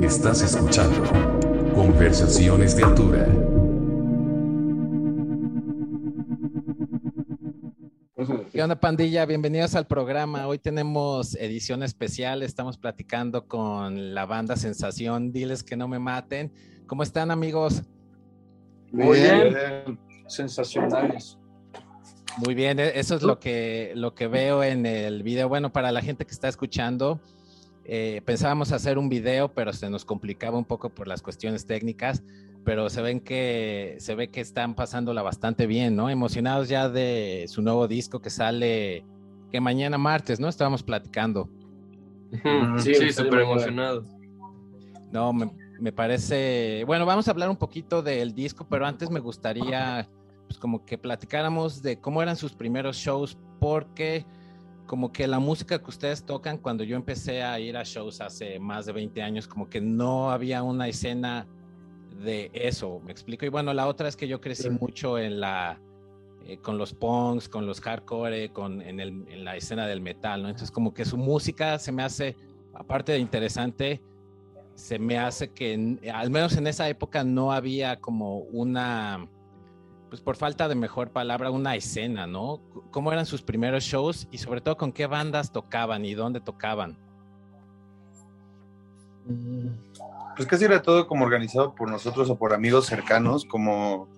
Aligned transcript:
Estás 0.00 0.42
escuchando 0.42 1.02
Conversaciones 1.74 2.74
de 2.76 2.82
Altura. 2.82 3.26
¿Qué 8.52 8.62
onda, 8.62 8.80
pandilla? 8.80 9.26
Bienvenidos 9.26 9.76
al 9.76 9.86
programa. 9.86 10.48
Hoy 10.48 10.58
tenemos 10.58 11.36
edición 11.36 11.84
especial. 11.84 12.42
Estamos 12.42 12.78
platicando 12.78 13.46
con 13.46 14.12
la 14.12 14.26
banda 14.26 14.56
Sensación. 14.56 15.30
Diles 15.30 15.62
que 15.62 15.76
no 15.76 15.86
me 15.86 16.00
maten. 16.00 16.52
¿Cómo 16.86 17.04
están, 17.04 17.30
amigos? 17.30 17.82
Muy 18.90 19.20
bien. 19.20 19.98
Sensacionales. 20.26 21.38
Muy 22.38 22.54
bien, 22.54 22.78
e-, 22.78 22.98
eso 22.98 23.16
es 23.16 23.22
lo 23.22 23.38
que, 23.38 23.92
lo 23.94 24.14
que 24.14 24.26
veo 24.26 24.62
en 24.62 24.86
el 24.86 25.22
video. 25.22 25.48
Bueno, 25.48 25.72
para 25.72 25.92
la 25.92 26.02
gente 26.02 26.24
que 26.24 26.32
está 26.32 26.48
escuchando, 26.48 27.20
eh, 27.84 28.22
pensábamos 28.24 28.72
hacer 28.72 28.98
un 28.98 29.08
video, 29.08 29.52
pero 29.52 29.72
se 29.72 29.90
nos 29.90 30.04
complicaba 30.04 30.58
un 30.58 30.64
poco 30.64 30.90
por 30.90 31.08
las 31.08 31.22
cuestiones 31.22 31.66
técnicas, 31.66 32.22
pero 32.64 32.90
se 32.90 33.02
ven 33.02 33.20
que 33.20 33.96
se 33.98 34.14
ve 34.14 34.28
que 34.28 34.40
están 34.40 34.74
pasándola 34.74 35.22
bastante 35.22 35.66
bien, 35.66 35.96
¿no? 35.96 36.10
Emocionados 36.10 36.68
ya 36.68 36.88
de 36.88 37.46
su 37.48 37.62
nuevo 37.62 37.88
disco 37.88 38.20
que 38.20 38.30
sale 38.30 39.04
que 39.50 39.60
mañana 39.60 39.98
martes, 39.98 40.38
¿no? 40.38 40.48
Estábamos 40.48 40.82
platicando. 40.82 41.48
Sí, 42.78 42.94
sí 42.94 43.12
súper 43.12 43.40
emocionado. 43.40 44.04
No, 45.10 45.32
me, 45.32 45.50
me 45.80 45.90
parece, 45.90 46.84
bueno, 46.86 47.04
vamos 47.06 47.26
a 47.26 47.32
hablar 47.32 47.50
un 47.50 47.56
poquito 47.56 48.02
del 48.02 48.34
disco, 48.34 48.66
pero 48.68 48.86
antes 48.86 49.10
me 49.10 49.18
gustaría 49.18 50.08
pues 50.46 50.58
como 50.58 50.84
que 50.84 50.98
platicáramos 50.98 51.80
de 51.80 52.00
cómo 52.00 52.22
eran 52.22 52.36
sus 52.36 52.52
primeros 52.52 52.96
shows, 52.96 53.38
porque 53.60 54.26
como 54.90 55.12
que 55.12 55.28
la 55.28 55.38
música 55.38 55.78
que 55.78 55.88
ustedes 55.88 56.24
tocan, 56.24 56.58
cuando 56.58 56.82
yo 56.82 56.96
empecé 56.96 57.44
a 57.44 57.60
ir 57.60 57.76
a 57.76 57.84
shows 57.84 58.20
hace 58.20 58.58
más 58.58 58.86
de 58.86 58.92
20 58.92 59.22
años, 59.22 59.46
como 59.46 59.70
que 59.70 59.80
no 59.80 60.32
había 60.32 60.64
una 60.64 60.88
escena 60.88 61.46
de 62.24 62.50
eso, 62.52 63.00
me 63.04 63.12
explico. 63.12 63.46
Y 63.46 63.50
bueno, 63.50 63.72
la 63.72 63.86
otra 63.86 64.08
es 64.08 64.16
que 64.16 64.26
yo 64.26 64.40
crecí 64.40 64.68
mucho 64.68 65.16
en 65.16 65.38
la, 65.38 65.80
eh, 66.44 66.56
con 66.56 66.76
los 66.76 66.92
punks, 66.92 67.48
con 67.48 67.66
los 67.66 67.80
hardcore, 67.80 68.48
con, 68.48 68.82
en, 68.82 68.98
el, 68.98 69.24
en, 69.28 69.44
la 69.44 69.54
escena 69.54 69.86
del 69.86 70.00
metal, 70.00 70.42
¿no? 70.42 70.48
Entonces 70.48 70.72
como 70.72 70.92
que 70.92 71.04
su 71.04 71.16
música 71.16 71.78
se 71.78 71.92
me 71.92 72.02
hace, 72.02 72.34
aparte 72.74 73.12
de 73.12 73.20
interesante, 73.20 74.00
se 74.74 74.98
me 74.98 75.18
hace 75.18 75.52
que 75.52 76.00
al 76.12 76.30
menos 76.30 76.56
en 76.56 76.66
esa 76.66 76.88
época 76.88 77.22
no 77.22 77.52
había 77.52 78.00
como 78.00 78.38
una 78.38 79.28
pues 80.10 80.20
por 80.20 80.36
falta 80.36 80.68
de 80.68 80.74
mejor 80.74 81.10
palabra, 81.10 81.50
una 81.50 81.76
escena, 81.76 82.26
¿no? 82.26 82.60
¿Cómo 82.90 83.12
eran 83.12 83.26
sus 83.26 83.42
primeros 83.42 83.84
shows 83.84 84.26
y 84.32 84.38
sobre 84.38 84.60
todo 84.60 84.76
con 84.76 84.92
qué 84.92 85.06
bandas 85.06 85.52
tocaban 85.52 86.04
y 86.04 86.14
dónde 86.14 86.40
tocaban? 86.40 86.98
Mm, 89.26 89.68
pues 90.36 90.48
casi 90.48 90.64
era 90.64 90.82
todo 90.82 91.06
como 91.06 91.24
organizado 91.24 91.74
por 91.76 91.88
nosotros 91.88 92.28
o 92.28 92.36
por 92.36 92.52
amigos 92.52 92.86
cercanos, 92.86 93.44
como 93.44 94.08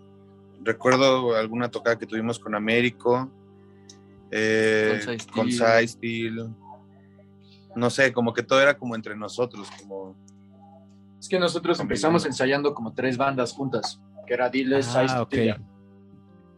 recuerdo 0.63 1.37
alguna 1.37 1.70
tocada 1.70 1.98
que 1.98 2.07
tuvimos 2.07 2.39
con 2.39 2.55
Américo, 2.55 3.31
eh, 4.31 5.19
con 5.35 5.51
Steel. 5.53 6.55
No 7.77 7.91
sé, 7.91 8.13
como 8.15 8.33
que 8.33 8.43
todo 8.43 8.63
era 8.63 8.79
como 8.79 8.95
entre 8.95 9.15
nosotros, 9.15 9.69
como... 9.79 10.17
Es 11.20 11.29
que 11.29 11.39
nosotros 11.39 11.79
empezamos 11.81 12.25
ensayando 12.25 12.75
como 12.75 12.95
tres 12.95 13.17
bandas 13.19 13.53
juntas, 13.53 14.01
que 14.27 14.35
era 14.35 14.48
Diles, 14.48 14.89
ah, 14.95 15.27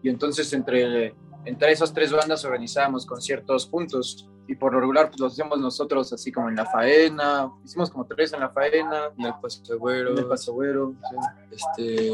y 0.05 0.11
entonces 0.11 0.53
entre, 0.53 1.15
entre 1.47 1.73
esas 1.73 1.95
tres 1.95 2.13
bandas 2.13 2.45
organizábamos 2.45 3.07
conciertos 3.07 3.67
juntos. 3.67 4.29
Y 4.47 4.55
por 4.55 4.75
lo 4.75 4.81
regular 4.81 5.09
pues 5.09 5.19
los 5.19 5.33
hacemos 5.33 5.59
nosotros 5.59 6.13
así 6.13 6.31
como 6.31 6.51
en 6.51 6.57
la 6.57 6.67
faena, 6.67 7.51
hicimos 7.65 7.91
como 7.91 8.05
tres 8.05 8.35
en 8.35 8.41
la 8.41 8.51
faena, 8.51 9.05
en 9.17 9.25
el 9.25 9.33
Pasagüero, 9.41 10.13
en 10.13 10.19
el 10.19 10.27
Pasagüero, 10.27 10.95
este, 11.51 12.11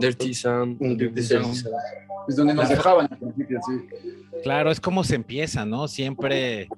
Dirty 0.00 0.32
Sound, 0.32 0.78
es 2.26 2.36
donde 2.36 2.54
nos 2.54 2.70
dejaban 2.70 3.06
al 3.10 3.18
principio, 3.18 3.60
sí. 3.68 3.86
Claro, 4.42 4.70
es 4.70 4.80
como 4.80 5.04
se 5.04 5.16
empieza, 5.16 5.66
¿no? 5.66 5.86
Siempre, 5.86 6.68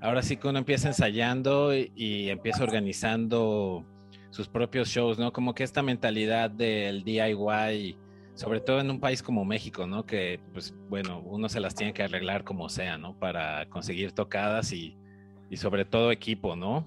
ahora 0.00 0.22
sí 0.22 0.36
que 0.36 0.48
uno 0.48 0.58
empieza 0.58 0.88
ensayando 0.88 1.72
y, 1.72 1.92
y 1.94 2.30
empieza 2.30 2.64
organizando 2.64 3.84
sus 4.30 4.48
propios 4.48 4.88
shows, 4.88 5.20
¿no? 5.20 5.32
Como 5.32 5.54
que 5.54 5.62
esta 5.62 5.84
mentalidad 5.84 6.50
del 6.50 7.04
DIY 7.04 7.96
sobre 8.38 8.60
todo 8.60 8.78
en 8.78 8.88
un 8.88 9.00
país 9.00 9.20
como 9.20 9.44
México, 9.44 9.88
¿no? 9.88 10.06
Que, 10.06 10.38
pues, 10.52 10.72
bueno, 10.88 11.20
uno 11.24 11.48
se 11.48 11.58
las 11.58 11.74
tiene 11.74 11.92
que 11.92 12.04
arreglar 12.04 12.44
como 12.44 12.68
sea, 12.68 12.96
¿no? 12.96 13.18
Para 13.18 13.68
conseguir 13.68 14.12
tocadas 14.12 14.72
y, 14.72 14.96
y 15.50 15.56
sobre 15.56 15.84
todo 15.84 16.12
equipo, 16.12 16.54
¿no? 16.54 16.86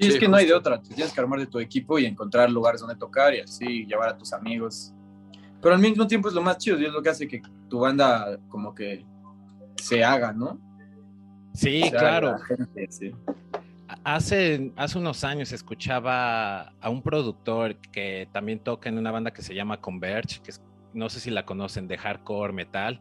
Sí, 0.00 0.08
es 0.08 0.18
que 0.18 0.26
no 0.26 0.36
hay 0.36 0.46
de 0.46 0.52
otra, 0.52 0.82
tienes 0.82 1.12
que 1.12 1.20
armar 1.20 1.38
de 1.38 1.46
tu 1.46 1.60
equipo 1.60 1.96
y 1.96 2.06
encontrar 2.06 2.50
lugares 2.50 2.80
donde 2.80 2.96
tocar 2.96 3.32
y 3.32 3.38
así 3.38 3.86
llevar 3.86 4.08
a 4.08 4.18
tus 4.18 4.32
amigos. 4.32 4.92
Pero 5.60 5.76
al 5.76 5.80
mismo 5.80 6.08
tiempo 6.08 6.26
es 6.26 6.34
lo 6.34 6.42
más 6.42 6.58
chido 6.58 6.76
y 6.80 6.86
es 6.86 6.92
lo 6.92 7.00
que 7.00 7.10
hace 7.10 7.28
que 7.28 7.40
tu 7.70 7.78
banda 7.78 8.36
como 8.48 8.74
que 8.74 9.06
se 9.76 10.02
haga, 10.02 10.32
¿no? 10.32 10.58
Sí, 11.54 11.84
claro. 11.88 12.34
sí 12.90 13.14
hace, 14.04 14.72
hace 14.76 14.98
unos 14.98 15.24
años 15.24 15.52
escuchaba 15.52 16.74
a 16.80 16.90
un 16.90 17.02
productor 17.02 17.76
que 17.76 18.28
también 18.32 18.58
toca 18.60 18.88
en 18.88 18.98
una 18.98 19.10
banda 19.10 19.32
que 19.32 19.42
se 19.42 19.54
llama 19.54 19.80
Converge, 19.80 20.40
que 20.42 20.52
no 20.94 21.08
sé 21.08 21.20
si 21.20 21.30
la 21.30 21.44
conocen, 21.44 21.88
de 21.88 21.98
hardcore 21.98 22.52
metal. 22.52 23.00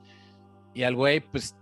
Y 0.73 0.83
al 0.83 0.95
güey, 0.95 1.19
pues 1.19 1.55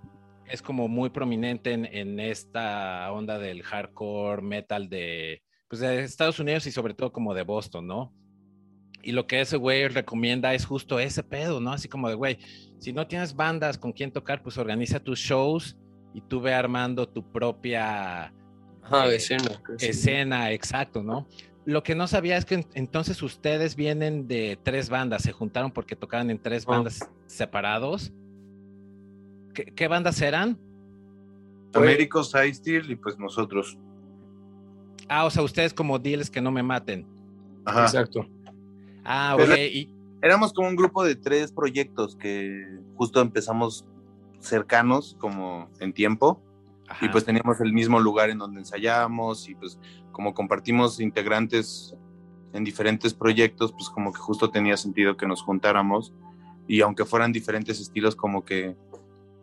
es 0.45 0.61
como 0.61 0.87
muy 0.87 1.09
prominente 1.09 1.73
en, 1.73 2.19
esta 2.19 3.11
onda 3.11 3.37
del 3.37 3.63
hardcore 3.63 4.41
metal 4.41 4.89
de, 4.89 5.43
pues, 5.67 5.81
de 5.81 6.03
Estados 6.03 6.39
Unidos 6.39 6.65
y 6.67 6.71
sobre 6.71 6.93
todo 6.93 7.11
como 7.11 7.33
de 7.33 7.43
Boston, 7.43 7.87
¿no? 7.87 8.13
Y 9.01 9.13
lo 9.13 9.27
que 9.27 9.39
ese 9.41 9.55
güey 9.57 9.87
recomienda 9.87 10.53
es 10.53 10.65
justo 10.65 10.99
ese 10.99 11.23
pedo, 11.23 11.61
¿no? 11.61 11.71
Así 11.71 11.87
como 11.87 12.09
de, 12.09 12.15
güey, 12.15 12.37
si 12.79 12.91
no 12.91 13.07
tienes 13.07 13.35
bandas 13.35 13.77
con 13.77 13.93
quien 13.93 14.11
tocar, 14.11 14.43
pues 14.43 14.57
organiza 14.57 14.99
tus 14.99 15.19
shows 15.19 15.77
y 16.13 16.21
tú 16.21 16.41
ve 16.41 16.53
armando 16.53 17.07
tu 17.07 17.31
propia 17.31 18.33
Ah, 18.91 19.07
escena. 19.07 19.61
Escena, 19.79 20.51
exacto, 20.51 21.03
¿no? 21.03 21.27
Lo 21.65 21.83
que 21.83 21.93
no 21.93 22.07
sabía 22.07 22.37
es 22.37 22.45
que 22.45 22.65
entonces 22.73 23.21
ustedes 23.21 23.75
vienen 23.75 24.27
de 24.27 24.57
tres 24.63 24.89
bandas, 24.89 25.21
se 25.21 25.31
juntaron 25.31 25.71
porque 25.71 25.95
tocaban 25.95 26.29
en 26.31 26.39
tres 26.39 26.65
bandas 26.65 27.07
separados. 27.27 28.11
¿Qué, 29.53 29.87
bandas 29.87 30.21
eran? 30.21 30.57
Américo, 31.73 32.23
Side 32.23 32.53
Steel 32.53 32.89
y 32.89 32.95
pues 32.95 33.19
nosotros. 33.19 33.77
Ah, 35.07 35.25
o 35.25 35.29
sea, 35.29 35.43
ustedes 35.43 35.73
como 35.73 35.99
deals 35.99 36.29
que 36.29 36.41
no 36.41 36.51
me 36.51 36.63
maten. 36.63 37.05
Ajá. 37.65 37.83
Exacto. 37.83 38.27
Ah, 39.03 39.35
ok. 39.35 39.89
Éramos 40.21 40.53
como 40.53 40.67
un 40.67 40.75
grupo 40.75 41.03
de 41.03 41.15
tres 41.15 41.51
proyectos 41.51 42.15
que 42.15 42.79
justo 42.95 43.21
empezamos 43.21 43.85
cercanos 44.39 45.15
como 45.19 45.69
en 45.79 45.93
tiempo 45.93 46.41
y 47.01 47.09
pues 47.09 47.25
teníamos 47.25 47.59
el 47.61 47.73
mismo 47.73 47.99
lugar 47.99 48.29
en 48.29 48.39
donde 48.39 48.59
ensayábamos 48.59 49.47
y 49.47 49.55
pues 49.55 49.79
como 50.11 50.33
compartimos 50.33 50.99
integrantes 50.99 51.95
en 52.53 52.63
diferentes 52.63 53.13
proyectos, 53.13 53.71
pues 53.71 53.89
como 53.89 54.11
que 54.11 54.19
justo 54.19 54.49
tenía 54.49 54.75
sentido 54.75 55.15
que 55.15 55.27
nos 55.27 55.41
juntáramos 55.41 56.13
y 56.67 56.81
aunque 56.81 57.05
fueran 57.05 57.31
diferentes 57.31 57.79
estilos, 57.79 58.15
como 58.15 58.43
que 58.43 58.75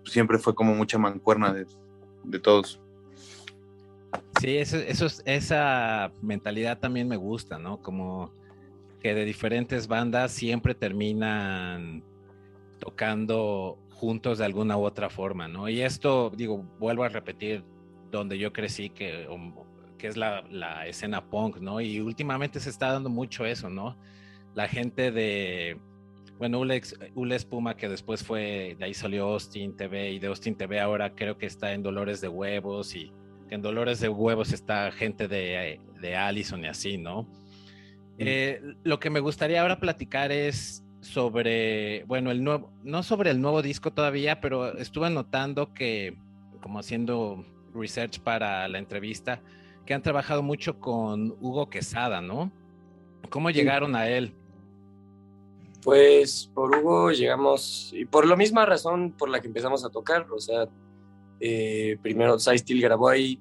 siempre 0.04 0.38
fue 0.38 0.54
como 0.54 0.74
mucha 0.74 0.98
mancuerna 0.98 1.52
de, 1.52 1.66
de 2.24 2.38
todos. 2.38 2.80
Sí, 4.40 4.58
eso, 4.58 4.76
eso, 4.76 5.06
esa 5.24 6.12
mentalidad 6.22 6.78
también 6.78 7.08
me 7.08 7.16
gusta, 7.16 7.58
¿no? 7.58 7.78
Como 7.78 8.30
que 9.00 9.14
de 9.14 9.24
diferentes 9.24 9.88
bandas 9.88 10.32
siempre 10.32 10.74
terminan 10.74 12.02
tocando 12.78 13.78
juntos 13.96 14.38
de 14.38 14.44
alguna 14.44 14.76
u 14.76 14.84
otra 14.84 15.08
forma, 15.08 15.48
¿no? 15.48 15.68
Y 15.68 15.80
esto, 15.80 16.30
digo, 16.36 16.62
vuelvo 16.78 17.04
a 17.04 17.08
repetir, 17.08 17.64
donde 18.10 18.38
yo 18.38 18.52
crecí, 18.52 18.90
que, 18.90 19.26
que 19.98 20.06
es 20.06 20.16
la, 20.16 20.42
la, 20.50 20.86
escena 20.86 21.28
punk, 21.28 21.58
¿no? 21.58 21.80
Y 21.80 22.00
últimamente 22.00 22.60
se 22.60 22.70
está 22.70 22.92
dando 22.92 23.08
mucho 23.08 23.46
eso, 23.46 23.70
¿no? 23.70 23.96
La 24.54 24.68
gente 24.68 25.10
de, 25.10 25.78
bueno, 26.38 26.60
Ule 26.60 27.36
Espuma, 27.36 27.76
que 27.76 27.88
después 27.88 28.22
fue, 28.22 28.76
de 28.78 28.84
ahí 28.84 28.94
salió 28.94 29.28
Austin 29.28 29.76
TV, 29.76 30.12
y 30.12 30.18
de 30.18 30.26
Austin 30.26 30.56
TV 30.56 30.78
ahora 30.78 31.14
creo 31.14 31.38
que 31.38 31.46
está 31.46 31.72
en 31.72 31.82
Dolores 31.82 32.20
de 32.20 32.28
Huevos, 32.28 32.94
y 32.94 33.10
en 33.48 33.62
Dolores 33.62 34.00
de 34.00 34.10
Huevos 34.10 34.52
está 34.52 34.92
gente 34.92 35.26
de, 35.26 35.80
de 36.00 36.16
Allison 36.16 36.62
y 36.64 36.68
así, 36.68 36.98
¿no? 36.98 37.26
Eh, 38.18 38.60
lo 38.82 38.98
que 38.98 39.10
me 39.10 39.20
gustaría 39.20 39.62
ahora 39.62 39.78
platicar 39.78 40.32
es 40.32 40.85
sobre, 41.00 42.04
bueno, 42.04 42.30
el 42.30 42.42
nuevo, 42.42 42.70
no 42.82 43.02
sobre 43.02 43.30
el 43.30 43.40
nuevo 43.40 43.62
disco 43.62 43.92
todavía, 43.92 44.40
pero 44.40 44.76
estuve 44.78 45.10
notando 45.10 45.72
que, 45.72 46.16
como 46.60 46.78
haciendo 46.78 47.44
research 47.74 48.20
para 48.20 48.66
la 48.68 48.78
entrevista, 48.78 49.40
que 49.84 49.94
han 49.94 50.02
trabajado 50.02 50.42
mucho 50.42 50.78
con 50.80 51.36
Hugo 51.40 51.70
Quesada, 51.70 52.20
¿no? 52.20 52.50
¿Cómo 53.30 53.50
llegaron 53.50 53.94
a 53.94 54.08
él? 54.08 54.34
Pues 55.82 56.50
por 56.52 56.74
Hugo 56.74 57.12
llegamos, 57.12 57.92
y 57.94 58.04
por 58.04 58.26
la 58.26 58.34
misma 58.34 58.66
razón 58.66 59.12
por 59.12 59.28
la 59.28 59.40
que 59.40 59.46
empezamos 59.46 59.84
a 59.84 59.90
tocar, 59.90 60.26
o 60.30 60.40
sea, 60.40 60.68
eh, 61.38 61.98
primero 62.02 62.38
Steel 62.38 62.80
grabó 62.80 63.08
ahí 63.08 63.38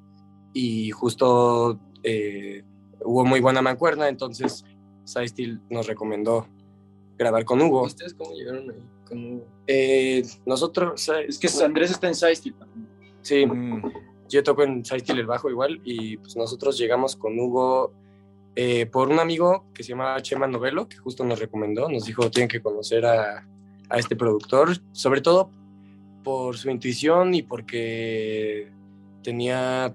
y 0.54 0.92
justo 0.92 1.80
eh, 2.04 2.63
hubo 3.04 3.25
muy 3.25 3.40
buena 3.40 3.62
mancuerna, 3.62 4.08
entonces 4.08 4.63
Steel 5.06 5.62
nos 5.69 5.88
recomendó 5.88 6.48
grabar 7.18 7.46
con 7.46 7.62
Hugo. 7.62 7.84
¿Ustedes 7.84 8.14
cómo 8.14 8.34
llegaron 8.34 8.70
ahí 8.70 8.84
con 9.08 9.34
Hugo? 9.34 9.46
Eh, 9.68 10.24
nosotros, 10.46 11.10
Es 11.28 11.40
que 11.40 11.48
Andrés 11.64 11.92
está 11.92 12.08
en 12.08 12.16
Steel. 12.16 12.56
sí, 13.22 13.46
Mm, 13.46 13.82
yo 14.30 14.44
toco 14.44 14.64
en 14.64 14.84
Steel 14.84 15.20
el 15.20 15.26
bajo 15.28 15.50
igual 15.50 15.82
y 15.84 16.18
pues 16.18 16.36
nosotros 16.36 16.78
llegamos 16.78 17.16
con 17.16 17.40
Hugo 17.40 17.94
eh, 18.56 18.86
por 18.86 19.10
un 19.10 19.20
amigo 19.20 19.66
que 19.74 19.84
se 19.84 19.90
llama 19.90 20.22
Chema 20.22 20.48
Novelo, 20.48 20.88
que 20.88 20.98
justo 20.98 21.24
nos 21.24 21.40
recomendó, 21.40 21.90
nos 21.90 22.06
dijo 22.06 22.30
tienen 22.32 22.48
que 22.48 22.62
conocer 22.62 23.06
a, 23.06 23.46
a 23.90 23.98
este 24.00 24.16
productor, 24.16 24.78
sobre 24.94 25.22
todo 25.22 25.50
por 26.24 26.58
su 26.58 26.70
intuición 26.70 27.34
y 27.36 27.44
porque 27.44 28.72
tenía 29.24 29.94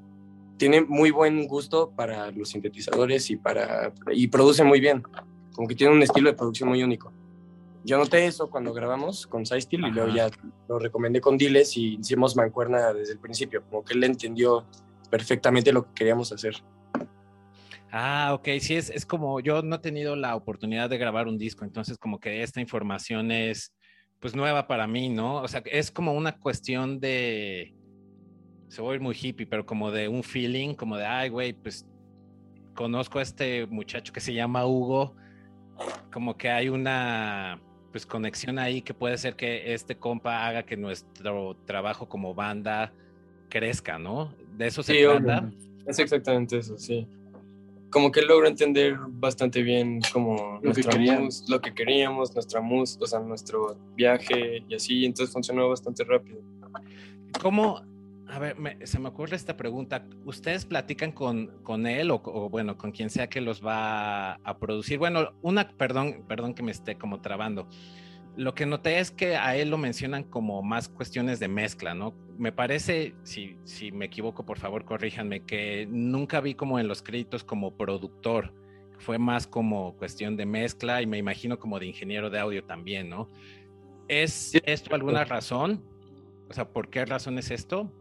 tiene 0.58 0.82
muy 0.82 1.11
buen 1.11 1.49
gusto 1.49 1.90
para 1.96 2.31
los 2.32 2.50
sintetizadores 2.50 3.31
y 3.31 3.37
para 3.37 3.93
y 4.12 4.26
produce 4.28 4.62
muy 4.62 4.78
bien, 4.78 5.02
como 5.55 5.69
que 5.69 5.75
tiene 5.75 5.93
un 5.93 6.02
estilo 6.02 6.31
de 6.31 6.37
producción 6.37 6.69
muy 6.69 6.82
único. 6.82 7.12
Yo 7.85 7.97
noté 7.97 8.26
eso 8.26 8.50
cuando 8.50 8.75
grabamos 8.75 9.26
con 9.26 9.47
Steel 9.47 9.87
y 9.87 9.91
luego 9.91 10.14
ya 10.14 10.29
lo 10.69 10.79
recomendé 10.79 11.20
con 11.20 11.38
Diles 11.38 11.76
y 11.76 11.97
hicimos 11.97 12.37
mancuerna 12.37 12.93
desde 12.93 13.14
el 13.14 13.19
principio, 13.19 13.62
como 13.62 13.82
que 13.82 13.94
él 13.94 14.05
entendió 14.05 14.67
perfectamente 15.11 15.73
lo 15.73 15.85
que 15.85 15.94
queríamos 15.94 16.31
hacer. 16.32 16.56
Ah, 17.91 18.32
ok, 18.35 18.49
sí, 18.61 18.76
es, 18.76 18.91
es 18.91 19.06
como 19.06 19.41
yo 19.41 19.62
no 19.62 19.76
he 19.76 19.79
tenido 19.81 20.14
la 20.14 20.37
oportunidad 20.37 20.91
de 20.91 20.99
grabar 20.99 21.26
un 21.26 21.38
disco, 21.38 21.64
entonces 21.64 21.99
como 21.99 22.20
que 22.20 22.43
esta 22.43 22.61
información 22.61 23.32
es 23.32 23.75
pues 24.20 24.37
nueva 24.37 24.67
para 24.67 24.87
mí, 24.87 25.08
¿no? 25.08 25.37
O 25.37 25.49
sea, 25.49 25.62
es 25.64 25.91
como 25.91 26.12
una 26.12 26.38
cuestión 26.38 27.00
de, 27.00 27.75
se 28.69 28.82
voy 28.82 28.93
a 28.93 28.94
ir 28.97 29.00
muy 29.00 29.17
hippie, 29.20 29.47
pero 29.47 29.67
como 29.67 29.91
de 29.91 30.08
un 30.08 30.23
feeling, 30.23 30.75
como 30.75 30.97
de, 30.97 31.06
ay, 31.06 31.31
güey, 31.31 31.55
pues 31.55 31.87
conozco 32.75 33.19
a 33.19 33.23
este 33.23 33.67
muchacho 33.67 34.12
que 34.12 34.20
se 34.20 34.32
llama 34.32 34.67
Hugo, 34.67 35.17
como 36.12 36.36
que 36.36 36.50
hay 36.50 36.68
una 36.68 37.60
pues 37.92 38.06
conexión 38.06 38.58
ahí 38.58 38.82
que 38.82 38.94
puede 38.94 39.18
ser 39.18 39.34
que 39.34 39.74
este 39.74 39.96
compa 39.96 40.46
haga 40.46 40.62
que 40.64 40.76
nuestro 40.76 41.56
trabajo 41.66 42.08
como 42.08 42.34
banda 42.34 42.92
crezca, 43.48 43.98
¿no? 43.98 44.32
De 44.56 44.68
eso 44.68 44.82
se 44.82 44.94
Sí, 44.94 45.00
trata. 45.02 45.40
obvio. 45.48 45.52
Es 45.86 45.98
exactamente 45.98 46.58
eso, 46.58 46.78
sí. 46.78 47.06
Como 47.90 48.12
que 48.12 48.22
logro 48.22 48.46
entender 48.46 48.96
bastante 49.08 49.62
bien 49.62 50.00
como 50.12 50.60
Lo 50.62 50.72
que 50.72 50.82
queríamos. 50.84 51.24
mus- 51.40 51.48
lo 51.50 51.60
que 51.60 51.74
queríamos, 51.74 52.32
nuestra 52.34 52.60
mus, 52.60 52.96
o 53.00 53.06
sea, 53.06 53.18
nuestro 53.18 53.76
viaje 53.96 54.62
y 54.68 54.74
así, 54.76 55.04
entonces 55.04 55.32
funcionó 55.32 55.68
bastante 55.68 56.04
rápido. 56.04 56.40
¿Cómo? 57.42 57.82
A 58.32 58.38
ver, 58.38 58.56
me- 58.58 58.86
se 58.86 58.98
me 58.98 59.08
ocurre 59.08 59.34
esta 59.36 59.56
pregunta. 59.56 60.06
¿Ustedes 60.24 60.64
platican 60.64 61.12
con, 61.12 61.48
con 61.62 61.86
él 61.86 62.10
o, 62.10 62.22
o, 62.24 62.48
bueno, 62.48 62.76
con 62.78 62.92
quien 62.92 63.10
sea 63.10 63.28
que 63.28 63.40
los 63.40 63.64
va 63.64 64.34
a 64.34 64.58
producir? 64.58 64.98
Bueno, 64.98 65.32
una, 65.42 65.68
perdón, 65.68 66.24
perdón 66.28 66.54
que 66.54 66.62
me 66.62 66.70
esté 66.70 66.96
como 66.96 67.20
trabando. 67.20 67.68
Lo 68.36 68.54
que 68.54 68.66
noté 68.66 69.00
es 69.00 69.10
que 69.10 69.36
a 69.36 69.56
él 69.56 69.70
lo 69.70 69.78
mencionan 69.78 70.22
como 70.22 70.62
más 70.62 70.88
cuestiones 70.88 71.40
de 71.40 71.48
mezcla, 71.48 71.94
¿no? 71.94 72.14
Me 72.38 72.52
parece, 72.52 73.14
si, 73.24 73.56
si 73.64 73.90
me 73.90 74.04
equivoco, 74.04 74.46
por 74.46 74.58
favor, 74.58 74.84
corríjanme, 74.84 75.44
que 75.44 75.88
nunca 75.90 76.40
vi 76.40 76.54
como 76.54 76.78
en 76.78 76.86
los 76.86 77.02
créditos 77.02 77.42
como 77.42 77.76
productor. 77.76 78.54
Fue 78.98 79.18
más 79.18 79.46
como 79.48 79.96
cuestión 79.96 80.36
de 80.36 80.46
mezcla 80.46 81.02
y 81.02 81.06
me 81.06 81.18
imagino 81.18 81.58
como 81.58 81.80
de 81.80 81.86
ingeniero 81.86 82.30
de 82.30 82.38
audio 82.38 82.62
también, 82.64 83.08
¿no? 83.08 83.28
¿Es 84.06 84.52
esto 84.64 84.94
alguna 84.94 85.24
razón? 85.24 85.82
O 86.48 86.54
sea, 86.54 86.68
¿por 86.68 86.90
qué 86.90 87.04
razón 87.04 87.38
es 87.38 87.50
esto? 87.50 87.92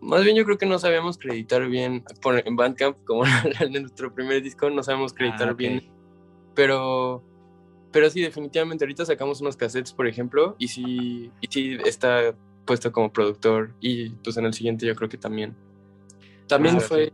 Más 0.00 0.24
bien 0.24 0.36
yo 0.36 0.44
creo 0.44 0.56
que 0.58 0.66
no 0.66 0.78
sabíamos 0.78 1.18
creditar 1.18 1.66
bien 1.68 2.04
por, 2.22 2.42
en 2.46 2.56
Bandcamp, 2.56 2.96
como 3.04 3.24
en 3.60 3.72
nuestro 3.72 4.14
primer 4.14 4.42
disco, 4.42 4.70
no 4.70 4.82
sabemos 4.82 5.12
creditar 5.12 5.48
Ah, 5.48 5.52
ok. 5.52 5.58
bien, 5.58 5.82
pero, 6.54 7.22
pero 7.92 8.08
sí, 8.08 8.20
definitivamente 8.20 8.84
ahorita 8.84 9.04
sacamos 9.04 9.40
unos 9.40 9.56
cassettes, 9.56 9.92
por 9.92 10.06
ejemplo, 10.06 10.56
y 10.58 10.68
sí, 10.68 11.30
y 11.40 11.46
sí 11.48 11.76
está 11.84 12.34
puesto 12.64 12.92
como 12.92 13.12
productor, 13.12 13.74
y 13.80 14.10
pues 14.10 14.36
en 14.36 14.46
el 14.46 14.54
siguiente 14.54 14.86
yo 14.86 14.94
creo 14.94 15.08
que 15.08 15.18
también. 15.18 15.54
También 16.46 16.76
Ah, 16.78 16.80
fue, 16.80 17.12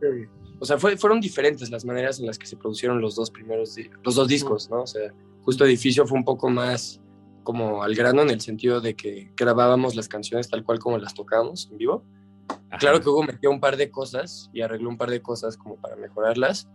o 0.61 0.65
sea, 0.65 0.79
fue, 0.79 0.97
fueron 0.97 1.21
diferentes 1.21 1.71
las 1.71 1.85
maneras 1.85 2.21
en 2.21 2.27
las 2.27 2.39
que 2.39 2.47
se 2.47 2.57
produjeron 2.57 3.01
los 3.01 3.17
dos 3.17 3.31
primeros, 3.31 3.77
los 4.03 4.15
dos 4.15 4.29
discos, 4.29 4.71
¿no? 4.71 4.83
O 4.83 4.87
sea, 4.87 5.13
justo 5.43 5.65
Edificio 5.65 6.07
fue 6.07 6.17
un 6.17 6.25
poco 6.25 6.49
más 6.49 7.01
como 7.43 7.83
al 7.83 7.95
grano 7.95 8.23
en 8.23 8.31
el 8.31 8.41
sentido 8.41 8.81
de 8.81 8.95
que 8.97 9.31
grabábamos 9.37 9.95
las 9.95 10.09
canciones 10.09 10.49
tal 10.49 10.65
cual 10.65 10.79
como 10.79 10.99
las 10.99 11.15
tocábamos 11.15 11.69
en 11.71 11.79
vivo. 11.79 12.03
Ajá. 12.71 12.79
Claro 12.79 13.01
que 13.01 13.09
Hugo 13.09 13.23
metió 13.23 13.51
un 13.51 13.61
par 13.61 13.77
de 13.77 13.91
cosas 13.91 14.51
y 14.53 14.61
arregló 14.61 14.89
un 14.89 14.97
par 14.97 15.11
de 15.11 15.23
cosas 15.23 15.57
como 15.57 15.77
para 15.77 15.97
mejorarlas, 15.97 16.69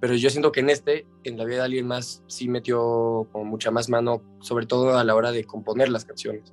pero 0.00 0.14
yo 0.14 0.28
siento 0.30 0.52
que 0.52 0.60
en 0.60 0.70
este, 0.70 1.06
en 1.22 1.38
la 1.38 1.44
vida 1.44 1.56
de 1.56 1.64
alguien 1.64 1.86
más, 1.86 2.22
sí 2.26 2.48
metió 2.48 3.26
como 3.32 3.44
mucha 3.44 3.70
más 3.70 3.88
mano, 3.88 4.22
sobre 4.40 4.66
todo 4.66 4.98
a 4.98 5.04
la 5.04 5.14
hora 5.14 5.32
de 5.32 5.44
componer 5.44 5.88
las 5.88 6.04
canciones. 6.04 6.52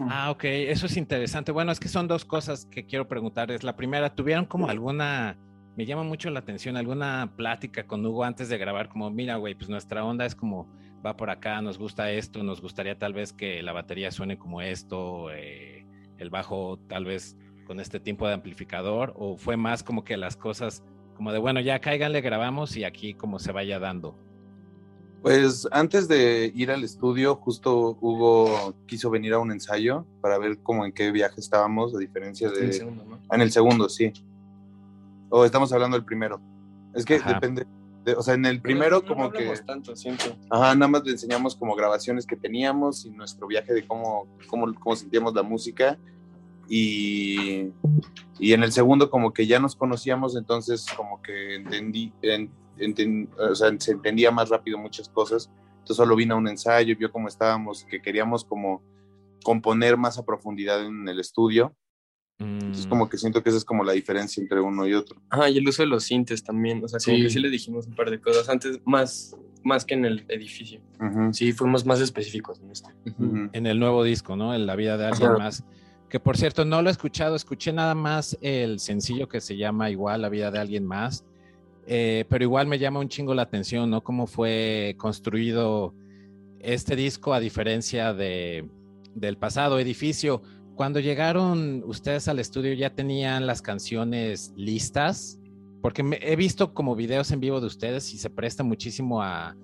Ah, 0.00 0.30
ok, 0.30 0.44
eso 0.44 0.86
es 0.86 0.96
interesante. 0.96 1.52
Bueno, 1.52 1.72
es 1.72 1.80
que 1.80 1.88
son 1.88 2.08
dos 2.08 2.24
cosas 2.24 2.66
que 2.66 2.84
quiero 2.84 3.08
preguntarles. 3.08 3.62
La 3.64 3.76
primera, 3.76 4.14
¿tuvieron 4.14 4.44
como 4.44 4.68
alguna, 4.68 5.38
me 5.76 5.86
llama 5.86 6.02
mucho 6.02 6.30
la 6.30 6.40
atención, 6.40 6.76
alguna 6.76 7.32
plática 7.36 7.86
con 7.86 8.04
Hugo 8.04 8.24
antes 8.24 8.48
de 8.48 8.58
grabar? 8.58 8.88
Como, 8.88 9.10
mira, 9.10 9.36
güey, 9.36 9.54
pues 9.54 9.68
nuestra 9.68 10.04
onda 10.04 10.26
es 10.26 10.34
como, 10.34 10.68
va 11.04 11.16
por 11.16 11.30
acá, 11.30 11.60
nos 11.62 11.78
gusta 11.78 12.10
esto, 12.10 12.42
nos 12.42 12.60
gustaría 12.60 12.98
tal 12.98 13.12
vez 13.14 13.32
que 13.32 13.62
la 13.62 13.72
batería 13.72 14.10
suene 14.10 14.38
como 14.38 14.60
esto, 14.60 15.30
eh, 15.30 15.86
el 16.18 16.30
bajo 16.30 16.78
tal 16.88 17.06
vez 17.06 17.36
con 17.66 17.80
este 17.80 18.00
tipo 18.00 18.26
de 18.26 18.34
amplificador, 18.34 19.12
o 19.16 19.36
fue 19.36 19.56
más 19.56 19.82
como 19.82 20.04
que 20.04 20.16
las 20.16 20.36
cosas, 20.36 20.82
como 21.16 21.32
de, 21.32 21.38
bueno, 21.38 21.60
ya 21.60 21.80
cáiganle, 21.80 22.20
grabamos 22.20 22.76
y 22.76 22.84
aquí 22.84 23.14
como 23.14 23.38
se 23.38 23.52
vaya 23.52 23.78
dando. 23.78 24.16
Pues 25.22 25.68
antes 25.70 26.08
de 26.08 26.50
ir 26.52 26.72
al 26.72 26.82
estudio, 26.82 27.36
justo 27.36 27.96
Hugo 28.00 28.74
quiso 28.86 29.08
venir 29.08 29.34
a 29.34 29.38
un 29.38 29.52
ensayo 29.52 30.04
para 30.20 30.36
ver 30.36 30.58
cómo 30.64 30.84
en 30.84 30.90
qué 30.92 31.12
viaje 31.12 31.40
estábamos, 31.40 31.94
a 31.94 31.98
diferencia 31.98 32.50
de... 32.50 32.64
El 32.64 32.72
segundo, 32.72 33.04
¿no? 33.04 33.20
En 33.30 33.40
el 33.40 33.52
segundo, 33.52 33.88
sí. 33.88 34.12
O 35.30 35.44
estamos 35.44 35.72
hablando 35.72 35.96
del 35.96 36.04
primero. 36.04 36.40
Es 36.92 37.04
que 37.04 37.16
Ajá. 37.16 37.34
depende. 37.34 37.66
de- 38.04 38.14
o 38.16 38.22
sea, 38.22 38.34
en 38.34 38.44
el 38.46 38.60
primero 38.60 38.96
No, 39.00 39.02
no 39.02 39.14
como 39.14 39.30
que... 39.30 39.46
tanto, 39.64 39.94
siento. 39.94 40.36
Ajá, 40.50 40.74
nada 40.74 40.88
más 40.88 41.04
le 41.04 41.12
enseñamos 41.12 41.54
como 41.54 41.76
grabaciones 41.76 42.26
que 42.26 42.34
teníamos 42.34 43.06
y 43.06 43.10
nuestro 43.12 43.46
viaje 43.46 43.72
de 43.72 43.86
cómo, 43.86 44.26
cómo, 44.48 44.74
cómo 44.74 44.96
sentíamos 44.96 45.32
la 45.34 45.44
música. 45.44 45.96
Y, 46.68 47.70
y 48.38 48.52
en 48.52 48.62
el 48.62 48.72
segundo 48.72 49.10
como 49.10 49.32
que 49.32 49.46
ya 49.46 49.58
nos 49.58 49.76
conocíamos, 49.76 50.36
entonces 50.36 50.86
como 50.96 51.20
que 51.22 51.56
entendí, 51.56 52.12
en- 52.22 52.50
enten- 52.78 53.28
o 53.38 53.54
sea, 53.54 53.70
se 53.78 53.92
entendía 53.92 54.30
más 54.30 54.48
rápido 54.48 54.78
muchas 54.78 55.08
cosas. 55.08 55.50
Entonces 55.72 55.96
solo 55.96 56.16
vino 56.16 56.34
a 56.34 56.38
un 56.38 56.48
ensayo, 56.48 56.96
vio 56.96 57.10
cómo 57.10 57.28
estábamos, 57.28 57.84
que 57.84 58.00
queríamos 58.00 58.44
como 58.44 58.82
componer 59.44 59.96
más 59.96 60.18
a 60.18 60.24
profundidad 60.24 60.84
en 60.86 61.08
el 61.08 61.18
estudio. 61.20 61.74
Entonces 62.38 62.86
Mm, 62.86 62.88
como 62.88 63.08
que 63.08 63.18
siento 63.18 63.42
que 63.42 63.50
esa 63.50 63.58
es 63.58 63.64
como 63.64 63.84
la 63.84 63.92
diferencia 63.92 64.40
entre 64.40 64.60
uno 64.60 64.86
y 64.88 64.94
otro. 64.94 65.20
Ajá, 65.30 65.48
y 65.50 65.58
el 65.58 65.68
uso 65.68 65.82
de 65.82 65.88
los 65.88 66.04
sintes 66.04 66.42
también, 66.42 66.82
o 66.82 66.88
sea, 66.88 66.98
como 67.04 67.16
Sí. 67.16 67.22
que 67.24 67.30
sí 67.30 67.38
le 67.38 67.50
dijimos 67.50 67.86
un 67.86 67.94
par 67.94 68.10
de 68.10 68.20
cosas 68.20 68.48
antes, 68.48 68.80
más, 68.84 69.36
más 69.62 69.84
que 69.84 69.94
en 69.94 70.04
el 70.06 70.24
edificio. 70.28 70.80
Ujú, 71.00 71.32
Sí, 71.32 71.52
fuimos 71.52 71.84
más 71.86 72.00
específicos 72.00 72.60
en 72.60 72.70
este. 72.70 72.90
ujú. 73.06 73.48
en 73.52 73.66
el 73.66 73.78
nuevo 73.78 74.02
disco, 74.02 74.34
¿no? 74.36 74.54
En 74.54 74.66
la 74.66 74.74
vida 74.76 74.96
de 74.96 75.06
alguien 75.06 75.30
Ajá. 75.30 75.38
más. 75.38 75.64
Que 76.12 76.20
por 76.20 76.36
cierto, 76.36 76.66
no 76.66 76.82
lo 76.82 76.90
he 76.90 76.92
escuchado, 76.92 77.34
escuché 77.34 77.72
nada 77.72 77.94
más 77.94 78.36
el 78.42 78.78
sencillo 78.80 79.28
que 79.28 79.40
se 79.40 79.56
llama 79.56 79.88
igual 79.88 80.20
La 80.20 80.28
vida 80.28 80.50
de 80.50 80.58
alguien 80.58 80.84
más, 80.86 81.24
Eh, 81.86 82.26
pero 82.28 82.44
igual 82.44 82.66
me 82.68 82.78
llama 82.78 83.00
un 83.00 83.08
chingo 83.08 83.34
la 83.34 83.42
atención, 83.42 83.90
¿no? 83.90 84.04
Cómo 84.04 84.26
fue 84.28 84.94
construido 84.98 85.94
este 86.60 86.94
disco 86.94 87.32
a 87.34 87.40
diferencia 87.40 88.12
de, 88.14 88.68
del 89.16 89.36
pasado 89.36 89.80
edificio. 89.80 90.42
Cuando 90.76 91.00
llegaron 91.00 91.82
ustedes 91.84 92.28
al 92.28 92.38
estudio, 92.38 92.72
¿ya 92.74 92.90
tenían 92.94 93.46
las 93.48 93.62
canciones 93.62 94.52
listas? 94.56 95.40
Porque 95.80 96.04
me- 96.04 96.20
he 96.22 96.36
visto 96.36 96.72
como 96.72 96.94
videos 96.94 97.32
en 97.32 97.40
vivo 97.40 97.58
de 97.60 97.66
ustedes 97.66 98.14
y 98.14 98.18
se 98.18 98.30
presta 98.30 98.62
muchísimo 98.62 99.20
a, 99.22 99.56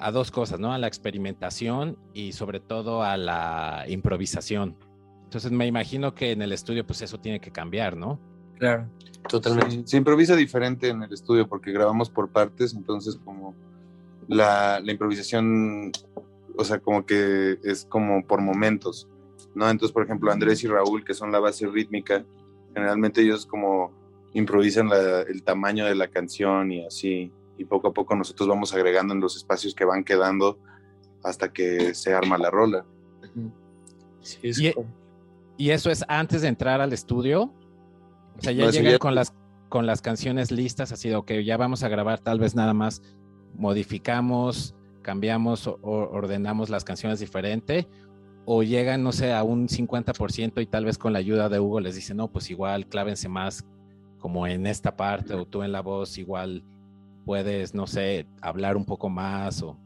a 0.00 0.10
dos 0.10 0.32
cosas, 0.32 0.58
¿no? 0.58 0.72
A 0.72 0.78
la 0.78 0.88
experimentación 0.88 1.96
y 2.12 2.32
sobre 2.32 2.58
todo 2.58 3.02
a 3.04 3.16
la 3.16 3.84
improvisación. 3.86 4.74
Entonces 5.26 5.50
me 5.52 5.66
imagino 5.66 6.14
que 6.14 6.32
en 6.32 6.40
el 6.42 6.52
estudio 6.52 6.86
pues 6.86 7.02
eso 7.02 7.18
tiene 7.20 7.40
que 7.40 7.50
cambiar, 7.50 7.96
¿no? 7.96 8.18
Claro, 8.58 8.86
totalmente. 9.28 9.70
Sí, 9.76 9.82
se 9.84 9.96
improvisa 9.98 10.34
diferente 10.34 10.88
en 10.88 11.02
el 11.02 11.12
estudio 11.12 11.46
porque 11.46 11.72
grabamos 11.72 12.08
por 12.08 12.30
partes, 12.30 12.72
entonces 12.74 13.16
como 13.24 13.54
la, 14.28 14.80
la 14.80 14.92
improvisación, 14.92 15.92
o 16.56 16.64
sea, 16.64 16.78
como 16.78 17.04
que 17.04 17.58
es 17.62 17.84
como 17.84 18.24
por 18.26 18.40
momentos, 18.40 19.08
¿no? 19.54 19.68
Entonces, 19.68 19.92
por 19.92 20.04
ejemplo, 20.04 20.30
Andrés 20.32 20.62
y 20.64 20.68
Raúl, 20.68 21.04
que 21.04 21.12
son 21.14 21.30
la 21.32 21.38
base 21.40 21.66
rítmica, 21.66 22.24
generalmente 22.72 23.20
ellos 23.20 23.44
como 23.46 23.92
improvisan 24.32 24.88
la- 24.88 25.22
el 25.22 25.42
tamaño 25.42 25.84
de 25.86 25.94
la 25.94 26.08
canción 26.08 26.70
y 26.72 26.86
así, 26.86 27.30
y 27.58 27.64
poco 27.64 27.88
a 27.88 27.92
poco 27.92 28.14
nosotros 28.14 28.48
vamos 28.48 28.72
agregando 28.74 29.12
en 29.14 29.20
los 29.20 29.36
espacios 29.36 29.74
que 29.74 29.84
van 29.84 30.04
quedando 30.04 30.58
hasta 31.24 31.52
que 31.52 31.94
se 31.94 32.14
arma 32.14 32.38
la 32.38 32.50
rola. 32.50 32.84
Sí, 34.20 34.38
es 34.42 34.58
Y- 34.60 34.72
como- 34.72 34.86
¿Y 35.56 35.70
eso 35.70 35.90
es 35.90 36.04
antes 36.08 36.42
de 36.42 36.48
entrar 36.48 36.80
al 36.80 36.92
estudio? 36.92 37.52
O 38.38 38.42
sea, 38.42 38.52
ya 38.52 38.70
llegan 38.70 38.98
con 38.98 39.14
las, 39.14 39.34
con 39.68 39.86
las 39.86 40.02
canciones 40.02 40.50
listas, 40.50 40.92
así 40.92 41.08
de, 41.08 41.16
ok, 41.16 41.32
ya 41.44 41.56
vamos 41.56 41.82
a 41.82 41.88
grabar, 41.88 42.20
tal 42.20 42.38
vez 42.38 42.54
nada 42.54 42.74
más 42.74 43.02
modificamos, 43.54 44.74
cambiamos 45.02 45.66
o 45.66 45.78
ordenamos 45.82 46.68
las 46.68 46.84
canciones 46.84 47.20
diferente, 47.20 47.88
o 48.44 48.62
llegan, 48.62 49.02
no 49.02 49.12
sé, 49.12 49.32
a 49.32 49.42
un 49.42 49.68
50% 49.68 50.62
y 50.62 50.66
tal 50.66 50.84
vez 50.84 50.98
con 50.98 51.12
la 51.12 51.18
ayuda 51.18 51.48
de 51.48 51.58
Hugo 51.58 51.80
les 51.80 51.96
dicen, 51.96 52.18
no, 52.18 52.28
pues 52.28 52.50
igual 52.50 52.86
clávense 52.86 53.28
más 53.28 53.64
como 54.18 54.46
en 54.46 54.66
esta 54.66 54.96
parte, 54.96 55.34
o 55.34 55.46
tú 55.46 55.62
en 55.62 55.72
la 55.72 55.82
voz 55.82 56.18
igual 56.18 56.62
puedes, 57.24 57.74
no 57.74 57.86
sé, 57.86 58.26
hablar 58.40 58.76
un 58.76 58.84
poco 58.84 59.08
más 59.08 59.62
o... 59.62 59.76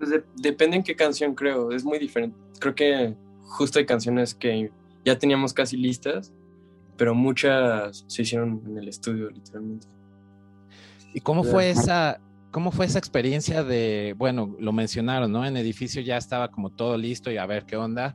Pues 0.00 0.18
depende 0.34 0.78
en 0.78 0.82
qué 0.82 0.96
canción 0.96 1.34
creo, 1.34 1.72
es 1.72 1.84
muy 1.84 1.98
diferente. 1.98 2.34
Creo 2.58 2.74
que 2.74 3.14
justo 3.42 3.78
hay 3.78 3.84
canciones 3.84 4.34
que 4.34 4.72
ya 5.04 5.18
teníamos 5.18 5.52
casi 5.52 5.76
listas, 5.76 6.32
pero 6.96 7.14
muchas 7.14 8.06
se 8.06 8.22
hicieron 8.22 8.62
en 8.66 8.78
el 8.78 8.88
estudio, 8.88 9.28
literalmente. 9.28 9.86
¿Y 11.12 11.20
cómo 11.20 11.44
fue 11.44 11.68
esa, 11.68 12.18
cómo 12.50 12.70
fue 12.72 12.86
esa 12.86 12.98
experiencia 12.98 13.62
de, 13.62 14.14
bueno, 14.16 14.56
lo 14.58 14.72
mencionaron, 14.72 15.30
¿no? 15.30 15.44
En 15.44 15.58
edificio 15.58 16.00
ya 16.00 16.16
estaba 16.16 16.50
como 16.50 16.70
todo 16.70 16.96
listo 16.96 17.30
y 17.30 17.36
a 17.36 17.44
ver 17.44 17.66
qué 17.66 17.76
onda, 17.76 18.14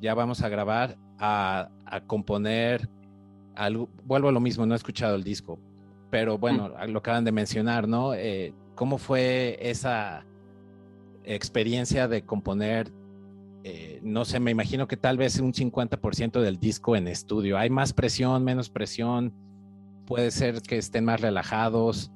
ya 0.00 0.14
vamos 0.14 0.42
a 0.42 0.48
grabar, 0.48 0.96
a, 1.18 1.70
a 1.86 2.00
componer 2.02 2.88
algo, 3.56 3.88
vuelvo 4.04 4.28
a 4.28 4.32
lo 4.32 4.38
mismo, 4.38 4.64
no 4.64 4.74
he 4.74 4.76
escuchado 4.76 5.16
el 5.16 5.24
disco, 5.24 5.58
pero 6.08 6.38
bueno, 6.38 6.68
mm. 6.68 6.90
lo 6.90 7.00
acaban 7.00 7.24
de 7.24 7.32
mencionar, 7.32 7.88
¿no? 7.88 8.14
Eh, 8.14 8.54
¿Cómo 8.76 8.98
fue 8.98 9.58
esa 9.60 10.24
experiencia 11.26 12.08
de 12.08 12.24
componer? 12.24 12.92
Eh, 13.64 14.00
no 14.02 14.24
sé, 14.24 14.40
me 14.40 14.50
imagino 14.50 14.86
que 14.86 14.96
tal 14.96 15.18
vez 15.18 15.38
un 15.40 15.52
50% 15.52 16.40
del 16.40 16.58
disco 16.58 16.96
en 16.96 17.08
estudio. 17.08 17.58
¿Hay 17.58 17.68
más 17.68 17.92
presión, 17.92 18.44
menos 18.44 18.70
presión? 18.70 19.34
¿Puede 20.06 20.30
ser 20.30 20.62
que 20.62 20.78
estén 20.78 21.04
más 21.04 21.20
relajados? 21.20 22.10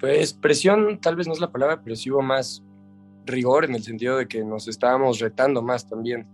Pues 0.00 0.32
presión 0.32 0.98
tal 1.00 1.16
vez 1.16 1.26
no 1.26 1.34
es 1.34 1.40
la 1.40 1.52
palabra, 1.52 1.82
pero 1.82 1.94
sí 1.94 2.10
hubo 2.10 2.22
más 2.22 2.62
rigor 3.26 3.64
en 3.64 3.74
el 3.74 3.82
sentido 3.82 4.16
de 4.16 4.26
que 4.26 4.44
nos 4.44 4.66
estábamos 4.66 5.20
retando 5.20 5.62
más 5.62 5.88
también, 5.88 6.26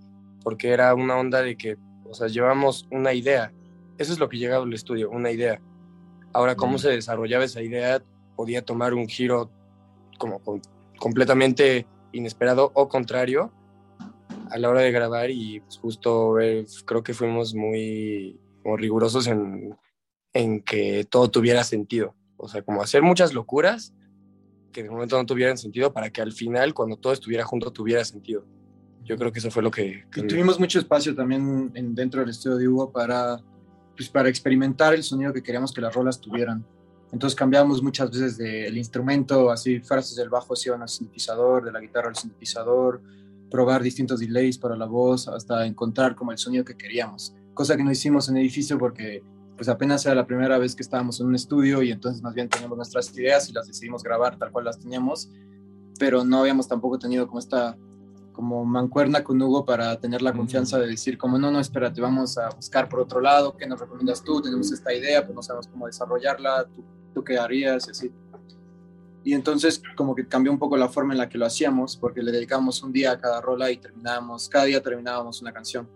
porque 0.43 0.71
era 0.71 0.95
una 0.95 1.17
onda 1.17 1.43
de 1.43 1.57
que, 1.57 1.77
o 2.09 2.15
sea, 2.15 2.29
llevamos 2.29 2.89
una 2.91 3.13
idea 3.13 3.53
eso 4.01 4.15
es 4.15 4.19
lo 4.19 4.31
que 4.31 4.39
llegaba 4.39 4.65
al 4.65 4.73
estudio, 4.73 5.11
una 5.11 5.31
idea. 5.31 5.61
Ahora, 6.33 6.57
cómo 6.57 6.79
se 6.79 6.89
desarrollaba 6.89 7.45
esa 7.45 7.61
idea 7.61 8.03
podía 8.35 8.65
tomar 8.65 8.95
un 8.95 9.07
giro 9.07 9.51
como 10.17 10.41
completamente 11.01 11.89
inesperado 12.13 12.71
o 12.75 12.89
contrario 12.89 13.53
a 14.51 14.59
la 14.59 14.69
hora 14.69 14.83
de 14.83 14.93
grabar 14.93 15.31
y 15.31 15.61
pues, 15.61 15.79
justo 15.79 16.39
eh, 16.39 16.65
creo 16.85 17.03
que 17.03 17.15
fuimos 17.15 17.55
muy 17.55 18.39
rigurosos 18.65 19.27
en, 19.27 19.77
en 20.33 20.63
que 20.63 21.05
todo 21.05 21.29
tuviera 21.29 21.65
sentido. 21.65 22.15
O 22.37 22.47
sea, 22.47 22.63
como 22.63 22.83
hacer 22.83 23.03
muchas 23.03 23.35
locuras 23.35 23.93
que 24.73 24.85
de 24.85 24.91
momento 24.91 25.17
no 25.17 25.27
tuvieran 25.27 25.59
sentido 25.59 25.93
para 25.93 26.11
que 26.11 26.23
al 26.23 26.33
final, 26.33 26.75
cuando 26.75 26.97
todo 26.97 27.13
estuviera 27.13 27.45
junto, 27.45 27.73
tuviera 27.73 28.05
sentido. 28.05 28.47
Yo 29.03 29.17
creo 29.17 29.33
que 29.33 29.41
eso 29.41 29.51
fue 29.51 29.65
lo 29.65 29.71
que... 29.73 30.05
Y 30.15 30.23
tuvimos 30.23 30.61
mucho 30.61 30.79
espacio 30.79 31.17
también 31.17 31.73
en, 31.75 31.95
dentro 31.95 32.21
del 32.21 32.31
estudio 32.31 32.57
de 32.57 32.69
Hugo 32.69 32.93
para 32.93 33.41
pues, 34.01 34.09
para 34.09 34.31
experimentar 34.31 34.95
el 34.95 35.03
sonido 35.03 35.31
que 35.31 35.43
queríamos 35.43 35.75
que 35.75 35.81
las 35.83 35.95
rolas 35.95 36.19
tuvieran. 36.19 36.65
Entonces 37.13 37.37
cambiamos 37.37 37.83
muchas 37.83 38.11
veces 38.11 38.39
del 38.39 38.77
instrumento, 38.77 39.51
así 39.51 39.81
frases 39.81 40.17
del 40.17 40.29
bajo 40.29 40.55
se 40.55 40.69
iban 40.69 40.83
al 40.83 40.89
sintetizador, 40.89 41.65
de 41.65 41.73
la 41.73 41.81
guitarra 41.81 42.09
al 42.09 42.17
sintetizador, 42.17 43.01
probar 43.51 43.83
distintos 43.83 44.21
delays 44.21 44.59
para 44.59 44.77
la 44.77 44.87
voz, 44.87 45.27
hasta 45.27 45.67
encontrar 45.67 46.15
como 46.15 46.31
el 46.31 46.39
sonido 46.39 46.65
que 46.65 46.77
queríamos. 46.77 47.35
Cosa 47.53 47.77
que 47.77 47.83
no 47.83 47.91
hicimos 47.91 48.29
en 48.29 48.37
edificio 48.37 48.79
porque 48.79 49.23
pues 49.57 49.69
apenas 49.69 50.07
era 50.07 50.15
la 50.15 50.27
primera 50.27 50.57
vez 50.57 50.75
que 50.75 50.83
estábamos 50.83 51.21
en 51.21 51.27
un 51.27 51.35
estudio 51.35 51.83
y 51.83 51.91
entonces 51.91 52.23
más 52.23 52.33
bien 52.33 52.49
teníamos 52.49 52.79
nuestras 52.79 53.15
ideas 53.15 53.49
y 53.51 53.53
las 53.53 53.67
decidimos 53.67 54.03
grabar 54.03 54.39
tal 54.39 54.53
cual 54.53 54.65
las 54.65 54.79
teníamos, 54.79 55.29
pero 55.99 56.25
no 56.25 56.39
habíamos 56.39 56.67
tampoco 56.67 56.99
tenido 56.99 57.27
como 57.27 57.41
esta 57.41 57.77
como 58.33 58.65
mancuerna 58.65 59.23
con 59.23 59.43
Hugo 59.43 59.67
para 59.67 60.01
tener 60.01 60.23
la 60.23 60.33
confianza 60.33 60.79
de 60.79 60.87
decir 60.87 61.19
como 61.19 61.39
no, 61.39 61.51
no, 61.51 61.61
espérate, 61.61 62.01
vamos 62.01 62.39
a 62.39 62.49
buscar 62.51 62.89
por 62.89 63.01
otro 63.01 63.21
lado, 63.21 63.55
¿qué 63.55 63.67
nos 63.67 63.81
recomiendas 63.81 64.23
tú? 64.23 64.41
Tenemos 64.41 64.73
esta 64.73 64.95
idea, 64.95 65.27
pues 65.27 65.35
no 65.35 65.43
sabemos 65.43 65.67
cómo 65.67 65.87
desarrollarla, 65.87 66.67
¿tú, 66.75 66.83
tú 67.15 67.23
qué 67.25 67.39
harías? 67.39 67.87
Y 67.89 67.91
así. 67.91 68.13
Y 69.23 69.35
entonces 69.35 69.83
como 69.97 70.15
que 70.15 70.27
cambió 70.27 70.51
un 70.51 70.59
poco 70.59 70.77
la 70.77 70.89
forma 70.89 71.13
en 71.13 71.19
la 71.19 71.29
que 71.29 71.37
lo 71.37 71.47
hacíamos, 71.47 71.97
porque 71.97 72.23
le 72.23 72.33
dedicamos 72.33 72.83
un 72.83 72.93
día 72.93 73.13
a 73.13 73.21
cada 73.21 73.41
rola 73.41 73.71
y 73.71 73.77
terminábamos, 73.77 74.49
cada 74.49 74.65
día 74.65 74.83
terminábamos 74.83 75.43
una 75.43 75.53
canción. 75.53 75.87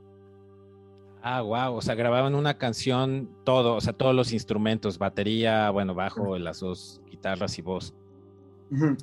Ah, 1.23 1.41
wow, 1.41 1.75
o 1.75 1.81
sea, 1.81 1.95
grababan 1.95 2.35
una 2.35 2.59
canción 2.59 3.31
todo, 3.45 3.77
o 3.77 3.81
sea, 3.81 3.95
todos 3.95 4.15
los 4.15 4.33
instrumentos, 4.33 4.99
batería, 4.99 5.71
bueno, 5.71 5.95
bajo, 5.95 6.37
las 6.39 6.61
dos 6.61 7.01
guitarras 7.11 7.59
y 7.59 7.63
voz. 7.63 7.95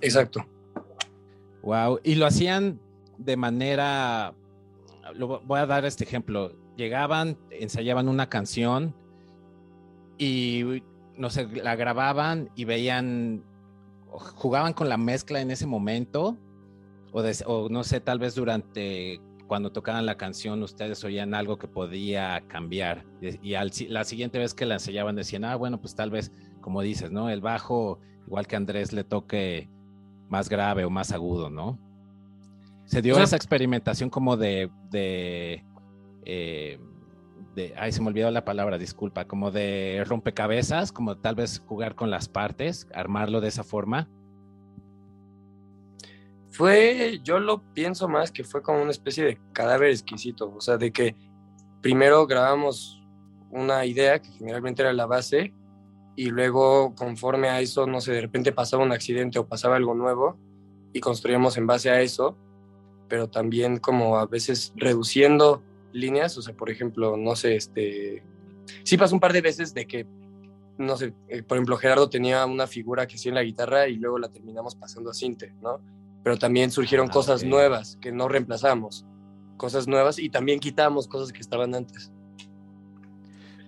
Exacto. 0.01 0.45
Wow, 1.63 1.99
y 2.03 2.13
lo 2.15 2.27
hacían 2.27 2.79
de 3.17 3.37
manera, 3.37 4.35
lo, 5.15 5.39
voy 5.41 5.59
a 5.59 5.65
dar 5.65 5.83
este 5.85 6.03
ejemplo, 6.03 6.53
llegaban, 6.75 7.37
ensayaban 7.49 8.07
una 8.07 8.29
canción 8.29 8.93
y 10.19 10.83
no 11.17 11.29
sé, 11.29 11.47
la 11.47 11.75
grababan 11.75 12.49
y 12.55 12.65
veían, 12.65 13.43
jugaban 14.09 14.73
con 14.73 14.89
la 14.89 14.97
mezcla 14.97 15.41
en 15.41 15.51
ese 15.51 15.65
momento, 15.65 16.37
o, 17.11 17.69
no 17.69 17.83
sé, 17.83 17.99
tal 17.99 18.19
vez 18.19 18.35
durante 18.35 19.19
cuando 19.47 19.73
tocaban 19.73 20.05
la 20.05 20.15
canción 20.15 20.63
ustedes 20.63 21.03
oían 21.03 21.33
algo 21.33 21.57
que 21.57 21.67
podía 21.67 22.41
cambiar 22.47 23.05
y 23.19 23.55
al, 23.55 23.69
la 23.89 24.05
siguiente 24.05 24.39
vez 24.39 24.53
que 24.53 24.65
la 24.65 24.75
ensayaban 24.75 25.17
decían, 25.17 25.43
ah, 25.43 25.55
bueno, 25.57 25.81
pues 25.81 25.93
tal 25.93 26.09
vez, 26.09 26.31
como 26.61 26.81
dices, 26.81 27.11
¿no? 27.11 27.29
El 27.29 27.41
bajo, 27.41 27.99
igual 28.27 28.47
que 28.47 28.55
Andrés, 28.55 28.93
le 28.93 29.03
toque 29.03 29.69
más 30.29 30.47
grave 30.47 30.85
o 30.85 30.89
más 30.89 31.11
agudo, 31.11 31.49
¿no? 31.49 31.77
Se 32.85 33.01
dio 33.01 33.19
esa 33.19 33.35
experimentación 33.35 34.09
como 34.09 34.37
de, 34.37 34.69
de, 34.89 35.65
eh, 36.25 36.79
de, 37.55 37.73
ay, 37.77 37.91
se 37.91 38.01
me 38.01 38.07
olvidó 38.07 38.31
la 38.31 38.45
palabra, 38.45 38.77
disculpa, 38.77 39.25
como 39.25 39.51
de 39.51 40.03
rompecabezas, 40.05 40.91
como 40.91 41.17
tal 41.17 41.35
vez 41.35 41.61
jugar 41.65 41.95
con 41.95 42.09
las 42.09 42.29
partes, 42.29 42.87
armarlo 42.93 43.41
de 43.41 43.49
esa 43.49 43.63
forma. 43.63 44.07
Fue, 46.49 47.19
yo 47.23 47.39
lo 47.39 47.61
pienso 47.73 48.07
más 48.09 48.31
que 48.31 48.43
fue 48.43 48.61
como 48.61 48.81
una 48.81 48.91
especie 48.91 49.23
de 49.23 49.39
cadáver 49.53 49.89
exquisito, 49.89 50.53
o 50.55 50.61
sea, 50.61 50.77
de 50.77 50.91
que 50.91 51.15
primero 51.81 52.27
grabamos 52.27 53.01
una 53.49 53.85
idea 53.85 54.21
que 54.21 54.29
generalmente 54.31 54.81
era 54.81 54.93
la 54.93 55.05
base 55.05 55.53
y 56.15 56.29
luego 56.29 56.93
conforme 56.95 57.49
a 57.49 57.61
eso, 57.61 57.87
no 57.87 58.01
sé, 58.01 58.13
de 58.13 58.21
repente 58.21 58.51
pasaba 58.51 58.83
un 58.83 58.91
accidente 58.91 59.39
o 59.39 59.47
pasaba 59.47 59.77
algo 59.77 59.95
nuevo 59.95 60.37
y 60.93 60.99
construíamos 60.99 61.57
en 61.57 61.67
base 61.67 61.89
a 61.89 62.01
eso 62.01 62.37
pero 63.11 63.27
también 63.27 63.77
como 63.77 64.17
a 64.17 64.25
veces 64.25 64.71
reduciendo 64.77 65.61
líneas, 65.93 66.37
o 66.37 66.41
sea, 66.41 66.55
por 66.55 66.69
ejemplo, 66.69 67.17
no 67.17 67.35
sé, 67.35 67.55
este, 67.55 68.23
sí 68.83 68.97
pasó 68.97 69.15
un 69.15 69.19
par 69.19 69.33
de 69.33 69.41
veces 69.41 69.73
de 69.73 69.85
que, 69.85 70.05
no 70.77 70.97
sé, 70.97 71.13
eh, 71.27 71.43
por 71.43 71.57
ejemplo, 71.57 71.77
Gerardo 71.77 72.09
tenía 72.09 72.45
una 72.45 72.67
figura 72.67 73.07
que 73.07 73.15
hacía 73.15 73.29
en 73.29 73.35
la 73.35 73.43
guitarra 73.43 73.87
y 73.87 73.95
luego 73.95 74.17
la 74.17 74.29
terminamos 74.29 74.75
pasando 74.75 75.09
a 75.09 75.13
cinte, 75.13 75.53
¿no? 75.61 75.81
Pero 76.23 76.37
también 76.37 76.71
surgieron 76.71 77.07
ah, 77.09 77.11
cosas 77.11 77.43
nuevas 77.43 77.97
que 78.01 78.11
no 78.11 78.27
reemplazamos, 78.27 79.05
cosas 79.57 79.87
nuevas 79.87 80.19
y 80.19 80.29
también 80.29 80.59
quitamos 80.59 81.07
cosas 81.07 81.31
que 81.31 81.39
estaban 81.39 81.75
antes. 81.75 82.11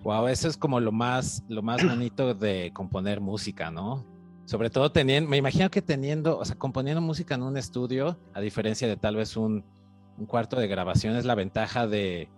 Wow, 0.04 0.28
eso 0.28 0.50
es 0.50 0.58
como 0.58 0.80
lo 0.80 0.92
más, 0.92 1.44
lo 1.48 1.62
más 1.62 1.84
bonito 1.88 2.34
de 2.34 2.72
componer 2.74 3.22
música, 3.22 3.72
¿no? 3.72 4.06
Sobre 4.46 4.70
todo 4.70 4.92
teniendo, 4.92 5.30
me 5.30 5.38
imagino 5.38 5.70
que 5.72 5.82
teniendo, 5.82 6.38
o 6.38 6.44
sea, 6.44 6.58
componiendo 6.58 7.02
música 7.02 7.36
en 7.36 7.44
un 7.44 7.58
estudio, 7.58 8.18
a 8.34 8.42
diferencia 8.42 8.88
de 8.88 8.98
tal 8.98 9.16
vez 9.16 9.38
un, 9.38 9.64
cuarto 10.28 10.60
de 10.60 10.68
grabación, 10.68 11.16
es 11.16 11.26
la 11.26 11.36
ventaja 11.36 11.88
de, 11.88 12.30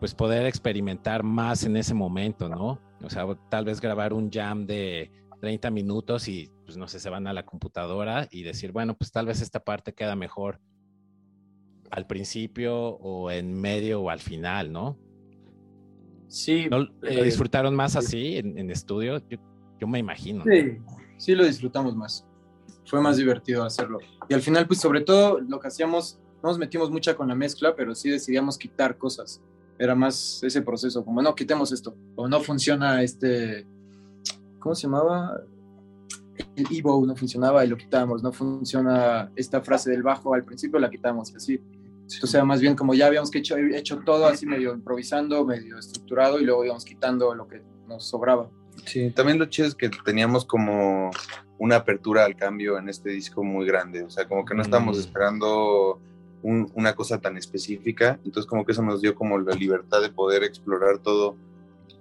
pues, 0.00 0.14
poder 0.14 0.46
experimentar 0.46 1.22
más 1.22 1.64
en 1.64 1.76
ese 1.76 1.94
momento, 1.94 2.48
¿no? 2.48 2.80
O 3.02 3.10
sea, 3.10 3.26
tal 3.50 3.64
vez 3.64 3.80
grabar 3.80 4.12
un 4.12 4.30
jam 4.30 4.66
de 4.66 5.10
30 5.40 5.70
minutos 5.70 6.28
y, 6.28 6.50
pues, 6.64 6.76
no 6.76 6.88
sé, 6.88 7.00
se 7.00 7.10
van 7.10 7.26
a 7.26 7.32
la 7.32 7.44
computadora 7.44 8.28
y 8.30 8.42
decir, 8.42 8.72
bueno, 8.72 8.94
pues 8.94 9.12
tal 9.12 9.26
vez 9.26 9.40
esta 9.40 9.60
parte 9.60 9.92
queda 9.92 10.16
mejor 10.16 10.60
al 11.90 12.06
principio 12.06 12.74
o 12.76 13.30
en 13.30 13.52
medio 13.52 14.00
o 14.00 14.10
al 14.10 14.20
final, 14.20 14.72
¿no? 14.72 14.98
Sí. 16.28 16.68
¿Lo, 16.68 16.82
eh, 17.02 17.22
disfrutaron 17.22 17.74
más 17.74 17.94
así 17.94 18.38
en, 18.38 18.58
en 18.58 18.70
estudio? 18.70 19.18
Yo, 19.28 19.38
yo, 19.78 19.86
me 19.86 19.98
imagino. 19.98 20.42
Sí 20.44 20.78
sí 21.16 21.34
lo 21.34 21.44
disfrutamos 21.44 21.96
más. 21.96 22.26
Fue 22.86 23.00
más 23.00 23.16
divertido 23.16 23.64
hacerlo. 23.64 23.98
Y 24.28 24.34
al 24.34 24.42
final, 24.42 24.66
pues 24.66 24.80
sobre 24.80 25.00
todo 25.00 25.40
lo 25.40 25.58
que 25.58 25.68
hacíamos, 25.68 26.20
no 26.44 26.50
nos 26.50 26.58
metimos 26.58 26.90
mucha 26.90 27.16
con 27.16 27.26
la 27.26 27.34
mezcla, 27.34 27.74
pero 27.74 27.94
sí 27.94 28.10
decidíamos 28.10 28.58
quitar 28.58 28.98
cosas. 28.98 29.40
Era 29.78 29.94
más 29.94 30.42
ese 30.42 30.60
proceso, 30.60 31.02
como 31.02 31.22
no, 31.22 31.34
quitemos 31.34 31.72
esto. 31.72 31.96
O 32.16 32.28
no 32.28 32.38
funciona 32.40 33.02
este, 33.02 33.66
¿cómo 34.58 34.74
se 34.74 34.82
llamaba? 34.82 35.40
El 36.54 36.66
Evo 36.70 37.06
no 37.06 37.16
funcionaba 37.16 37.64
y 37.64 37.68
lo 37.68 37.78
quitamos. 37.78 38.22
No 38.22 38.30
funciona 38.30 39.32
esta 39.34 39.62
frase 39.62 39.90
del 39.90 40.02
bajo, 40.02 40.34
al 40.34 40.44
principio 40.44 40.78
la 40.78 40.90
quitamos, 40.90 41.34
así. 41.34 41.58
O 42.22 42.26
sea, 42.26 42.44
más 42.44 42.60
bien 42.60 42.76
como 42.76 42.92
ya 42.92 43.06
habíamos 43.06 43.34
hecho, 43.34 43.56
hecho 43.56 44.00
todo 44.04 44.26
así 44.26 44.44
medio 44.44 44.74
improvisando, 44.74 45.46
medio 45.46 45.78
estructurado 45.78 46.38
y 46.38 46.44
luego 46.44 46.62
íbamos 46.66 46.84
quitando 46.84 47.34
lo 47.34 47.48
que 47.48 47.62
nos 47.88 48.04
sobraba. 48.04 48.50
Sí, 48.84 49.10
también 49.12 49.38
lo 49.38 49.46
chido 49.46 49.68
es 49.68 49.74
que 49.74 49.88
teníamos 50.04 50.44
como 50.44 51.10
una 51.58 51.76
apertura 51.76 52.26
al 52.26 52.36
cambio 52.36 52.76
en 52.76 52.90
este 52.90 53.08
disco 53.08 53.42
muy 53.42 53.64
grande, 53.64 54.02
o 54.02 54.10
sea, 54.10 54.28
como 54.28 54.44
que 54.44 54.54
no 54.54 54.60
estábamos 54.60 54.98
mm. 54.98 55.00
esperando 55.00 56.00
una 56.44 56.94
cosa 56.94 57.20
tan 57.20 57.36
específica, 57.38 58.20
entonces 58.24 58.46
como 58.46 58.64
que 58.64 58.72
eso 58.72 58.82
nos 58.82 59.00
dio 59.00 59.14
como 59.14 59.38
la 59.38 59.54
libertad 59.54 60.02
de 60.02 60.10
poder 60.10 60.44
explorar 60.44 60.98
todo 60.98 61.36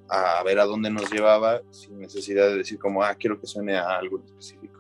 a 0.10 0.44
ver 0.44 0.60
a 0.60 0.66
dónde 0.66 0.90
nos 0.90 1.10
llevaba 1.10 1.62
sin 1.72 2.00
necesidad 2.00 2.48
de 2.48 2.58
decir 2.58 2.78
como, 2.78 3.04
ah, 3.04 3.16
quiero 3.16 3.40
que 3.40 3.48
suene 3.48 3.78
a 3.78 3.98
algo 3.98 4.22
específico. 4.24 4.80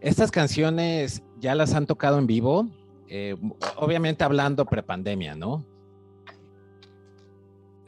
Estas 0.00 0.30
canciones 0.30 1.22
ya 1.40 1.54
las 1.54 1.74
han 1.74 1.86
tocado 1.86 2.18
en 2.18 2.26
vivo, 2.26 2.68
eh, 3.08 3.36
obviamente 3.76 4.24
hablando 4.24 4.64
prepandemia, 4.64 5.34
¿no? 5.34 5.64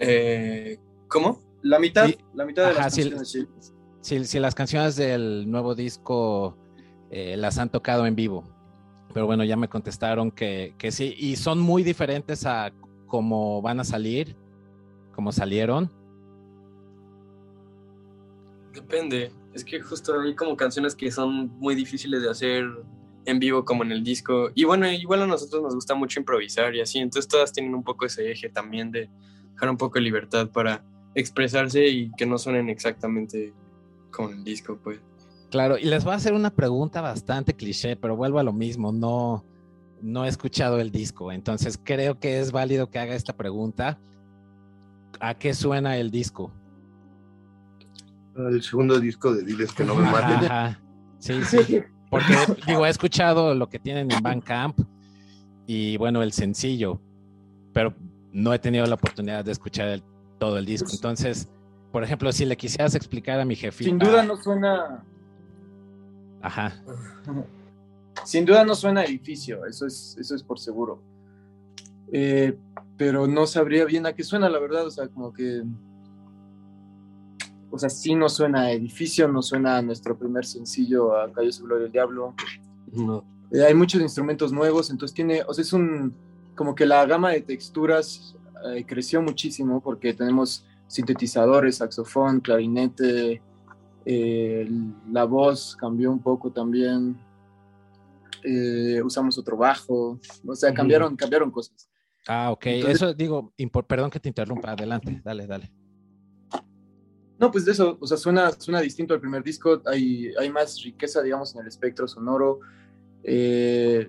Eh, 0.01 0.79
¿Cómo? 1.07 1.41
La 1.63 1.79
mitad, 1.79 2.09
la 2.35 2.45
mitad 2.45 2.69
de 2.69 2.75
las 2.75 2.83
canciones, 2.83 3.47
si, 4.01 4.25
Si, 4.25 4.39
las 4.39 4.55
canciones 4.55 4.97
del 4.97 5.51
nuevo 5.51 5.75
disco 5.75 6.57
eh, 7.11 7.37
las 7.37 7.59
han 7.59 7.71
tocado 7.71 8.07
en 8.07 8.15
vivo. 8.15 8.45
Pero 9.19 9.27
bueno, 9.27 9.43
ya 9.43 9.57
me 9.57 9.67
contestaron 9.67 10.31
que, 10.31 10.75
que 10.79 10.93
sí, 10.93 11.13
y 11.19 11.35
son 11.35 11.59
muy 11.59 11.83
diferentes 11.83 12.47
a 12.47 12.73
cómo 13.09 13.61
van 13.61 13.81
a 13.81 13.85
salir 13.85 14.37
como 15.13 15.33
salieron? 15.33 15.91
Depende. 18.73 19.33
Es 19.53 19.65
que 19.65 19.81
justo 19.81 20.21
hay 20.21 20.37
como 20.37 20.57
canciones 20.57 20.95
que 20.95 21.11
son 21.11 21.49
muy 21.59 21.75
difíciles 21.75 22.23
de 22.23 22.31
hacer 22.31 22.65
en 23.25 23.41
vivo 23.41 23.65
como 23.65 23.83
en 23.83 23.91
el 23.91 24.05
disco. 24.05 24.53
Y 24.55 24.63
bueno, 24.63 24.89
igual 24.89 25.23
a 25.23 25.27
nosotros 25.27 25.65
nos 25.65 25.75
gusta 25.75 25.97
mucho 25.97 26.21
improvisar 26.21 26.73
y 26.77 26.81
así. 26.81 27.01
Entonces 27.01 27.27
todas 27.27 27.53
tienen 27.53 27.75
un 27.75 27.83
poco 27.83 28.07
ese 28.07 28.31
eje 28.31 28.49
también 28.51 28.93
de 28.93 29.11
dejar 29.55 29.69
un 29.69 29.77
poco 29.77 29.95
de 29.95 30.03
libertad 30.03 30.49
para 30.49 30.85
expresarse 31.17 31.89
y 31.89 32.13
que 32.13 32.25
no 32.25 32.39
suenen 32.39 32.69
exactamente 32.69 33.53
como 34.13 34.29
el 34.29 34.45
disco, 34.45 34.79
pues. 34.81 35.01
Claro, 35.51 35.79
y 35.79 35.85
les 35.85 36.05
voy 36.05 36.13
a 36.13 36.17
hacer 36.17 36.35
una 36.35 36.51
pregunta 36.51 37.01
bastante 37.01 37.55
cliché, 37.55 37.97
pero 37.97 38.17
vuelvo 38.17 38.39
a 38.39 38.43
lo 38.43 38.53
mismo, 38.53 38.93
no, 38.93 39.45
no 40.03 40.25
he 40.25 40.29
escuchado 40.29 40.79
el 40.79 40.91
disco, 40.91 41.33
entonces 41.33 41.81
creo 41.83 42.19
que 42.19 42.39
es 42.41 42.53
válido 42.53 42.91
que 42.91 42.99
haga 42.99 43.15
esta 43.15 43.35
pregunta. 43.35 43.99
¿A 45.21 45.35
qué 45.35 45.55
suena 45.55 45.97
el 45.97 46.11
disco? 46.11 46.53
El 48.37 48.63
segundo 48.63 49.01
disco 49.01 49.33
de 49.33 49.43
Diles 49.43 49.73
que 49.73 49.85
no 49.85 49.95
me 49.95 50.11
maten. 50.11 50.45
Ajá. 50.45 50.81
Sí, 51.19 51.43
sí. 51.45 51.83
Porque, 52.11 52.35
digo, 52.67 52.87
he 52.87 52.89
escuchado 52.89 53.55
lo 53.55 53.69
que 53.69 53.79
tienen 53.79 54.11
en 54.13 54.23
Bandcamp 54.23 54.79
y, 55.67 55.97
bueno, 55.97 56.23
el 56.23 56.33
sencillo, 56.33 57.01
pero 57.73 57.95
no 58.33 58.53
he 58.55 58.59
tenido 58.59 58.87
la 58.87 58.95
oportunidad 58.95 59.45
de 59.45 59.53
escuchar 59.53 60.01
todo 60.39 60.59
el 60.59 60.65
disco. 60.67 60.89
Entonces, 60.93 61.49
por 61.91 62.05
ejemplo, 62.05 62.31
si 62.33 62.45
le 62.45 62.57
quisieras 62.57 62.95
explicar 62.95 63.41
a 63.41 63.45
mi 63.45 63.57
jefe. 63.57 63.85
Sin 63.85 63.99
duda 63.99 64.23
no 64.23 64.37
suena. 64.37 65.05
Ajá. 66.41 66.83
Sin 68.25 68.45
duda 68.45 68.65
no 68.65 68.75
suena 68.75 69.05
edificio, 69.05 69.65
eso 69.67 69.87
es, 69.87 70.17
eso 70.19 70.35
es 70.35 70.43
por 70.43 70.59
seguro. 70.59 71.01
Eh, 72.13 72.57
pero 72.97 73.27
no 73.27 73.47
sabría 73.47 73.85
bien 73.85 74.07
a 74.07 74.13
qué 74.13 74.25
suena, 74.25 74.49
la 74.49 74.59
verdad, 74.59 74.87
o 74.87 74.91
sea, 74.91 75.09
como 75.09 75.33
que... 75.33 75.63
O 77.71 77.79
sea, 77.79 77.91
sí 77.91 78.15
no 78.15 78.29
suena 78.29 78.63
a 78.63 78.73
edificio, 78.73 79.29
no 79.29 79.43
suena 79.43 79.77
a 79.77 79.83
nuestro 79.83 80.19
primer 80.19 80.47
sencillo, 80.47 81.17
a 81.17 81.31
Cayo 81.31 81.53
su 81.53 81.65
Gloria 81.65 81.85
del 81.85 81.93
Diablo. 81.93 82.35
No. 82.93 83.25
Eh, 83.53 83.63
hay 83.63 83.75
muchos 83.75 84.01
instrumentos 84.01 84.53
nuevos, 84.53 84.91
entonces 84.91 85.15
tiene, 85.15 85.43
o 85.47 85.53
sea, 85.53 85.63
es 85.63 85.73
un, 85.73 86.15
como 86.55 86.75
que 86.75 86.87
la 86.87 87.05
gama 87.07 87.31
de 87.31 87.43
texturas 87.43 88.37
eh, 88.67 88.85
creció 88.87 89.23
muchísimo 89.23 89.81
porque 89.81 90.13
tenemos 90.15 90.65
sintetizadores, 90.87 91.77
saxofón, 91.77 92.41
clarinete, 92.41 93.43
la 94.05 95.25
voz 95.25 95.77
cambió 95.77 96.11
un 96.11 96.21
poco 96.21 96.51
también, 96.51 97.17
usamos 99.05 99.39
otro 99.39 99.57
bajo, 99.57 100.19
o 100.47 100.55
sea, 100.55 100.73
cambiaron, 100.73 101.17
cambiaron 101.17 101.51
cosas. 101.51 101.89
Ah, 102.27 102.51
ok. 102.51 102.67
eso 102.67 103.15
digo, 103.15 103.53
perdón 103.87 104.11
que 104.11 104.21
te 104.21 104.29
interrumpa, 104.29 104.73
adelante, 104.73 105.21
dale, 105.25 105.47
dale. 105.47 105.73
No, 107.39 107.53
pues 107.53 107.65
de 107.65 107.73
eso, 107.73 107.97
o 108.01 108.07
sea, 108.07 108.17
suena, 108.17 108.51
suena 108.53 108.81
distinto 108.81 109.15
al 109.15 109.21
primer 109.21 109.45
disco, 109.45 109.81
hay, 109.87 110.33
hay 110.39 110.51
más 110.51 110.83
riqueza, 110.83 111.23
digamos, 111.23 111.55
en 111.55 111.61
el 111.61 111.69
espectro 111.69 112.09
sonoro. 112.09 112.59
Eh, 113.23 114.09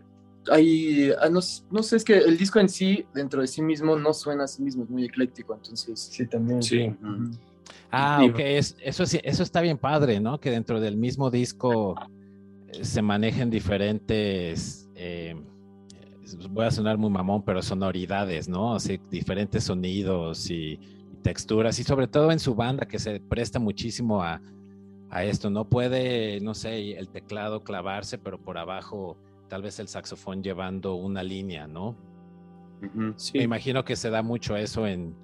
hay, 0.49 1.12
ah, 1.12 1.30
no, 1.30 1.39
no, 1.69 1.84
sé, 1.84 1.95
es 1.95 2.04
que 2.04 2.17
el 2.17 2.38
disco 2.38 2.60
en 2.60 2.69
sí, 2.69 3.06
dentro 3.13 3.41
de 3.41 3.47
sí 3.47 3.62
mismo, 3.62 3.95
no 3.95 4.13
suena 4.13 4.45
a 4.45 4.47
sí 4.47 4.63
mismo, 4.63 4.84
es 4.84 4.89
muy 4.89 5.06
ecléctico, 5.06 5.54
entonces. 5.54 5.99
Sí, 5.99 6.25
también. 6.25 6.63
Sí. 6.63 6.91
Ah, 7.91 8.21
ok, 8.23 8.39
eso, 8.39 9.04
eso 9.04 9.43
está 9.43 9.62
bien 9.62 9.78
padre, 9.78 10.19
¿no? 10.19 10.39
Que 10.39 10.52
dentro 10.52 10.80
del 10.80 10.95
mismo 10.95 11.32
disco 11.32 11.95
eh, 12.67 12.84
se 12.84 13.02
manejen 13.02 13.49
diferentes... 13.49 14.89
Eh, 14.95 15.36
voy 16.52 16.65
a 16.65 16.71
sonar 16.71 16.97
muy 16.97 17.10
mamón, 17.10 17.43
pero 17.43 17.62
sonoridades, 17.62 18.47
¿no? 18.47 18.73
O 18.73 18.80
sea, 18.80 18.99
diferentes 19.10 19.63
sonidos 19.63 20.52
y, 20.52 20.80
texturas 21.21 21.80
y 21.80 21.84
sobre 21.84 22.08
todo 22.08 22.32
en 22.32 22.39
su 22.39 22.56
banda 22.56 22.88
que 22.88 22.99
se 22.99 23.19
presta 23.19 23.60
muchísimo 23.60 24.23
a, 24.23 24.41
esto, 25.23 25.49
no 25.49 25.67
puede, 25.67 26.39
no 26.39 26.54
sé, 26.54 26.91
el 26.91 27.10
teclado 27.10 27.63
clavarse, 27.63 28.19
pero 28.19 28.39
por 28.39 28.60
abajo 28.60 29.17
tal 29.47 29.63
vez 29.63 29.80
el 29.80 29.88
saxofón 29.88 30.43
llevando 30.43 30.93
una 30.93 31.23
línea, 31.23 31.65
¿no? 31.65 31.95
Me 33.34 33.43
imagino 33.43 33.84
que 33.84 33.95
se 33.95 34.12
da 34.12 34.21
mucho 34.21 34.56
eso 34.56 34.86
en, 34.86 35.15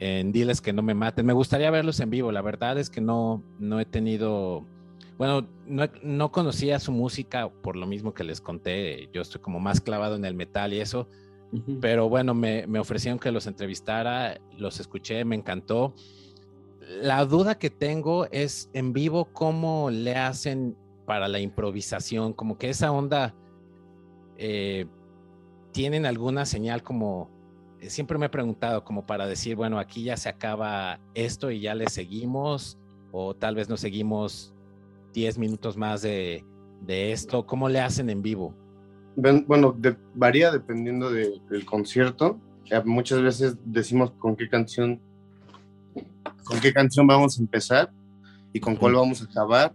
en 0.00 0.32
Diles 0.32 0.60
que 0.60 0.72
no 0.72 0.82
me 0.82 0.94
maten. 0.94 1.24
Me 1.24 1.32
gustaría 1.32 1.70
verlos 1.70 2.00
en 2.00 2.10
vivo, 2.10 2.32
la 2.32 2.42
verdad 2.42 2.76
es 2.78 2.90
que 2.90 3.00
no, 3.00 3.44
no 3.60 3.78
he 3.78 3.84
tenido 3.84 4.66
bueno, 5.20 5.46
no, 5.66 6.32
conocía 6.32 6.78
su 6.78 6.92
música 6.92 7.50
por 7.50 7.76
lo 7.76 7.86
mismo 7.86 8.14
que 8.14 8.24
les 8.24 8.40
conté. 8.40 9.10
Yo 9.12 9.20
estoy 9.20 9.42
como 9.42 9.60
más 9.60 9.78
clavado 9.78 10.16
en 10.16 10.24
el 10.24 10.32
metal 10.32 10.72
y 10.72 10.80
eso. 10.80 11.08
Pero 11.82 12.08
bueno, 12.08 12.32
me, 12.32 12.64
ofrecieron 12.78 13.18
que 13.18 13.30
los 13.30 13.46
entrevistara, 13.46 14.40
los 14.56 14.80
escuché, 14.80 15.26
me 15.26 15.36
encantó. 15.36 15.94
La 17.02 17.26
duda 17.26 17.58
que 17.58 17.68
tengo 17.68 18.28
es 18.30 18.70
en 18.72 18.94
vivo 18.94 19.26
cómo 19.34 19.90
le 19.90 20.16
hacen 20.16 20.74
para 21.04 21.28
la 21.28 21.38
improvisación, 21.38 22.32
como 22.32 22.56
que 22.56 22.70
esa 22.70 22.90
onda, 22.90 23.34
eh, 24.38 24.86
¿tienen 25.72 26.06
alguna 26.06 26.46
señal 26.46 26.82
como, 26.82 27.28
siempre 27.88 28.18
me 28.18 28.26
he 28.26 28.30
preguntado, 28.30 28.84
como 28.84 29.06
para 29.06 29.26
decir, 29.26 29.56
bueno, 29.56 29.78
aquí 29.78 30.04
ya 30.04 30.16
se 30.16 30.28
acaba 30.28 31.00
esto 31.14 31.50
y 31.50 31.60
ya 31.60 31.74
le 31.74 31.88
seguimos, 31.88 32.78
o 33.12 33.34
tal 33.34 33.54
vez 33.54 33.68
no 33.68 33.76
seguimos 33.76 34.54
10 35.12 35.38
minutos 35.38 35.76
más 35.76 36.02
de, 36.02 36.44
esto? 36.86 37.46
¿Cómo 37.46 37.68
le 37.68 37.80
hacen 37.80 38.10
en 38.10 38.22
vivo? 38.22 38.54
Bueno, 39.16 39.76
varía 40.14 40.50
dependiendo 40.50 41.10
del 41.10 41.64
concierto. 41.64 42.38
Eh, 42.70 42.80
muchas 42.84 43.20
veces 43.22 43.56
decimos 43.64 44.12
con 44.12 44.34
qué 44.36 44.48
canción, 44.48 45.00
con 46.44 46.60
qué 46.60 46.72
canción 46.72 47.06
vamos 47.06 47.38
a 47.38 47.42
empezar 47.42 47.92
y 48.52 48.60
con 48.60 48.76
cuál 48.76 48.94
vamos 48.94 49.20
a 49.22 49.24
acabar. 49.24 49.74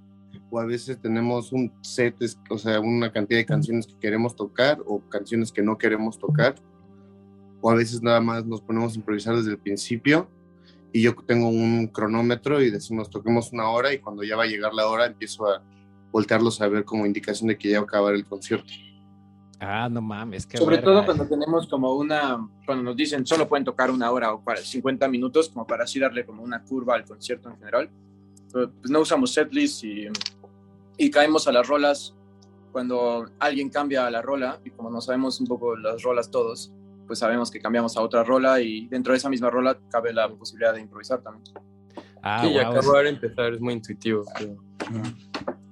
O 0.50 0.60
a 0.60 0.65
veces 0.65 1.00
tenemos 1.00 1.52
un 1.52 1.72
set, 1.82 2.15
o 2.50 2.58
sea, 2.58 2.80
una 2.80 3.12
cantidad 3.12 3.39
de 3.39 3.46
canciones 3.46 3.88
que 3.88 3.96
queremos 4.00 4.36
tocar 4.36 4.80
o 4.86 5.00
canciones 5.10 5.52
que 5.52 5.62
no 5.62 5.78
queremos 5.78 6.18
tocar. 6.18 6.56
O 7.65 7.71
a 7.71 7.73
veces 7.73 8.04
nada 8.04 8.21
más 8.21 8.45
nos 8.45 8.62
ponemos 8.62 8.93
a 8.93 8.97
improvisar 8.97 9.36
desde 9.36 9.49
el 9.49 9.58
principio 9.58 10.30
y 10.93 11.01
yo 11.01 11.15
tengo 11.25 11.47
un 11.49 11.88
cronómetro 11.88 12.62
y 12.62 12.69
decimos 12.69 13.10
toquemos 13.10 13.51
una 13.54 13.67
hora 13.69 13.91
y 13.91 13.97
cuando 13.97 14.21
ya 14.21 14.36
va 14.36 14.43
a 14.43 14.45
llegar 14.45 14.71
la 14.71 14.88
hora 14.88 15.08
empiezo 15.08 15.47
a 15.47 15.63
voltearlos 16.12 16.62
a 16.62 16.67
ver 16.67 16.86
como 16.86 17.08
indicación 17.08 17.47
de 17.47 17.58
que 17.58 17.69
ya 17.69 17.80
va 17.80 17.86
a 17.86 17.88
acabar 17.88 18.13
el 18.13 18.23
concierto. 18.23 18.71
Ah, 19.60 19.89
no 19.89 19.99
mames, 19.99 20.45
que 20.45 20.60
Sobre 20.60 20.78
todo 20.78 21.04
cuando 21.06 21.28
tenemos 21.28 21.65
como 21.67 21.95
una, 21.95 22.47
cuando 22.67 22.84
nos 22.84 22.95
dicen 22.95 23.25
solo 23.25 23.47
pueden 23.49 23.65
tocar 23.65 23.89
una 23.89 24.12
hora 24.12 24.32
o 24.32 24.43
para 24.43 24.62
50 24.62 25.08
minutos, 25.08 25.49
como 25.49 25.65
para 25.65 25.86
así 25.86 25.99
darle 25.99 26.23
como 26.23 26.43
una 26.43 26.62
curva 26.62 26.93
al 26.93 27.04
concierto 27.04 27.49
en 27.49 27.58
general. 27.58 27.89
Pues 28.51 28.91
no 28.91 28.99
usamos 28.99 29.34
setlist 29.34 29.84
y, 29.84 30.08
y 30.99 31.10
caemos 31.10 31.47
a 31.47 31.51
las 31.51 31.67
rolas 31.67 32.13
cuando 32.71 33.28
alguien 33.39 33.69
cambia 33.71 34.06
a 34.06 34.12
la 34.12 34.21
rola 34.21 34.60
y 34.63 34.69
como 34.69 34.91
no 34.91 35.01
sabemos 35.01 35.39
un 35.39 35.47
poco 35.47 35.75
las 35.75 36.04
rolas 36.04 36.30
todos, 36.30 36.71
pues 37.06 37.20
sabemos 37.20 37.52
que 37.52 37.60
cambiamos 37.60 37.96
a 37.98 38.02
otra 38.02 38.24
rola 38.24 38.60
y 38.62 38.88
dentro 38.88 39.13
de 39.13 39.18
esa 39.18 39.30
misma 39.30 39.50
rola 39.50 39.78
cabe 39.89 40.13
la 40.13 40.30
posibilidad 40.30 40.74
de 40.74 40.82
improvisar 40.82 41.22
también. 41.22 41.44
Ah, 42.22 42.44
sí, 42.44 42.58
acabar 42.58 43.06
empezar 43.06 43.54
es 43.54 43.62
muy 43.62 43.74
intuitivo. 43.74 44.24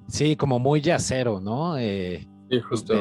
Sí, 0.07 0.35
como 0.35 0.59
muy 0.59 0.81
yacero, 0.81 1.39
¿no? 1.39 1.77
Eh, 1.77 2.27
sí, 2.49 2.59
justo. 2.61 2.93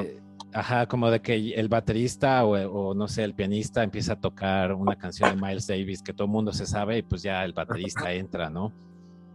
ajá, 0.55 0.87
como 0.87 1.11
de 1.11 1.21
que 1.21 1.53
el 1.53 1.69
baterista 1.69 2.45
o, 2.47 2.95
no 2.95 3.09
sé, 3.09 3.25
el 3.25 3.35
pianista 3.35 3.83
empieza 3.83 4.15
a 4.15 4.21
tocar 4.21 4.73
una 4.73 4.97
canción 4.97 5.35
de 5.35 5.47
Miles 5.47 5.67
Davis 5.67 6.03
que 6.03 6.15
todo 6.15 6.25
el 6.25 6.33
mundo 6.33 6.53
se 6.53 6.65
sabe 6.65 6.99
y 6.99 7.03
pues 7.03 7.23
ya 7.23 7.45
el 7.45 7.53
baterista 7.53 8.13
entra, 8.13 8.49
¿no? 8.49 8.73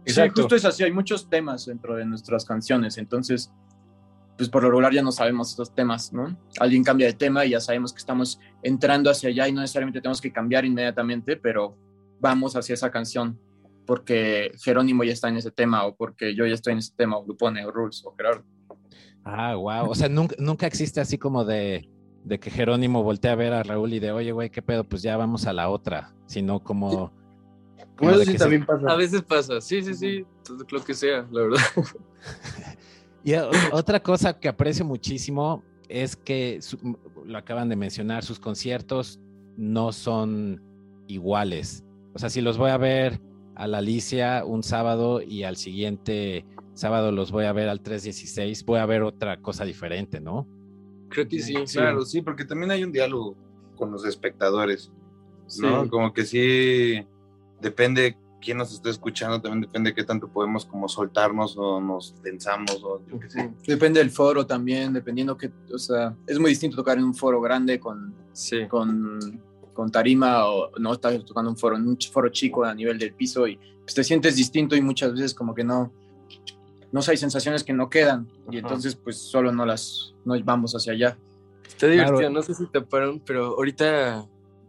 Exacto. 0.04 0.36
Sí, 0.36 0.42
justo 0.42 0.56
es 0.56 0.64
así, 0.64 0.82
hay 0.82 0.92
muchos 0.92 1.28
temas 1.28 1.66
dentro 1.66 1.94
de 1.94 2.04
nuestras 2.04 2.44
canciones, 2.44 2.98
entonces 2.98 3.52
pues 4.38 4.48
por 4.48 4.62
lo 4.62 4.70
regular 4.70 4.94
ya 4.94 5.02
no 5.02 5.10
sabemos 5.10 5.50
estos 5.50 5.74
temas, 5.74 6.12
¿no? 6.12 6.38
Alguien 6.60 6.84
cambia 6.84 7.08
de 7.08 7.12
tema 7.12 7.44
y 7.44 7.50
ya 7.50 7.60
sabemos 7.60 7.92
que 7.92 7.98
estamos 7.98 8.38
entrando 8.62 9.10
hacia 9.10 9.30
allá 9.30 9.48
y 9.48 9.52
no 9.52 9.60
necesariamente 9.60 10.00
tenemos 10.00 10.20
que 10.20 10.32
cambiar 10.32 10.64
inmediatamente, 10.64 11.36
pero 11.36 11.76
vamos 12.20 12.54
hacia 12.54 12.74
esa 12.74 12.88
canción 12.90 13.36
porque 13.84 14.52
Jerónimo 14.62 15.02
ya 15.02 15.12
está 15.12 15.28
en 15.28 15.38
ese 15.38 15.50
tema 15.50 15.84
o 15.86 15.96
porque 15.96 16.36
yo 16.36 16.46
ya 16.46 16.54
estoy 16.54 16.74
en 16.74 16.78
ese 16.78 16.92
tema 16.96 17.18
o 17.18 17.26
Lupone 17.26 17.66
o 17.66 17.72
Rules 17.72 18.04
o 18.04 18.14
Gerardo. 18.16 18.44
Ah, 19.24 19.56
wow. 19.56 19.90
O 19.90 19.94
sea, 19.96 20.08
nunca, 20.08 20.36
nunca 20.38 20.68
existe 20.68 21.00
así 21.00 21.18
como 21.18 21.44
de, 21.44 21.90
de 22.22 22.38
que 22.38 22.50
Jerónimo 22.50 23.02
voltea 23.02 23.32
a 23.32 23.36
ver 23.36 23.52
a 23.52 23.64
Raúl 23.64 23.92
y 23.92 23.98
de, 23.98 24.12
oye, 24.12 24.30
güey, 24.30 24.50
¿qué 24.50 24.62
pedo? 24.62 24.84
Pues 24.84 25.02
ya 25.02 25.16
vamos 25.16 25.46
a 25.46 25.52
la 25.52 25.68
otra, 25.68 26.14
sino 26.26 26.62
como... 26.62 27.12
como 27.96 28.12
eso 28.12 28.24
sí 28.24 28.36
también 28.36 28.64
pasa. 28.64 28.88
A 28.88 28.94
veces 28.94 29.22
pasa, 29.22 29.60
sí, 29.60 29.82
sí, 29.82 29.94
sí, 29.94 30.24
todo 30.44 30.64
lo 30.70 30.84
que 30.84 30.94
sea, 30.94 31.26
la 31.32 31.42
verdad. 31.42 31.60
y 33.24 33.34
otra 33.72 34.00
cosa 34.00 34.38
que 34.38 34.48
aprecio 34.48 34.84
muchísimo 34.84 35.62
es 35.88 36.16
que, 36.16 36.60
lo 37.24 37.38
acaban 37.38 37.68
de 37.68 37.76
mencionar, 37.76 38.24
sus 38.24 38.38
conciertos 38.38 39.20
no 39.56 39.92
son 39.92 40.62
iguales. 41.08 41.84
O 42.14 42.18
sea, 42.18 42.30
si 42.30 42.40
los 42.40 42.58
voy 42.58 42.70
a 42.70 42.76
ver 42.76 43.20
a 43.54 43.66
la 43.66 43.78
Alicia 43.78 44.44
un 44.44 44.62
sábado 44.62 45.20
y 45.20 45.42
al 45.42 45.56
siguiente 45.56 46.44
sábado 46.74 47.10
los 47.10 47.32
voy 47.32 47.44
a 47.44 47.52
ver 47.52 47.68
al 47.68 47.80
316, 47.80 48.64
voy 48.64 48.78
a 48.78 48.86
ver 48.86 49.02
otra 49.02 49.40
cosa 49.40 49.64
diferente, 49.64 50.20
¿no? 50.20 50.46
Creo 51.08 51.26
que 51.26 51.40
sí. 51.40 51.54
Claro, 51.72 52.04
sí, 52.04 52.22
porque 52.22 52.44
también 52.44 52.70
hay 52.70 52.84
un 52.84 52.92
diálogo 52.92 53.36
con 53.76 53.90
los 53.90 54.04
espectadores, 54.04 54.92
¿no? 55.60 55.88
Como 55.88 56.12
que 56.12 56.24
sí, 56.24 57.04
depende 57.60 58.16
quién 58.40 58.58
nos 58.58 58.72
esté 58.72 58.90
escuchando, 58.90 59.40
también 59.40 59.62
depende 59.62 59.94
qué 59.94 60.04
tanto 60.04 60.28
podemos 60.28 60.64
como 60.64 60.88
soltarnos 60.88 61.56
o 61.56 61.80
nos 61.80 62.12
pensamos 62.22 62.82
o 62.82 63.00
yo 63.06 63.18
qué 63.18 63.30
sé. 63.30 63.50
Depende 63.66 64.00
del 64.00 64.10
foro 64.10 64.46
también, 64.46 64.92
dependiendo 64.92 65.36
que, 65.36 65.50
o 65.72 65.78
sea, 65.78 66.14
es 66.26 66.38
muy 66.38 66.50
distinto 66.50 66.76
tocar 66.76 66.98
en 66.98 67.04
un 67.04 67.14
foro 67.14 67.40
grande 67.40 67.78
con, 67.80 68.14
con, 68.68 69.42
con 69.72 69.90
tarima 69.90 70.46
o 70.48 70.70
no 70.78 70.92
estás 70.92 71.24
tocando 71.24 71.50
un 71.50 71.56
foro, 71.56 71.76
en 71.76 71.86
un 71.86 71.98
foro 71.98 72.28
chico 72.28 72.64
a 72.64 72.74
nivel 72.74 72.98
del 72.98 73.14
piso 73.14 73.46
y 73.46 73.58
pues, 73.82 73.94
te 73.94 74.04
sientes 74.04 74.36
distinto 74.36 74.76
y 74.76 74.82
muchas 74.82 75.12
veces 75.12 75.34
como 75.34 75.54
que 75.54 75.64
no, 75.64 75.92
no 76.92 77.00
hay 77.06 77.16
sensaciones 77.16 77.64
que 77.64 77.72
no 77.72 77.90
quedan 77.90 78.28
y 78.50 78.58
entonces 78.58 78.94
pues 78.96 79.18
solo 79.18 79.52
no 79.52 79.66
las 79.66 80.14
no 80.24 80.34
vamos 80.44 80.74
hacia 80.74 80.92
allá. 80.92 81.18
Está 81.66 81.86
divertido, 81.86 82.30
no 82.30 82.42
sé 82.42 82.54
si 82.54 82.66
te 82.66 82.80
paran, 82.80 83.20
pero 83.20 83.56
ahorita, 83.56 84.26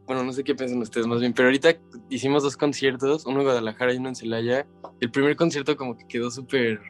bueno, 0.09 0.23
no 0.23 0.33
sé 0.33 0.43
qué 0.43 0.55
piensan 0.55 0.81
ustedes 0.81 1.05
más 1.05 1.19
bien, 1.19 1.33
pero 1.33 1.49
ahorita 1.49 1.75
hicimos 2.09 2.41
dos 2.41 2.57
conciertos, 2.57 3.27
uno 3.27 3.41
en 3.41 3.43
Guadalajara 3.43 3.93
y 3.93 3.97
uno 3.97 4.09
en 4.09 4.15
Celaya. 4.15 4.65
El 4.99 5.11
primer 5.11 5.35
concierto 5.35 5.77
como 5.77 5.95
que 5.95 6.07
quedó 6.07 6.31
súper, 6.31 6.81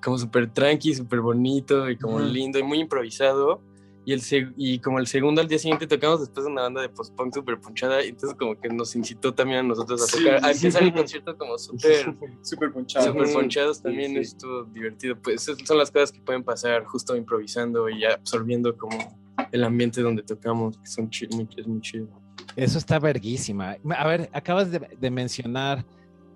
como 0.00 0.16
súper 0.16 0.48
tranqui, 0.48 0.94
súper 0.94 1.22
bonito 1.22 1.90
y 1.90 1.98
como 1.98 2.20
lindo 2.20 2.60
y 2.60 2.62
muy 2.62 2.78
improvisado. 2.78 3.60
Y, 4.04 4.12
el 4.12 4.22
y 4.56 4.78
como 4.78 5.00
el 5.00 5.08
segundo 5.08 5.40
al 5.40 5.48
día 5.48 5.58
siguiente 5.58 5.88
tocamos 5.88 6.20
después 6.20 6.46
de 6.46 6.52
una 6.52 6.62
banda 6.62 6.82
de 6.82 6.88
post-punk 6.88 7.34
súper 7.34 7.58
punchada, 7.58 8.04
y 8.04 8.10
entonces 8.10 8.38
como 8.38 8.56
que 8.56 8.68
nos 8.68 8.94
incitó 8.94 9.34
también 9.34 9.58
a 9.58 9.62
nosotros 9.64 10.00
a 10.00 10.16
tocar, 10.16 10.44
a 10.44 10.52
empezar 10.52 10.84
el 10.84 10.92
concierto 10.92 11.36
como 11.36 11.58
súper 11.58 12.14
super 12.42 12.72
ponchados. 12.72 13.08
Súper 13.08 13.32
ponchados 13.32 13.82
también, 13.82 14.16
estuvo 14.18 14.62
divertido. 14.66 15.16
Pues 15.20 15.42
son 15.42 15.78
las 15.78 15.90
cosas 15.90 16.12
que 16.12 16.20
pueden 16.20 16.44
pasar 16.44 16.84
justo 16.84 17.16
improvisando 17.16 17.88
y 17.88 18.04
absorbiendo 18.04 18.76
como 18.76 18.96
el 19.50 19.64
ambiente 19.64 20.00
donde 20.00 20.22
tocamos, 20.22 20.78
que 20.78 20.86
son 20.86 21.10
muy, 21.32 21.48
es 21.56 21.66
muy 21.66 21.80
chido. 21.80 22.21
Eso 22.56 22.78
está 22.78 22.98
verguísima. 22.98 23.76
A 23.96 24.06
ver, 24.06 24.30
acabas 24.32 24.70
de, 24.70 24.78
de 24.78 25.10
mencionar 25.10 25.84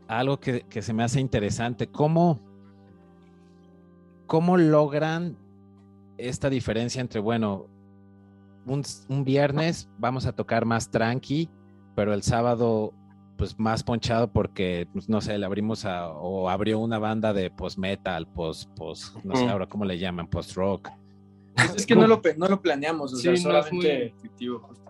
algo 0.08 0.38
que, 0.38 0.62
que, 0.62 0.82
se 0.82 0.92
me 0.92 1.02
hace 1.02 1.20
interesante. 1.20 1.86
¿Cómo, 1.86 2.40
cómo 4.26 4.56
logran 4.56 5.36
esta 6.18 6.48
diferencia 6.48 7.00
entre, 7.00 7.20
bueno, 7.20 7.66
un, 8.66 8.82
un, 9.08 9.24
viernes 9.24 9.88
vamos 9.98 10.26
a 10.26 10.32
tocar 10.32 10.64
más 10.64 10.90
tranqui, 10.90 11.48
pero 11.94 12.12
el 12.14 12.22
sábado 12.22 12.92
pues 13.36 13.58
más 13.58 13.82
ponchado 13.82 14.32
porque, 14.32 14.88
pues, 14.92 15.08
no 15.08 15.20
sé, 15.20 15.36
le 15.38 15.46
abrimos 15.46 15.84
a, 15.84 16.08
o 16.08 16.48
abrió 16.48 16.78
una 16.78 16.98
banda 16.98 17.32
de 17.32 17.50
post-metal, 17.50 18.26
post, 18.28 18.70
post, 18.76 19.16
no 19.24 19.36
sé 19.36 19.46
ahora 19.46 19.66
cómo 19.66 19.84
le 19.84 19.98
llaman, 19.98 20.26
Es 21.74 21.86
que 21.86 21.96
no 21.96 22.06
lo, 22.06 22.20
no 22.36 22.48
lo 22.48 22.60
planeamos, 22.60 23.14
o 23.14 23.16
sea, 23.16 23.36
solamente, 23.36 24.14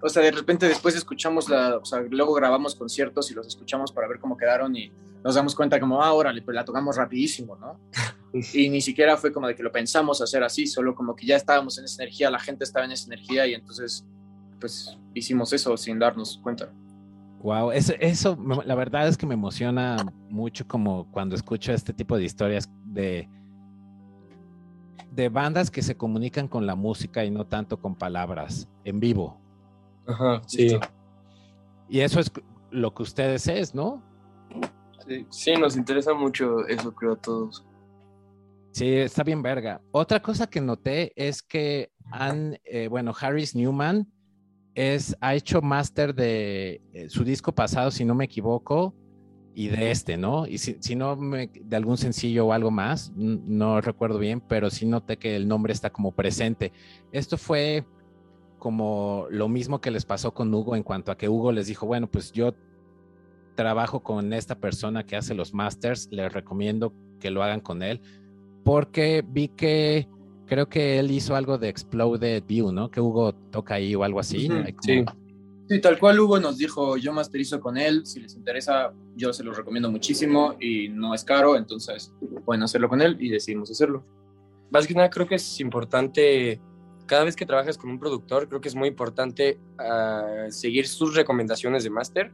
o 0.02 0.08
sea, 0.08 0.22
de 0.22 0.32
repente 0.32 0.66
después 0.66 0.96
escuchamos 0.96 1.48
la, 1.48 1.76
o 1.76 1.84
sea, 1.84 2.00
luego 2.10 2.34
grabamos 2.34 2.74
conciertos 2.74 3.30
y 3.30 3.34
los 3.34 3.46
escuchamos 3.46 3.92
para 3.92 4.08
ver 4.08 4.18
cómo 4.18 4.36
quedaron 4.36 4.74
y 4.76 4.90
nos 5.22 5.34
damos 5.34 5.54
cuenta 5.54 5.78
como, 5.78 6.02
ah, 6.02 6.12
órale, 6.12 6.42
pues 6.42 6.54
la 6.54 6.64
tocamos 6.64 6.96
rapidísimo, 6.96 7.56
¿no? 7.56 7.78
y 8.52 8.68
ni 8.68 8.80
siquiera 8.80 9.16
fue 9.16 9.32
como 9.32 9.46
de 9.48 9.54
que 9.54 9.62
lo 9.62 9.72
pensamos 9.72 10.20
hacer 10.20 10.42
así, 10.42 10.66
solo 10.66 10.94
como 10.94 11.14
que 11.14 11.26
ya 11.26 11.36
estábamos 11.36 11.78
en 11.78 11.84
esa 11.84 12.02
energía, 12.02 12.30
la 12.30 12.38
gente 12.38 12.64
estaba 12.64 12.84
en 12.84 12.92
esa 12.92 13.06
energía 13.06 13.46
y 13.46 13.54
entonces, 13.54 14.04
pues 14.60 14.98
hicimos 15.14 15.52
eso 15.52 15.76
sin 15.76 15.98
darnos 15.98 16.38
cuenta. 16.42 16.70
Wow, 17.42 17.70
eso, 17.70 17.94
eso 18.00 18.36
la 18.64 18.74
verdad 18.74 19.08
es 19.08 19.16
que 19.16 19.26
me 19.26 19.34
emociona 19.34 19.96
mucho 20.28 20.66
como 20.66 21.10
cuando 21.12 21.36
escucho 21.36 21.72
este 21.72 21.92
tipo 21.92 22.16
de 22.16 22.24
historias 22.24 22.68
de 22.84 23.28
de 25.16 25.30
bandas 25.30 25.70
que 25.70 25.82
se 25.82 25.96
comunican 25.96 26.46
con 26.46 26.66
la 26.66 26.74
música 26.74 27.24
y 27.24 27.30
no 27.30 27.46
tanto 27.46 27.80
con 27.80 27.96
palabras 27.96 28.68
en 28.84 29.00
vivo. 29.00 29.40
Ajá, 30.06 30.42
sí. 30.46 30.78
Y 31.88 32.00
eso 32.00 32.20
es 32.20 32.30
lo 32.70 32.94
que 32.94 33.02
ustedes 33.02 33.48
es, 33.48 33.74
¿no? 33.74 34.02
Sí, 35.08 35.26
sí, 35.30 35.54
nos 35.54 35.76
interesa 35.76 36.12
mucho 36.12 36.66
eso, 36.66 36.94
creo, 36.94 37.14
a 37.14 37.16
todos. 37.16 37.64
Sí, 38.72 38.92
está 38.94 39.22
bien 39.22 39.42
verga. 39.42 39.80
Otra 39.90 40.20
cosa 40.20 40.46
que 40.46 40.60
noté 40.60 41.12
es 41.16 41.42
que 41.42 41.90
han, 42.12 42.58
eh, 42.64 42.88
bueno, 42.88 43.14
Harris 43.18 43.54
Newman 43.54 44.06
es, 44.74 45.16
ha 45.22 45.34
hecho 45.34 45.62
máster 45.62 46.14
de 46.14 46.82
eh, 46.92 47.08
su 47.08 47.24
disco 47.24 47.54
pasado, 47.54 47.90
si 47.90 48.04
no 48.04 48.14
me 48.14 48.26
equivoco, 48.26 48.94
y 49.58 49.68
de 49.68 49.90
este, 49.90 50.18
¿no? 50.18 50.46
Y 50.46 50.58
si, 50.58 50.96
no 50.96 51.16
me, 51.16 51.46
de 51.46 51.76
algún 51.76 51.96
sencillo 51.96 52.44
o 52.46 52.52
algo 52.52 52.70
más, 52.70 53.10
no 53.16 53.80
recuerdo 53.80 54.18
bien, 54.18 54.42
pero 54.42 54.68
sí 54.68 54.84
noté 54.84 55.16
que 55.16 55.34
el 55.34 55.48
nombre 55.48 55.72
está 55.72 55.88
como 55.88 56.12
presente. 56.12 56.72
Esto 57.10 57.38
fue 57.38 57.86
como 58.58 59.26
lo 59.30 59.48
mismo 59.48 59.80
que 59.80 59.90
les 59.90 60.04
pasó 60.04 60.34
con 60.34 60.52
Hugo 60.52 60.76
en 60.76 60.82
cuanto 60.82 61.10
a 61.10 61.16
que 61.16 61.30
Hugo 61.30 61.52
les 61.52 61.68
dijo, 61.68 61.86
bueno, 61.86 62.06
pues 62.06 62.32
yo 62.32 62.54
trabajo 63.54 64.00
con 64.00 64.34
esta 64.34 64.58
persona 64.58 65.06
que 65.06 65.16
hace 65.16 65.32
los 65.34 65.54
masters, 65.54 66.08
les 66.10 66.30
recomiendo 66.30 66.92
que 67.18 67.30
lo 67.30 67.42
hagan 67.42 67.60
con 67.60 67.82
él, 67.82 68.02
porque 68.62 69.24
vi 69.26 69.48
que 69.48 70.06
creo 70.44 70.68
que 70.68 70.98
él 70.98 71.10
hizo 71.10 71.34
algo 71.34 71.56
de 71.56 71.70
Exploded 71.70 72.44
View, 72.46 72.72
¿no? 72.72 72.90
Que 72.90 73.00
Hugo 73.00 73.32
toca 73.32 73.76
ahí 73.76 73.94
o 73.94 74.04
algo 74.04 74.20
así. 74.20 74.50
Sí. 74.82 75.02
Sí, 75.68 75.80
tal 75.80 75.98
cual 75.98 76.20
Hugo 76.20 76.38
nos 76.38 76.58
dijo, 76.58 76.96
yo 76.96 77.12
masterizo 77.12 77.60
con 77.60 77.76
él, 77.76 78.06
si 78.06 78.20
les 78.20 78.36
interesa, 78.36 78.92
yo 79.16 79.32
se 79.32 79.42
los 79.42 79.56
recomiendo 79.56 79.90
muchísimo 79.90 80.54
y 80.60 80.88
no 80.88 81.12
es 81.12 81.24
caro, 81.24 81.56
entonces 81.56 82.12
pueden 82.44 82.62
hacerlo 82.62 82.88
con 82.88 83.02
él 83.02 83.16
y 83.18 83.30
decidimos 83.30 83.68
hacerlo. 83.72 84.04
Más 84.70 84.86
que 84.86 84.94
nada 84.94 85.10
creo 85.10 85.26
que 85.26 85.34
es 85.34 85.58
importante, 85.58 86.60
cada 87.06 87.24
vez 87.24 87.34
que 87.34 87.44
trabajas 87.44 87.78
con 87.78 87.90
un 87.90 87.98
productor, 87.98 88.48
creo 88.48 88.60
que 88.60 88.68
es 88.68 88.76
muy 88.76 88.88
importante 88.88 89.58
uh, 89.80 90.50
seguir 90.52 90.86
sus 90.86 91.16
recomendaciones 91.16 91.82
de 91.82 91.90
máster, 91.90 92.30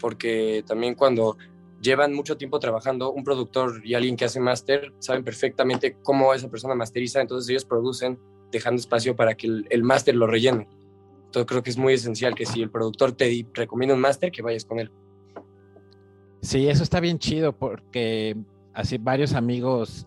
porque 0.00 0.64
también 0.66 0.96
cuando 0.96 1.36
llevan 1.80 2.12
mucho 2.12 2.36
tiempo 2.36 2.58
trabajando, 2.58 3.12
un 3.12 3.22
productor 3.22 3.82
y 3.84 3.94
alguien 3.94 4.16
que 4.16 4.24
hace 4.24 4.40
máster 4.40 4.92
saben 4.98 5.22
perfectamente 5.22 5.96
cómo 6.02 6.34
esa 6.34 6.50
persona 6.50 6.74
masteriza, 6.74 7.20
entonces 7.20 7.48
ellos 7.50 7.64
producen 7.64 8.18
dejando 8.50 8.80
espacio 8.80 9.14
para 9.14 9.34
que 9.36 9.46
el, 9.46 9.66
el 9.70 9.84
máster 9.84 10.16
lo 10.16 10.26
rellene 10.26 10.66
creo 11.46 11.62
que 11.62 11.70
es 11.70 11.78
muy 11.78 11.94
esencial 11.94 12.34
que 12.34 12.46
si 12.46 12.62
el 12.62 12.70
productor 12.70 13.12
te 13.12 13.46
recomienda 13.52 13.94
un 13.94 14.00
máster, 14.00 14.30
que 14.30 14.42
vayas 14.42 14.64
con 14.64 14.78
él. 14.78 14.90
Sí, 16.40 16.68
eso 16.68 16.82
está 16.82 17.00
bien 17.00 17.18
chido 17.18 17.56
porque 17.56 18.36
así 18.74 18.98
varios 18.98 19.32
amigos 19.32 20.06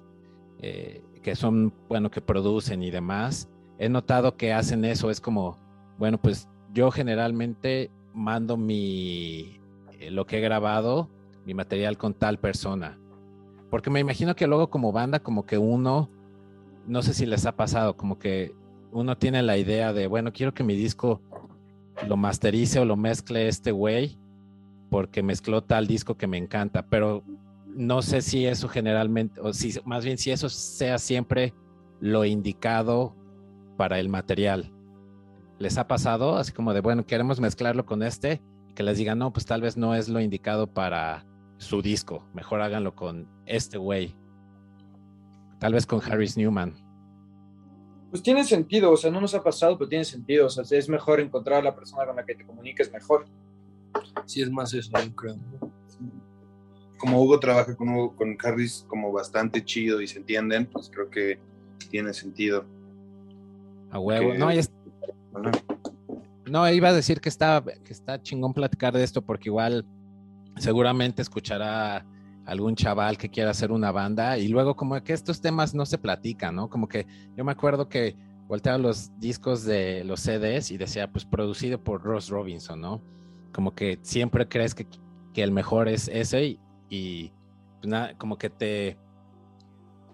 eh, 0.62 1.02
que 1.24 1.36
son, 1.36 1.74
bueno, 1.90 2.12
que 2.12 2.22
producen 2.22 2.84
y 2.84 2.92
demás, 2.92 3.50
he 3.80 3.90
notado 3.90 4.38
que 4.38 4.54
hacen 4.54 4.86
eso. 4.86 5.10
Es 5.10 5.20
como, 5.20 5.58
bueno, 5.98 6.20
pues 6.22 6.48
yo 6.74 6.92
generalmente 6.92 7.92
mando 8.13 8.56
mi, 8.56 9.60
eh, 10.00 10.12
lo 10.12 10.26
que 10.26 10.38
he 10.38 10.42
grabado, 10.42 11.10
mi 11.46 11.54
material 11.54 11.98
con 11.98 12.13
tal 12.13 12.40
persona. 12.40 13.00
Porque 13.70 13.90
me 13.90 14.00
imagino 14.00 14.36
que 14.36 14.48
luego 14.48 14.70
como 14.70 14.92
banda, 14.92 15.20
como 15.20 15.46
que 15.46 15.58
uno, 15.58 16.10
no 16.86 17.02
sé 17.02 17.13
si 17.13 17.26
les 17.26 17.46
ha 17.46 17.56
pasado, 17.56 17.98
como 17.98 18.18
que 18.20 18.54
uno 18.91 19.17
tiene 19.17 19.43
la 19.43 19.58
idea 19.58 19.93
de, 19.93 20.08
bueno, 20.08 20.34
quiero 20.34 20.54
que 20.54 20.63
mi 20.63 20.76
disco 20.76 21.21
lo 22.08 22.17
masterice 22.17 22.80
o 22.80 22.86
lo 22.86 22.95
mezcle 22.95 23.47
este 23.47 23.71
güey, 23.71 24.17
porque 24.89 25.23
mezcló 25.23 25.63
tal 25.63 25.88
disco 25.88 26.15
que 26.15 26.28
me 26.28 26.38
encanta, 26.38 26.86
pero 26.88 27.23
no 27.65 28.02
sé 28.02 28.21
si 28.21 28.45
eso 28.45 28.67
generalmente, 28.67 29.39
o 29.41 29.54
si 29.54 29.73
más 29.86 30.06
bien 30.06 30.17
si 30.17 30.32
eso 30.32 30.50
sea 30.50 30.97
siempre 30.97 31.54
lo 32.00 32.26
indicado 32.26 33.15
para 33.78 34.00
el 34.00 34.10
material. 34.10 34.71
¿Les 35.60 35.78
ha 35.78 35.88
pasado? 35.88 36.38
Así 36.38 36.52
como 36.52 36.73
de, 36.73 36.82
bueno, 36.82 37.06
queremos 37.06 37.39
mezclarlo 37.39 37.86
con 37.86 38.04
este, 38.04 38.41
que 38.76 38.84
les 38.84 38.97
digan, 38.97 39.17
no, 39.17 39.34
pues 39.34 39.45
tal 39.45 39.62
vez 39.62 39.76
no 39.78 39.95
es 39.95 40.08
lo 40.08 40.21
indicado 40.21 40.67
para 40.67 41.26
su 41.58 41.82
disco, 41.82 42.23
mejor 42.34 42.62
háganlo 42.62 42.95
con 42.95 43.28
este 43.45 43.78
güey. 43.78 44.15
Tal 45.60 45.73
vez 45.73 45.88
con 45.88 46.02
Harris 46.02 46.38
Newman. 46.38 46.87
Pues 48.10 48.24
tiene 48.24 48.43
sentido, 48.43 48.91
o 48.91 48.98
sea, 48.98 49.12
no 49.12 49.20
nos 49.20 49.36
ha 49.36 49.43
pasado, 49.43 49.78
pero 49.78 49.89
tiene 49.89 50.06
sentido, 50.06 50.46
o 50.46 50.50
sea, 50.50 50.63
es 50.78 50.88
mejor 50.88 51.20
encontrar 51.20 51.60
a 51.60 51.63
la 51.63 51.76
persona 51.76 52.06
con 52.06 52.15
la 52.15 52.26
que 52.26 52.36
te 52.36 52.46
comuniques 52.46 52.91
mejor. 52.91 53.26
Sí, 54.26 54.41
es 54.41 54.50
más 54.50 54.74
eso, 54.74 54.91
yo 54.93 55.15
creo. 55.15 55.36
Como 56.98 57.22
Hugo 57.22 57.39
trabaja 57.39 57.76
con, 57.76 57.89
Hugo, 57.89 58.15
con 58.15 58.38
Harris 58.41 58.86
como 58.88 59.12
bastante 59.12 59.63
chido 59.63 60.02
y 60.02 60.08
se 60.08 60.20
entienden, 60.20 60.65
pues 60.67 60.89
creo 60.89 61.10
que 61.10 61.39
tiene 61.89 62.13
sentido. 62.13 62.65
A 63.91 64.00
huevo. 64.00 64.34
No, 64.34 64.50
no, 66.50 66.72
iba 66.72 66.89
a 66.89 66.93
decir 66.93 67.20
que 67.20 67.30
está, 67.30 67.63
que 67.84 67.93
está 67.93 68.22
chingón 68.22 68.54
platicar 68.54 68.93
de 68.93 69.04
esto 69.04 69.22
porque 69.22 69.50
igual 69.50 69.86
seguramente 70.58 71.22
escuchará 71.22 72.06
algún 72.47 72.75
chaval 72.75 73.17
que 73.17 73.29
quiera 73.29 73.51
hacer 73.51 73.73
una 73.73 73.91
banda 73.91 74.38
y 74.38 74.47
luego 74.47 74.75
como 74.75 75.01
que 75.03 75.12
estos 75.12 75.41
temas 75.41 75.75
no 75.75 75.86
se 75.86 75.97
platican, 75.97 76.55
¿no? 76.55 76.69
Como 76.69 76.88
que 76.88 77.05
yo 77.36 77.43
me 77.43 77.51
acuerdo 77.51 77.89
que 77.89 78.15
volteaba 78.47 78.77
los 78.77 79.12
discos 79.19 79.65
de 79.65 80.05
los 80.05 80.21
CDs 80.21 80.71
y 80.71 80.77
decía, 80.77 81.12
pues 81.12 81.25
producido 81.25 81.83
por 81.83 82.01
Ross 82.01 82.29
Robinson, 82.29 82.79
¿no? 82.79 83.01
Como 83.53 83.75
que 83.75 83.99
siempre 84.01 84.47
crees 84.47 84.73
que, 84.73 84.88
que 85.33 85.43
el 85.43 85.51
mejor 85.51 85.89
es 85.89 86.07
ese 86.07 86.57
y, 86.89 87.33
pues 87.81 87.88
nada, 87.88 88.17
como 88.17 88.38
que 88.38 88.49
te 88.49 88.97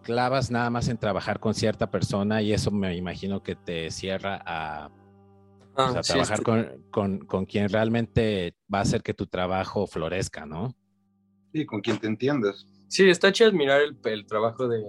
clavas 0.02 0.50
nada 0.50 0.72
más 0.72 0.90
en 0.90 0.98
trabajar 0.98 1.40
con 1.40 1.54
cierta 1.54 1.92
persona 1.92 2.42
y 2.42 2.52
eso 2.52 2.72
me 2.72 2.96
imagino 2.96 3.44
que 3.44 3.56
te 3.56 3.92
cierra 3.92 4.42
a, 4.44 4.90
pues, 5.76 5.96
ah, 5.96 6.02
trabajar 6.02 6.42
con, 6.42 6.84
con, 6.90 7.20
con 7.20 7.46
quien 7.46 7.70
realmente 7.70 8.56
va 8.74 8.80
a 8.80 8.82
hacer 8.82 9.04
que 9.04 9.14
tu 9.14 9.28
trabajo 9.28 9.86
florezca, 9.86 10.48
¿no? 10.48 10.76
Sí, 11.54 11.66
con 11.66 11.82
quien 11.82 11.98
te 12.00 12.08
entiendas. 12.08 12.68
Sí, 12.88 13.10
está 13.10 13.32
chido 13.32 13.50
admirar 13.50 13.82
el, 13.82 13.98
el 14.04 14.26
trabajo 14.26 14.68
de, 14.68 14.84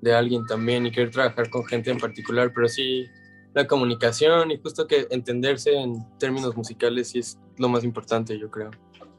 de, 0.00 0.14
alguien 0.14 0.46
también 0.46 0.86
y 0.86 0.92
querer 0.92 1.10
trabajar 1.10 1.50
con 1.50 1.64
gente 1.64 1.90
en 1.90 1.98
particular, 1.98 2.52
pero 2.54 2.68
sí 2.68 3.06
la 3.54 3.66
comunicación 3.66 4.50
y 4.50 4.58
justo 4.58 4.86
que 4.86 5.08
entenderse 5.10 5.74
en 5.74 6.06
términos 6.18 6.56
musicales 6.56 7.08
sí 7.08 7.18
es 7.18 7.38
lo 7.56 7.68
más 7.68 7.84
importante, 7.84 8.38
yo 8.38 8.50
creo. 8.50 8.70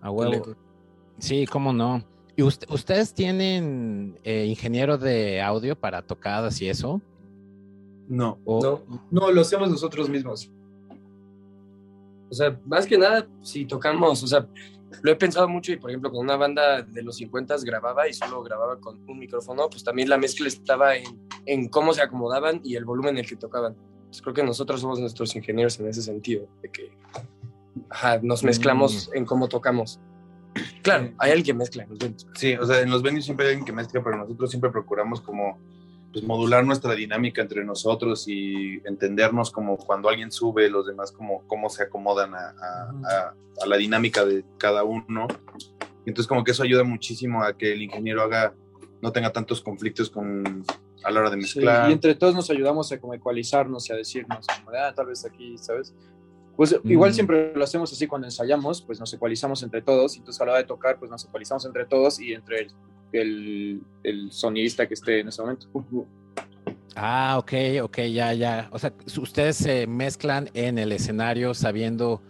A 0.01 0.09
huevo. 0.09 0.55
Sí, 1.19 1.45
cómo 1.45 1.73
no. 1.73 2.03
¿Y 2.35 2.43
ustedes 2.43 3.13
tienen 3.13 4.19
eh, 4.23 4.45
ingeniero 4.45 4.97
de 4.97 5.41
audio 5.41 5.75
para 5.75 6.01
tocadas 6.01 6.61
y 6.61 6.69
eso? 6.69 7.01
No. 8.07 8.39
no. 8.45 8.81
No, 9.11 9.31
lo 9.31 9.41
hacemos 9.41 9.69
nosotros 9.69 10.09
mismos. 10.09 10.49
O 12.29 12.33
sea, 12.33 12.57
más 12.65 12.87
que 12.87 12.97
nada, 12.97 13.27
si 13.41 13.65
tocamos, 13.65 14.23
o 14.23 14.27
sea, 14.27 14.47
lo 15.01 15.11
he 15.11 15.15
pensado 15.15 15.47
mucho 15.47 15.71
y 15.71 15.77
por 15.77 15.89
ejemplo 15.89 16.11
con 16.11 16.19
una 16.19 16.35
banda 16.35 16.81
de 16.81 17.03
los 17.03 17.17
50 17.17 17.55
grababa 17.63 18.07
y 18.07 18.13
solo 18.13 18.43
grababa 18.43 18.79
con 18.79 19.01
un 19.09 19.19
micrófono, 19.19 19.69
pues 19.69 19.83
también 19.83 20.09
la 20.09 20.17
mezcla 20.17 20.47
estaba 20.47 20.95
en, 20.95 21.27
en 21.45 21.69
cómo 21.69 21.93
se 21.93 22.01
acomodaban 22.01 22.61
y 22.63 22.75
el 22.75 22.85
volumen 22.85 23.15
en 23.15 23.23
el 23.23 23.29
que 23.29 23.35
tocaban. 23.35 23.75
Pues 24.07 24.21
creo 24.21 24.33
que 24.33 24.43
nosotros 24.43 24.81
somos 24.81 24.99
nuestros 24.99 25.35
ingenieros 25.35 25.79
en 25.79 25.87
ese 25.87 26.01
sentido, 26.01 26.47
de 26.61 26.69
que 26.69 26.91
nos 28.21 28.43
mezclamos 28.43 29.09
mm. 29.09 29.17
en 29.17 29.25
cómo 29.25 29.47
tocamos. 29.47 29.99
Claro, 30.81 31.13
hay 31.17 31.31
alguien 31.31 31.45
que 31.45 31.53
mezcla 31.53 31.83
en 31.83 31.89
los 31.89 31.99
venues. 31.99 32.27
Sí, 32.35 32.55
o 32.55 32.65
sea, 32.65 32.81
en 32.81 32.89
los 32.89 33.01
venues 33.01 33.23
siempre 33.23 33.45
hay 33.45 33.51
alguien 33.51 33.65
que 33.65 33.71
mezcla, 33.71 34.03
pero 34.03 34.17
nosotros 34.17 34.49
siempre 34.49 34.69
procuramos 34.69 35.21
como 35.21 35.57
pues, 36.11 36.23
modular 36.23 36.65
nuestra 36.65 36.93
dinámica 36.93 37.41
entre 37.41 37.63
nosotros 37.63 38.27
y 38.27 38.81
entendernos 38.85 39.51
como 39.51 39.77
cuando 39.77 40.09
alguien 40.09 40.31
sube, 40.31 40.69
los 40.69 40.87
demás 40.87 41.11
como 41.11 41.43
cómo 41.47 41.69
se 41.69 41.83
acomodan 41.83 42.33
a, 42.35 42.49
a, 42.49 43.33
a, 43.61 43.65
la 43.65 43.77
dinámica 43.77 44.25
de 44.25 44.43
cada 44.57 44.83
uno. 44.83 45.27
Entonces 46.05 46.27
como 46.27 46.43
que 46.43 46.51
eso 46.51 46.63
ayuda 46.63 46.83
muchísimo 46.83 47.43
a 47.43 47.53
que 47.53 47.73
el 47.73 47.81
ingeniero 47.81 48.21
haga, 48.21 48.53
no 49.01 49.11
tenga 49.11 49.31
tantos 49.31 49.61
conflictos 49.61 50.09
con, 50.09 50.63
a 51.03 51.11
la 51.11 51.19
hora 51.19 51.29
de 51.29 51.37
mezclar. 51.37 51.89
y 51.89 51.93
entre 51.93 52.15
todos 52.15 52.35
nos 52.35 52.49
ayudamos 52.49 52.91
a 52.91 52.99
como 52.99 53.13
ecualizarnos 53.13 53.89
y 53.89 53.93
a 53.93 53.95
decirnos, 53.95 54.45
como, 54.47 54.77
ah, 54.77 54.93
tal 54.93 55.07
vez 55.07 55.25
aquí, 55.25 55.57
¿sabes? 55.57 55.93
Pues 56.55 56.77
igual 56.83 57.11
mm. 57.11 57.13
siempre 57.13 57.53
lo 57.55 57.63
hacemos 57.63 57.91
así 57.91 58.07
cuando 58.07 58.27
ensayamos, 58.27 58.81
pues 58.81 58.99
nos 58.99 59.13
ecualizamos 59.13 59.63
entre 59.63 59.81
todos, 59.81 60.15
y 60.15 60.19
entonces 60.19 60.41
a 60.41 60.45
la 60.45 60.51
hora 60.51 60.61
de 60.61 60.67
tocar, 60.67 60.99
pues 60.99 61.09
nos 61.09 61.23
ecualizamos 61.25 61.65
entre 61.65 61.85
todos 61.85 62.19
y 62.19 62.33
entre 62.33 62.67
el 63.13 63.81
el, 64.03 64.31
sonidista 64.31 64.87
que 64.87 64.93
esté 64.93 65.19
en 65.19 65.29
ese 65.29 65.41
momento. 65.41 65.67
Ah, 66.95 67.37
ok, 67.39 67.53
ok, 67.83 67.97
ya, 68.11 68.33
ya. 68.33 68.69
O 68.71 68.79
sea, 68.79 68.93
ustedes 69.19 69.57
se 69.57 69.87
mezclan 69.87 70.49
en 70.53 70.77
el 70.77 70.91
escenario 70.91 71.53
sabiendo 71.53 72.21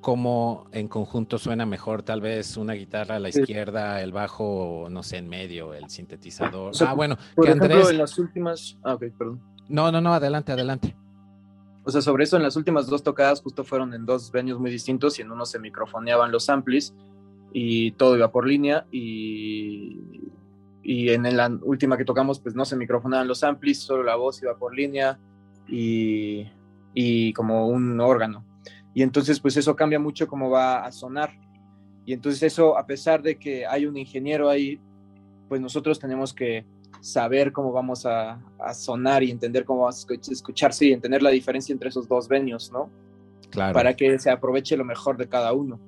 cómo 0.00 0.66
en 0.72 0.88
conjunto 0.88 1.38
suena 1.38 1.64
mejor, 1.64 2.02
tal 2.02 2.20
vez 2.20 2.56
una 2.56 2.74
guitarra 2.74 3.16
a 3.16 3.18
la 3.20 3.28
izquierda, 3.28 4.02
el 4.02 4.12
bajo, 4.12 4.88
no 4.90 5.02
sé, 5.02 5.18
en 5.18 5.28
medio, 5.28 5.74
el 5.74 5.88
sintetizador. 5.88 6.72
ah, 6.80 6.94
bueno, 6.94 7.16
por 7.34 7.46
ejemplo, 7.46 7.88
en 7.88 7.98
las 7.98 8.18
últimas. 8.18 8.78
Ah, 8.82 8.94
ok, 8.94 9.04
perdón. 9.16 9.40
No, 9.68 9.90
no, 9.92 10.00
no, 10.00 10.12
adelante, 10.12 10.52
adelante. 10.52 10.96
O 11.84 11.90
sea, 11.90 12.00
sobre 12.00 12.24
eso, 12.24 12.36
en 12.36 12.42
las 12.42 12.56
últimas 12.56 12.86
dos 12.86 13.02
tocadas 13.02 13.40
justo 13.40 13.64
fueron 13.64 13.94
en 13.94 14.04
dos 14.04 14.30
venues 14.30 14.58
muy 14.58 14.70
distintos 14.70 15.18
y 15.18 15.22
en 15.22 15.32
uno 15.32 15.46
se 15.46 15.58
microfoneaban 15.58 16.30
los 16.30 16.48
amplis 16.48 16.94
y 17.52 17.92
todo 17.92 18.16
iba 18.16 18.30
por 18.30 18.46
línea 18.46 18.86
y, 18.90 20.00
y 20.82 21.10
en 21.10 21.36
la 21.36 21.48
última 21.62 21.96
que 21.96 22.04
tocamos 22.04 22.40
pues 22.40 22.54
no 22.54 22.64
se 22.64 22.76
microfonaban 22.76 23.28
los 23.28 23.44
amplis, 23.44 23.78
solo 23.78 24.02
la 24.02 24.16
voz 24.16 24.42
iba 24.42 24.56
por 24.56 24.74
línea 24.74 25.18
y, 25.68 26.46
y 26.94 27.32
como 27.32 27.68
un 27.68 28.00
órgano. 28.00 28.44
Y 28.94 29.02
entonces 29.02 29.40
pues 29.40 29.56
eso 29.56 29.76
cambia 29.76 29.98
mucho 29.98 30.26
cómo 30.26 30.50
va 30.50 30.84
a 30.84 30.92
sonar. 30.92 31.30
Y 32.04 32.12
entonces 32.12 32.42
eso, 32.42 32.76
a 32.76 32.86
pesar 32.86 33.22
de 33.22 33.38
que 33.38 33.64
hay 33.66 33.86
un 33.86 33.96
ingeniero 33.96 34.48
ahí, 34.48 34.80
pues 35.48 35.60
nosotros 35.60 35.98
tenemos 35.98 36.34
que 36.34 36.64
saber 37.00 37.52
cómo 37.52 37.72
vamos 37.72 38.06
a, 38.06 38.40
a 38.58 38.74
sonar 38.74 39.22
y 39.22 39.30
entender 39.30 39.64
cómo 39.64 39.82
vamos 39.82 40.06
a 40.08 40.32
escucharse 40.32 40.86
y 40.86 40.92
entender 40.92 41.22
la 41.22 41.30
diferencia 41.30 41.72
entre 41.72 41.88
esos 41.88 42.08
dos 42.08 42.28
venios, 42.28 42.70
¿no? 42.72 42.90
Claro. 43.50 43.72
Para 43.72 43.94
que 43.94 44.18
se 44.18 44.30
aproveche 44.30 44.76
lo 44.76 44.84
mejor 44.84 45.16
de 45.16 45.28
cada 45.28 45.52
uno. 45.52 45.78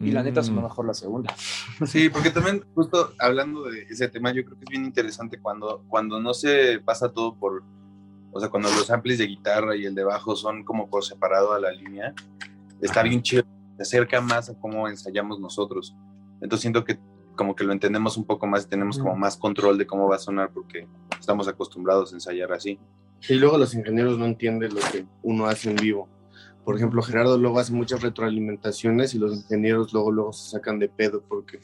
Y 0.00 0.10
la 0.10 0.22
neta 0.22 0.40
es 0.40 0.48
lo 0.50 0.60
mm. 0.60 0.64
mejor 0.64 0.86
la 0.86 0.94
segunda. 0.94 1.34
Sí, 1.86 2.08
porque 2.08 2.30
también, 2.30 2.64
justo 2.74 3.12
hablando 3.18 3.64
de 3.64 3.82
ese 3.82 4.08
tema, 4.08 4.32
yo 4.32 4.44
creo 4.44 4.58
que 4.58 4.64
es 4.64 4.70
bien 4.70 4.84
interesante 4.84 5.38
cuando, 5.38 5.84
cuando 5.88 6.20
no 6.20 6.34
se 6.34 6.80
pasa 6.80 7.12
todo 7.12 7.34
por. 7.34 7.62
O 8.32 8.40
sea, 8.40 8.50
cuando 8.50 8.68
los 8.68 8.90
amplis 8.90 9.18
de 9.18 9.26
guitarra 9.26 9.76
y 9.76 9.86
el 9.86 9.94
de 9.94 10.04
bajo 10.04 10.36
son 10.36 10.62
como 10.62 10.90
por 10.90 11.04
separado 11.04 11.54
a 11.54 11.60
la 11.60 11.72
línea, 11.72 12.14
está 12.82 13.02
bien 13.02 13.22
chido, 13.22 13.44
se 13.76 13.82
acerca 13.82 14.20
más 14.20 14.50
a 14.50 14.58
cómo 14.58 14.88
ensayamos 14.88 15.40
nosotros. 15.40 15.96
Entonces 16.42 16.60
siento 16.60 16.84
que 16.84 16.98
como 17.34 17.54
que 17.54 17.64
lo 17.64 17.72
entendemos 17.72 18.16
un 18.16 18.24
poco 18.24 18.46
más 18.46 18.64
y 18.64 18.68
tenemos 18.68 18.98
como 18.98 19.14
más 19.14 19.36
control 19.36 19.78
de 19.78 19.86
cómo 19.86 20.08
va 20.08 20.16
a 20.16 20.18
sonar 20.18 20.50
porque 20.52 20.88
estamos 21.18 21.48
acostumbrados 21.48 22.12
a 22.12 22.16
ensayar 22.16 22.52
así. 22.52 22.78
Y 23.28 23.34
luego 23.34 23.56
los 23.58 23.74
ingenieros 23.74 24.18
no 24.18 24.26
entienden 24.26 24.74
lo 24.74 24.80
que 24.80 25.06
uno 25.22 25.46
hace 25.46 25.70
en 25.70 25.76
vivo. 25.76 26.08
Por 26.66 26.74
ejemplo, 26.74 27.00
Gerardo 27.00 27.38
luego 27.38 27.60
hace 27.60 27.72
muchas 27.72 28.02
retroalimentaciones 28.02 29.14
y 29.14 29.20
los 29.20 29.36
ingenieros 29.36 29.92
luego, 29.92 30.10
luego 30.10 30.32
se 30.32 30.50
sacan 30.50 30.80
de 30.80 30.88
pedo 30.88 31.22
porque 31.28 31.60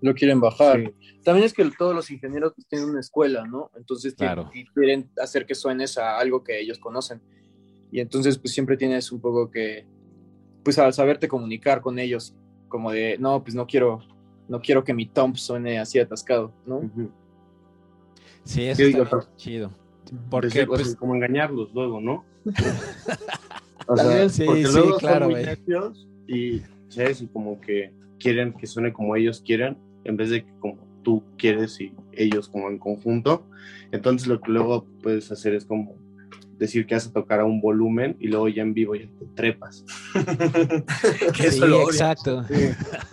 no 0.00 0.12
quieren 0.12 0.40
bajar. 0.40 0.92
También 1.22 1.46
es 1.46 1.52
que 1.52 1.64
todos 1.78 1.94
los 1.94 2.10
ingenieros 2.10 2.52
pues, 2.52 2.66
tienen 2.66 2.90
una 2.90 2.98
escuela, 2.98 3.46
¿no? 3.46 3.70
Entonces 3.76 4.16
quieren 4.74 5.08
hacer 5.22 5.46
que 5.46 5.54
suenes 5.54 5.98
a 5.98 6.18
algo 6.18 6.42
que 6.42 6.58
ellos 6.58 6.80
conocen. 6.80 7.22
Y 7.92 8.00
entonces 8.00 8.38
pues 8.38 8.52
siempre 8.52 8.76
tienes 8.76 9.12
un 9.12 9.20
poco 9.20 9.52
que, 9.52 9.86
pues 10.64 10.80
al 10.80 10.92
saberte 10.92 11.28
comunicar 11.28 11.80
con 11.80 12.00
ellos, 12.00 12.34
como 12.66 12.90
de, 12.90 13.18
no, 13.18 13.44
pues 13.44 13.54
no 13.54 13.68
quiero, 13.68 14.00
no 14.48 14.60
quiero 14.60 14.82
que 14.82 14.94
mi 14.94 15.06
tom 15.06 15.36
suene 15.36 15.78
así 15.78 16.00
atascado, 16.00 16.52
¿no? 16.66 16.90
Sí, 18.42 18.64
eso 18.64 18.82
está 18.82 19.28
chido. 19.36 19.70
Porque, 20.28 20.66
pues, 20.66 20.96
como 20.96 21.14
engañarlos 21.14 21.72
luego, 21.72 22.00
¿no? 22.00 22.24
O 23.88 23.96
sea, 23.96 24.28
sí, 24.28 24.44
porque 24.44 24.62
luego 24.62 24.98
claro, 24.98 25.30
son 25.30 25.94
y, 26.28 26.60
¿sabes? 26.88 27.22
y 27.22 27.26
como 27.26 27.58
que 27.60 27.90
quieren 28.18 28.52
que 28.52 28.66
suene 28.66 28.92
como 28.92 29.16
ellos 29.16 29.42
quieran, 29.44 29.78
en 30.04 30.16
vez 30.16 30.30
de 30.30 30.44
que 30.44 30.52
como 30.60 30.86
tú 31.02 31.24
quieres 31.38 31.80
y 31.80 31.94
ellos 32.12 32.48
como 32.48 32.68
en 32.68 32.78
conjunto. 32.78 33.46
Entonces 33.90 34.28
lo 34.28 34.40
que 34.40 34.52
luego 34.52 34.86
puedes 35.02 35.32
hacer 35.32 35.54
es 35.54 35.64
como 35.64 35.96
decir 36.58 36.86
que 36.86 36.94
vas 36.94 37.06
a 37.06 37.12
tocar 37.12 37.40
a 37.40 37.44
un 37.44 37.60
volumen 37.60 38.16
y 38.18 38.28
luego 38.28 38.48
ya 38.48 38.62
en 38.62 38.74
vivo 38.74 38.94
ya 38.94 39.08
te 39.18 39.26
trepas. 39.34 39.84
que 41.36 41.46
eso 41.46 41.66
lo 41.66 41.82
exacto. 41.82 42.44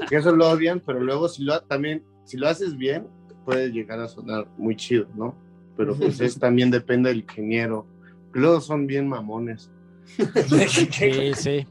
que 0.09 0.15
eso 0.15 0.35
lo 0.35 0.49
odian, 0.49 0.81
pero 0.85 0.99
luego 0.99 1.29
si 1.29 1.43
lo, 1.43 1.61
también, 1.61 2.03
si 2.25 2.37
lo 2.37 2.49
haces 2.49 2.75
bien, 2.75 3.07
puede 3.45 3.71
llegar 3.71 3.99
a 3.99 4.07
sonar 4.07 4.47
muy 4.57 4.75
chido, 4.75 5.07
¿no? 5.15 5.35
Pero 5.77 5.95
pues 5.95 6.19
es, 6.21 6.37
también 6.39 6.71
depende 6.71 7.09
del 7.09 7.19
ingeniero. 7.19 7.85
Luego 8.33 8.59
son 8.59 8.87
bien 8.87 9.07
mamones. 9.07 9.71
Sí, 10.05 10.89
sí, 11.35 11.65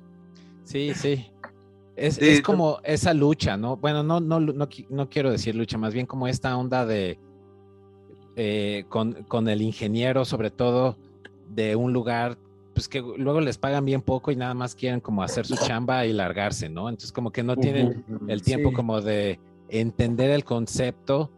sí, 0.65 0.95
sí. 0.95 1.27
Es, 1.97 2.43
como 2.43 2.81
esa 2.83 3.15
lucha, 3.15 3.57
¿no? 3.57 3.77
Bueno, 3.77 4.03
no, 4.03 4.19
no, 4.19 4.41
no, 4.41 5.09
quiero 5.09 5.31
decir 5.31 5.55
lucha, 5.55 5.79
más 5.79 5.95
bien 5.95 6.07
como 6.07 6.27
esta 6.27 6.57
onda 6.57 6.85
de 6.85 7.19
eh, 8.35 8.85
con, 8.89 9.49
el 9.49 9.63
ingeniero, 9.63 10.25
sobre 10.25 10.51
todo 10.51 10.97
de 11.49 11.77
un 11.77 11.93
lugar, 11.93 12.37
pues 12.75 12.89
que 12.89 13.01
luego 13.01 13.41
les 13.41 13.59
pagan 13.59 13.85
bien 13.85 14.03
poco 14.03 14.33
y 14.33 14.37
nada 14.37 14.55
más 14.55 14.75
quieren 14.75 14.99
como 14.99 15.23
hacer 15.23 15.47
su 15.47 15.57
chamba 15.57 16.05
y 16.05 16.13
largarse, 16.13 16.69
¿no? 16.69 16.89
Entonces 16.89 17.13
como 17.13 17.31
que 17.31 17.45
no 17.45 17.57
tienen 17.57 18.05
el 18.27 18.43
tiempo 18.43 18.73
como 18.73 19.01
de 19.01 19.39
entender 19.69 20.31
el 20.33 20.43
concepto 20.43 21.31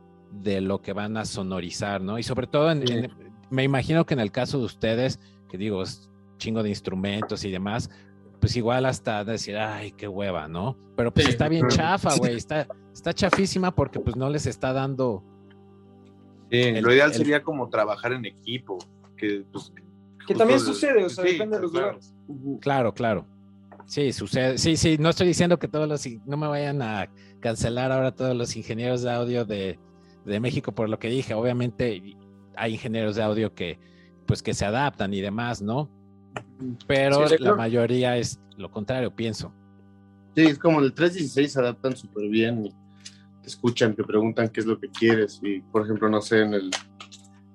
de 0.42 0.62
lo 0.62 0.80
que 0.80 0.94
van 0.94 1.18
a 1.18 1.26
sonorizar, 1.26 2.00
¿no? 2.00 2.18
Y 2.18 2.22
sobre 2.22 2.46
todo 2.46 2.70
en, 2.70 3.12
me 3.50 3.62
imagino 3.62 4.06
que 4.06 4.14
en 4.14 4.20
el 4.20 4.32
caso 4.32 4.58
de 4.58 4.64
ustedes, 4.64 5.20
que 5.50 5.58
digo, 5.58 5.82
es 5.82 6.08
chingo 6.36 6.62
de 6.62 6.68
instrumentos 6.70 7.44
y 7.44 7.50
demás, 7.50 7.90
pues 8.40 8.56
igual 8.56 8.86
hasta 8.86 9.24
decir, 9.24 9.56
ay, 9.56 9.92
qué 9.92 10.08
hueva, 10.08 10.48
¿no? 10.48 10.76
Pero 10.96 11.12
pues 11.12 11.28
está 11.28 11.48
bien 11.48 11.68
chafa, 11.68 12.14
güey, 12.16 12.36
está, 12.36 12.66
está 12.92 13.12
chafísima 13.12 13.74
porque 13.74 13.98
pues 14.00 14.16
no 14.16 14.30
les 14.30 14.46
está 14.46 14.72
dando... 14.72 15.24
Sí, 16.50 16.80
lo 16.80 16.92
ideal 16.92 17.12
sería 17.12 17.42
como 17.42 17.68
trabajar 17.68 18.12
en 18.12 18.24
equipo, 18.24 18.78
que 19.16 19.44
pues... 19.52 19.72
Que 20.26 20.34
también 20.34 20.58
sucede, 20.58 21.04
o 21.04 21.08
sea, 21.08 21.24
depende 21.24 21.56
de 21.56 21.62
los 21.62 21.72
lugares. 21.72 22.14
Claro, 22.60 22.92
claro. 22.92 23.26
Sí, 23.84 24.12
sucede. 24.12 24.58
Sí, 24.58 24.76
sí, 24.76 24.96
no 24.98 25.10
estoy 25.10 25.28
diciendo 25.28 25.58
que 25.58 25.68
todos 25.68 25.88
los, 25.88 26.04
no 26.26 26.36
me 26.36 26.48
vayan 26.48 26.82
a 26.82 27.08
cancelar 27.40 27.92
ahora 27.92 28.12
todos 28.12 28.36
los 28.36 28.56
ingenieros 28.56 29.02
de 29.02 29.12
audio 29.12 29.44
de, 29.44 29.78
de 30.24 30.40
México 30.40 30.72
por 30.72 30.88
lo 30.88 30.98
que 30.98 31.08
dije. 31.08 31.34
Obviamente 31.34 32.02
hay 32.56 32.72
ingenieros 32.72 33.14
de 33.14 33.22
audio 33.22 33.54
que, 33.54 33.78
pues, 34.26 34.42
que 34.42 34.54
se 34.54 34.64
adaptan 34.64 35.14
y 35.14 35.20
demás, 35.20 35.62
¿no? 35.62 35.88
Pero 36.86 37.26
la 37.38 37.54
mayoría 37.54 38.16
es 38.16 38.40
lo 38.56 38.70
contrario, 38.70 39.14
pienso. 39.14 39.52
Sí, 40.34 40.42
es 40.42 40.58
como 40.58 40.80
el 40.80 40.92
316 40.92 41.52
se 41.52 41.60
adaptan 41.60 41.96
súper 41.96 42.28
bien 42.28 42.66
y 42.66 42.70
te 43.42 43.48
escuchan, 43.48 43.94
te 43.94 44.04
preguntan 44.04 44.48
qué 44.48 44.60
es 44.60 44.66
lo 44.66 44.78
que 44.78 44.88
quieres. 44.88 45.40
Y, 45.42 45.60
por 45.60 45.82
ejemplo, 45.82 46.08
no 46.08 46.20
sé, 46.20 46.42
en 46.42 46.54
el 46.54 46.70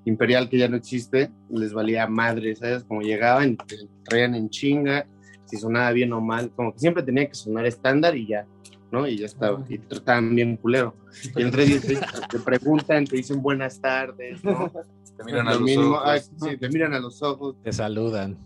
Imperial 0.05 0.49
que 0.49 0.57
ya 0.57 0.67
no 0.67 0.77
existe, 0.77 1.31
les 1.49 1.73
valía 1.73 2.07
madre, 2.07 2.55
¿sabes? 2.55 2.83
Como 2.83 3.01
llegaban 3.01 3.51
y 3.51 3.55
te 3.57 3.77
traían 4.03 4.33
en 4.33 4.49
chinga, 4.49 5.05
si 5.45 5.57
sonaba 5.57 5.91
bien 5.91 6.11
o 6.13 6.21
mal, 6.21 6.49
como 6.51 6.73
que 6.73 6.79
siempre 6.79 7.03
tenía 7.03 7.27
que 7.27 7.35
sonar 7.35 7.67
estándar 7.67 8.15
y 8.15 8.25
ya, 8.25 8.47
¿no? 8.91 9.07
Y 9.07 9.17
ya 9.17 9.27
estaba, 9.27 9.63
y 9.69 9.77
trataban 9.77 10.33
bien 10.33 10.57
culero. 10.57 10.95
Y 11.35 11.41
el 11.43 11.51
316 11.51 11.99
te 12.29 12.39
preguntan, 12.39 13.05
te 13.05 13.17
dicen 13.17 13.41
buenas 13.41 13.79
tardes, 13.79 14.43
¿no? 14.43 14.71
Te 15.17 15.25
miran 15.25 15.47
a 15.49 15.53
los 15.53 15.77
ojos. 15.77 16.31
sí, 16.41 16.57
te 16.57 16.69
miran 16.69 16.93
a 16.95 16.99
los 16.99 17.21
ojos. 17.21 17.55
Te 17.61 17.71
saludan. 17.71 18.37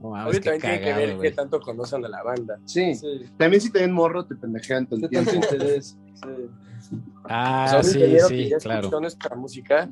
No, 0.00 0.16
Ahorita 0.16 0.56
tiene 0.56 0.80
que 0.80 0.92
ver 0.94 1.18
qué 1.18 1.30
tanto 1.32 1.60
conocen 1.60 2.04
a 2.06 2.08
la 2.08 2.22
banda. 2.22 2.58
Sí. 2.64 2.98
También 3.36 3.60
si 3.60 3.70
te 3.70 3.80
ven 3.80 3.92
morro, 3.92 4.24
te 4.24 4.34
pendejean 4.34 4.86
todo 4.86 4.98
el 4.98 5.08
tiempo. 5.10 5.30
interés. 5.34 5.98
Sí. 6.14 6.98
Ah, 7.24 7.66
o 7.66 7.70
sea, 7.70 7.82
sí, 7.82 7.92
sí, 7.92 8.36
que 8.36 8.48
ya 8.48 8.56
claro. 8.56 8.80
escuchó 8.80 9.00
nuestra 9.00 9.36
música, 9.36 9.90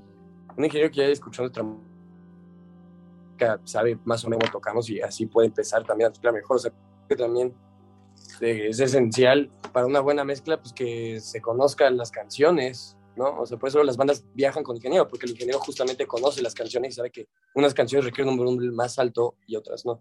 un 0.57 0.65
ingeniero 0.65 0.91
que 0.91 0.97
ya 0.97 1.07
escuchó 1.09 1.43
nuestra 1.43 1.63
música 1.63 1.89
sabe 3.65 3.99
más 4.05 4.25
o 4.25 4.29
menos 4.29 4.51
cómo 4.51 4.53
tocamos 4.53 4.91
y 4.91 5.01
así 5.01 5.27
puede 5.27 5.49
empezar 5.49 5.85
también 5.85 6.11
a 6.11 6.13
tocar 6.13 6.33
mejor. 6.33 6.57
O 6.57 6.59
sea, 6.59 6.73
que 7.09 7.17
también 7.17 7.55
eh, 8.41 8.69
es 8.71 8.81
esencial 8.81 9.51
para 9.73 9.87
una 9.87 10.01
buena 10.01 10.25
mezcla, 10.25 10.61
pues 10.61 10.73
que 10.73 11.21
se 11.21 11.41
conozcan 11.41 11.97
las 11.97 12.11
canciones, 12.11 12.97
¿no? 13.19 13.41
O 13.41 13.47
sea, 13.47 13.59
por 13.59 13.69
eso 13.69 13.83
las 13.83 13.97
bandas 13.97 14.25
viajan 14.35 14.63
con 14.63 14.77
ingeniero, 14.77 15.07
porque 15.09 15.27
el 15.27 15.33
ingeniero 15.33 15.59
justamente 15.59 16.07
conoce 16.07 16.41
las 16.41 16.55
canciones 16.55 16.93
y 16.93 16.97
sabe 16.97 17.11
que 17.11 17.29
unas 17.55 17.75
canciones 17.75 18.07
requieren 18.07 18.33
un 18.33 18.39
volumen 18.39 18.75
más 18.75 18.99
alto 18.99 19.35
y 19.47 19.57
otras 19.57 19.85
no. 19.85 20.01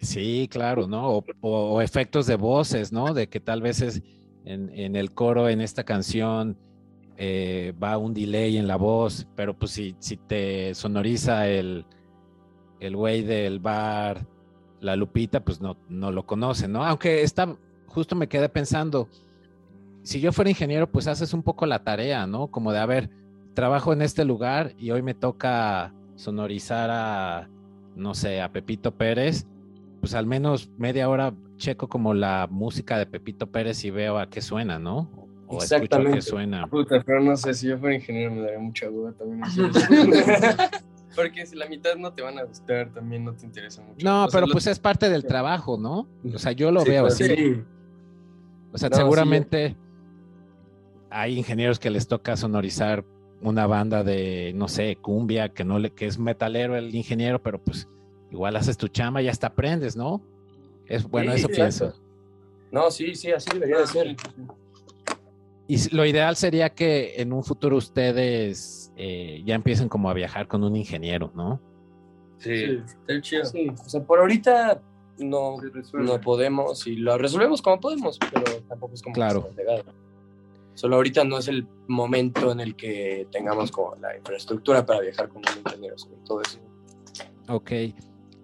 Sí, 0.00 0.48
claro, 0.50 0.86
¿no? 0.86 1.22
O, 1.40 1.80
efectos 1.80 2.26
de 2.26 2.36
voces, 2.36 2.92
¿no? 2.92 3.14
De 3.14 3.28
que 3.28 3.40
tal 3.40 3.62
vez 3.62 3.80
es 3.80 4.02
en, 4.44 4.70
en 4.74 4.96
el 4.96 5.12
coro, 5.12 5.48
en 5.48 5.60
esta 5.60 5.84
canción, 5.84 6.58
eh, 7.16 7.72
va 7.82 7.96
un 7.96 8.12
delay 8.12 8.56
en 8.56 8.66
la 8.66 8.76
voz, 8.76 9.26
pero 9.36 9.56
pues 9.56 9.70
si, 9.70 9.94
si 10.00 10.16
te 10.16 10.74
sonoriza 10.74 11.48
el 11.48 11.86
el 12.80 12.96
güey 12.96 13.22
del 13.22 13.58
bar, 13.58 14.26
la 14.80 14.96
Lupita, 14.96 15.44
pues 15.44 15.60
no, 15.60 15.76
no 15.88 16.12
lo 16.12 16.26
conoce, 16.26 16.68
¿no? 16.68 16.84
Aunque 16.84 17.22
está, 17.22 17.56
justo 17.86 18.14
me 18.14 18.28
quedé 18.28 18.48
pensando, 18.48 19.08
si 20.06 20.20
yo 20.20 20.30
fuera 20.32 20.48
ingeniero, 20.50 20.88
pues 20.88 21.08
haces 21.08 21.34
un 21.34 21.42
poco 21.42 21.66
la 21.66 21.82
tarea, 21.82 22.28
¿no? 22.28 22.46
Como 22.46 22.72
de, 22.72 22.78
a 22.78 22.86
ver, 22.86 23.10
trabajo 23.54 23.92
en 23.92 24.02
este 24.02 24.24
lugar 24.24 24.72
y 24.78 24.92
hoy 24.92 25.02
me 25.02 25.14
toca 25.14 25.92
sonorizar 26.14 26.90
a, 26.92 27.48
no 27.96 28.14
sé, 28.14 28.40
a 28.40 28.52
Pepito 28.52 28.94
Pérez, 28.94 29.48
pues 30.00 30.14
al 30.14 30.24
menos 30.24 30.70
media 30.78 31.08
hora 31.08 31.34
checo 31.56 31.88
como 31.88 32.14
la 32.14 32.46
música 32.48 32.98
de 32.98 33.06
Pepito 33.06 33.48
Pérez 33.50 33.84
y 33.84 33.90
veo 33.90 34.16
a 34.18 34.30
qué 34.30 34.40
suena, 34.42 34.78
¿no? 34.78 35.10
O 35.48 35.60
escucho 35.60 35.96
a 35.96 36.04
qué 36.04 36.22
suena. 36.22 36.68
Puta, 36.68 37.02
pero 37.04 37.20
no 37.20 37.36
sé, 37.36 37.52
si 37.54 37.66
yo 37.66 37.76
fuera 37.76 37.96
ingeniero 37.96 38.32
me 38.32 38.42
daría 38.42 38.60
mucha 38.60 38.86
duda 38.86 39.10
también. 39.12 39.42
Porque 41.16 41.46
si 41.46 41.56
la 41.56 41.66
mitad 41.66 41.96
no 41.96 42.12
te 42.12 42.22
van 42.22 42.38
a 42.38 42.44
gustar, 42.44 42.92
también 42.92 43.24
no 43.24 43.32
te 43.32 43.44
interesa 43.44 43.82
mucho. 43.82 44.06
No, 44.06 44.26
O 44.26 44.28
sea, 44.30 44.38
pero 44.38 44.46
lo- 44.46 44.52
pues 44.52 44.68
es 44.68 44.78
parte 44.78 45.10
del 45.10 45.24
trabajo, 45.24 45.76
¿no? 45.78 46.06
O 46.32 46.38
sea, 46.38 46.52
yo 46.52 46.70
lo 46.70 46.82
Sí, 46.82 46.90
veo 46.90 47.02
pues, 47.02 47.14
así. 47.14 47.24
sí. 47.34 47.64
O 48.72 48.78
sea, 48.78 48.88
No, 48.90 48.96
sí, 48.96 49.00
seguramente 49.02 49.76
hay 51.20 51.38
ingenieros 51.38 51.78
que 51.78 51.90
les 51.90 52.06
toca 52.08 52.36
sonorizar 52.36 53.04
una 53.40 53.66
banda 53.66 54.02
de, 54.04 54.52
no 54.54 54.68
sé, 54.68 54.96
cumbia, 54.96 55.50
que 55.50 55.64
no 55.64 55.78
le, 55.78 55.90
que 55.90 56.06
es 56.06 56.18
metalero 56.18 56.76
el 56.76 56.94
ingeniero, 56.94 57.42
pero 57.42 57.62
pues 57.62 57.88
igual 58.30 58.56
haces 58.56 58.76
tu 58.76 58.88
chamba 58.88 59.22
y 59.22 59.28
hasta 59.28 59.48
aprendes, 59.48 59.96
¿no? 59.96 60.22
Es 60.86 61.08
bueno, 61.08 61.32
Sí, 61.32 61.38
eso 61.38 61.48
exacto. 61.48 61.84
pienso. 61.94 62.02
No, 62.70 62.90
sí, 62.90 63.14
sí, 63.14 63.32
así 63.32 63.48
debería 63.52 63.78
de 63.78 63.86
ser. 63.86 64.16
Y 65.68 65.94
lo 65.94 66.04
ideal 66.06 66.36
sería 66.36 66.70
que 66.70 67.14
en 67.20 67.32
un 67.32 67.42
futuro 67.42 67.76
ustedes 67.76 68.92
eh, 68.96 69.42
ya 69.44 69.54
empiecen 69.54 69.88
como 69.88 70.08
a 70.10 70.14
viajar 70.14 70.46
con 70.48 70.62
un 70.64 70.76
ingeniero, 70.76 71.32
¿no? 71.34 71.60
Sí. 72.38 72.80
está 72.84 73.20
chido. 73.20 73.44
Sí, 73.46 73.68
o 73.70 73.88
sea, 73.88 74.02
por 74.02 74.20
ahorita 74.20 74.80
no, 75.18 75.56
no 75.94 76.20
podemos 76.20 76.86
y 76.86 76.96
lo 76.96 77.16
resolvemos 77.18 77.62
como 77.62 77.80
podemos, 77.80 78.18
pero 78.32 78.44
tampoco 78.68 78.94
es 78.94 79.02
como 79.02 79.14
que 79.14 79.18
Claro. 79.18 79.48
legado. 79.56 79.84
Solo 80.76 80.96
ahorita 80.96 81.24
no 81.24 81.38
es 81.38 81.48
el 81.48 81.66
momento 81.88 82.52
en 82.52 82.60
el 82.60 82.76
que 82.76 83.26
tengamos 83.32 83.72
como 83.72 83.96
la 83.96 84.16
infraestructura 84.16 84.86
para 84.86 85.00
viajar 85.00 85.28
con 85.28 85.38
un 85.38 85.58
ingeniero, 85.64 85.98
sobre 85.98 86.16
todo 86.24 86.42
eso. 86.42 86.58
Ok. 87.48 87.72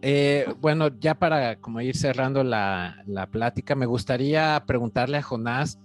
Eh, 0.05 0.47
bueno, 0.61 0.88
ya 0.99 1.14
para 1.14 1.57
como 1.61 1.81
ir 1.81 1.97
cerrando 1.97 2.42
la, 2.42 3.03
la 3.07 3.27
plática, 3.27 3.75
me 3.77 3.87
gustaría 3.87 4.61
preguntarle 4.66 5.18
a 5.18 5.23
Jonás. 5.23 5.79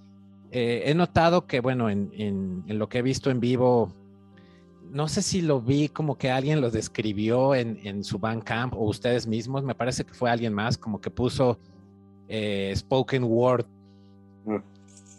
eh, 0.52 0.84
he 0.86 0.96
notado 0.96 1.46
que, 1.46 1.60
bueno, 1.60 1.90
en, 1.90 2.10
en- 2.14 2.64
en 2.68 2.80
lo 2.80 2.88
que 2.88 3.00
he 3.00 3.02
visto 3.02 3.30
en 3.30 3.40
vivo, 3.42 3.92
no 4.90 5.10
sé 5.10 5.22
si 5.22 5.42
lo 5.42 5.60
vi 5.62 5.90
como 5.90 6.18
que 6.18 6.32
alguien 6.32 6.62
lo 6.62 6.72
describió 6.72 7.54
en, 7.54 7.78
en 7.84 8.04
su 8.06 8.18
Bandcamp 8.18 8.74
o 8.74 8.86
ustedes 8.86 9.28
mismos, 9.28 9.64
me 9.66 9.76
parece 9.76 10.06
que 10.06 10.14
fue 10.14 10.30
alguien 10.32 10.54
más, 10.54 10.78
como 10.78 11.02
que 11.02 11.12
puso 11.12 11.60
eh, 12.30 12.74
spoken 12.76 13.26
word. 13.26 13.66
Mm. 14.46 14.56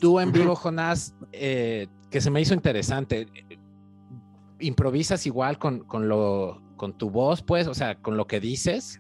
Tú 0.01 0.19
en 0.21 0.31
vivo, 0.33 0.55
Jonás, 0.55 1.13
eh, 1.33 1.87
que 2.11 2.21
se 2.21 2.31
me 2.31 2.41
hizo 2.41 2.55
interesante. 2.55 3.27
¿Improvisas 4.61 5.27
igual 5.27 5.59
con, 5.59 5.81
con 5.81 6.09
lo, 6.09 6.61
con 6.77 6.97
tu 6.97 7.11
voz, 7.11 7.43
pues? 7.43 7.67
O 7.69 7.75
sea, 7.75 7.97
con 7.97 8.17
lo 8.17 8.27
que 8.27 8.41
dices. 8.41 8.99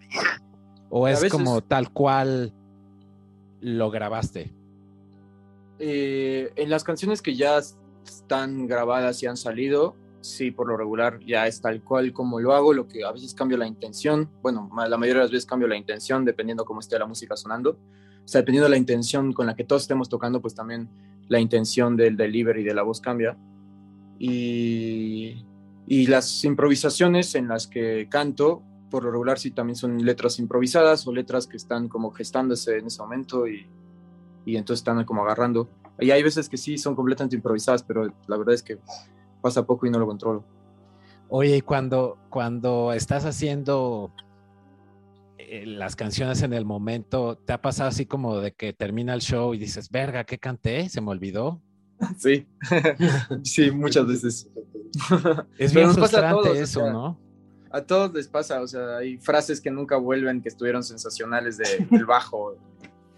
¿O 0.90 1.08
es 1.08 1.20
veces- 1.20 1.32
como 1.32 1.60
tal 1.62 1.90
cual 1.92 2.52
lo 3.60 3.90
grabaste? 3.90 4.52
Eh, 5.80 6.52
en 6.56 6.70
las 6.70 6.84
canciones 6.84 7.22
que 7.22 7.34
ya 7.36 7.58
están 8.04 8.66
grabadas 8.66 9.22
y 9.22 9.26
han 9.26 9.36
salido, 9.36 9.94
sí, 10.20 10.50
por 10.50 10.66
lo 10.68 10.76
regular 10.76 11.20
ya 11.24 11.46
es 11.46 11.60
tal 11.60 11.82
cual 11.82 12.12
como 12.12 12.40
lo 12.40 12.52
hago, 12.52 12.72
lo 12.72 12.88
que 12.88 13.04
a 13.04 13.12
veces 13.12 13.32
cambio 13.34 13.56
la 13.58 13.66
intención, 13.66 14.28
bueno, 14.42 14.68
la 14.88 14.96
mayoría 14.96 15.20
de 15.20 15.24
las 15.26 15.30
veces 15.30 15.46
cambio 15.46 15.68
la 15.68 15.76
intención 15.76 16.24
dependiendo 16.24 16.64
cómo 16.64 16.80
esté 16.80 16.98
la 16.98 17.06
música 17.06 17.36
sonando, 17.36 17.70
o 18.24 18.26
sea, 18.28 18.40
dependiendo 18.40 18.64
de 18.64 18.70
la 18.70 18.76
intención 18.76 19.32
con 19.32 19.46
la 19.46 19.54
que 19.54 19.62
todos 19.64 19.82
estemos 19.82 20.08
tocando, 20.08 20.40
pues 20.40 20.54
también 20.54 20.88
la 21.28 21.40
intención 21.40 21.96
del 21.96 22.16
delivery 22.16 22.64
de 22.64 22.74
la 22.74 22.82
voz 22.82 23.00
cambia. 23.00 23.36
Y, 24.18 25.44
y 25.86 26.06
las 26.06 26.44
improvisaciones 26.44 27.34
en 27.34 27.48
las 27.48 27.66
que 27.66 28.08
canto, 28.10 28.62
por 28.90 29.04
lo 29.04 29.10
regular 29.10 29.38
sí 29.38 29.50
también 29.50 29.76
son 29.76 30.04
letras 30.04 30.38
improvisadas 30.38 31.06
o 31.06 31.12
letras 31.12 31.46
que 31.46 31.56
están 31.56 31.88
como 31.88 32.10
gestándose 32.10 32.78
en 32.78 32.86
ese 32.86 33.00
momento 33.00 33.46
y, 33.46 33.66
y 34.44 34.56
entonces 34.56 34.80
están 34.80 35.04
como 35.04 35.22
agarrando. 35.22 35.68
Y 36.00 36.10
hay 36.10 36.22
veces 36.22 36.48
que 36.48 36.56
sí 36.56 36.78
son 36.78 36.94
completamente 36.94 37.36
improvisadas, 37.36 37.82
pero 37.82 38.12
la 38.26 38.36
verdad 38.36 38.55
es 38.55 38.62
que 38.62 38.78
pasa 39.40 39.66
poco 39.66 39.86
y 39.86 39.90
no 39.90 39.98
lo 39.98 40.07
controlo. 40.07 40.44
Oye, 41.28 41.57
y 41.57 41.61
cuando, 41.61 42.16
cuando 42.30 42.92
estás 42.92 43.24
haciendo 43.26 44.12
eh, 45.39 45.64
las 45.66 45.95
canciones 45.97 46.43
en 46.43 46.53
el 46.53 46.64
momento, 46.64 47.36
¿te 47.39 47.53
ha 47.53 47.62
pasado 47.62 47.89
así 47.89 48.07
como 48.07 48.39
de 48.39 48.53
que 48.53 48.72
termina 48.72 49.14
el 49.14 49.20
show 49.20 49.55
y 49.55 49.59
dices, 49.59 49.89
verga, 49.91 50.24
¿qué 50.24 50.39
canté? 50.39 50.89
¿Se 50.89 51.01
me 51.01 51.11
olvidó? 51.11 51.62
Sí, 52.18 52.47
sí, 53.45 53.70
muchas 53.70 54.07
veces. 54.07 54.49
Es 55.59 55.74
bien 55.74 55.93
frustrante 55.93 56.43
todos, 56.43 56.47
o 56.49 56.55
eso, 56.55 56.80
sea, 56.80 56.93
¿no? 56.93 57.20
A 57.70 57.82
todos 57.82 58.12
les 58.14 58.26
pasa, 58.26 58.62
o 58.62 58.66
sea, 58.66 58.97
hay 58.97 59.18
frases 59.18 59.61
que 59.61 59.70
nunca 59.70 59.97
vuelven, 59.97 60.41
que 60.41 60.49
estuvieron 60.49 60.82
sensacionales 60.82 61.59
de- 61.59 61.86
del 61.91 62.07
bajo, 62.07 62.57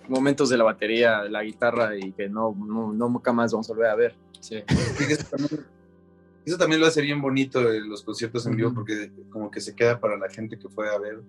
momentos 0.08 0.48
de 0.50 0.58
la 0.58 0.64
batería, 0.64 1.22
de 1.22 1.30
la 1.30 1.42
guitarra 1.44 1.96
y 1.96 2.12
que 2.12 2.28
no, 2.28 2.54
no, 2.58 2.92
no 2.92 3.08
nunca 3.08 3.32
más 3.32 3.52
vamos 3.52 3.70
a 3.70 3.72
volver 3.72 3.90
a 3.90 3.94
ver. 3.94 4.14
Sí. 4.40 4.56
Eso 5.08 5.24
también, 5.30 5.66
eso 6.44 6.58
también 6.58 6.80
lo 6.80 6.86
hace 6.88 7.00
bien 7.00 7.22
bonito 7.22 7.72
en 7.72 7.88
los 7.88 8.02
conciertos 8.02 8.44
en 8.46 8.56
vivo 8.56 8.74
porque 8.74 9.12
como 9.30 9.50
que 9.50 9.60
se 9.60 9.74
queda 9.76 10.00
para 10.00 10.16
la 10.18 10.28
gente 10.28 10.58
que 10.58 10.68
fue 10.68 10.88
a 10.92 10.98
ver 10.98 11.22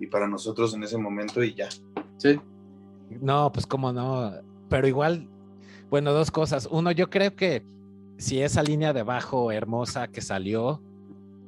y 0.00 0.06
para 0.06 0.26
nosotros 0.26 0.74
en 0.74 0.82
ese 0.82 0.98
momento 0.98 1.44
y 1.44 1.54
ya. 1.54 1.68
Sí, 2.16 2.40
No, 3.20 3.52
pues 3.52 3.66
cómo 3.66 3.92
no. 3.92 4.32
Pero 4.68 4.88
igual, 4.88 5.28
bueno, 5.90 6.12
dos 6.12 6.30
cosas. 6.30 6.66
Uno, 6.70 6.90
yo 6.90 7.10
creo 7.10 7.36
que 7.36 7.62
si 8.16 8.42
esa 8.42 8.62
línea 8.62 8.92
de 8.92 9.02
bajo 9.02 9.52
hermosa 9.52 10.08
que 10.08 10.22
salió, 10.22 10.80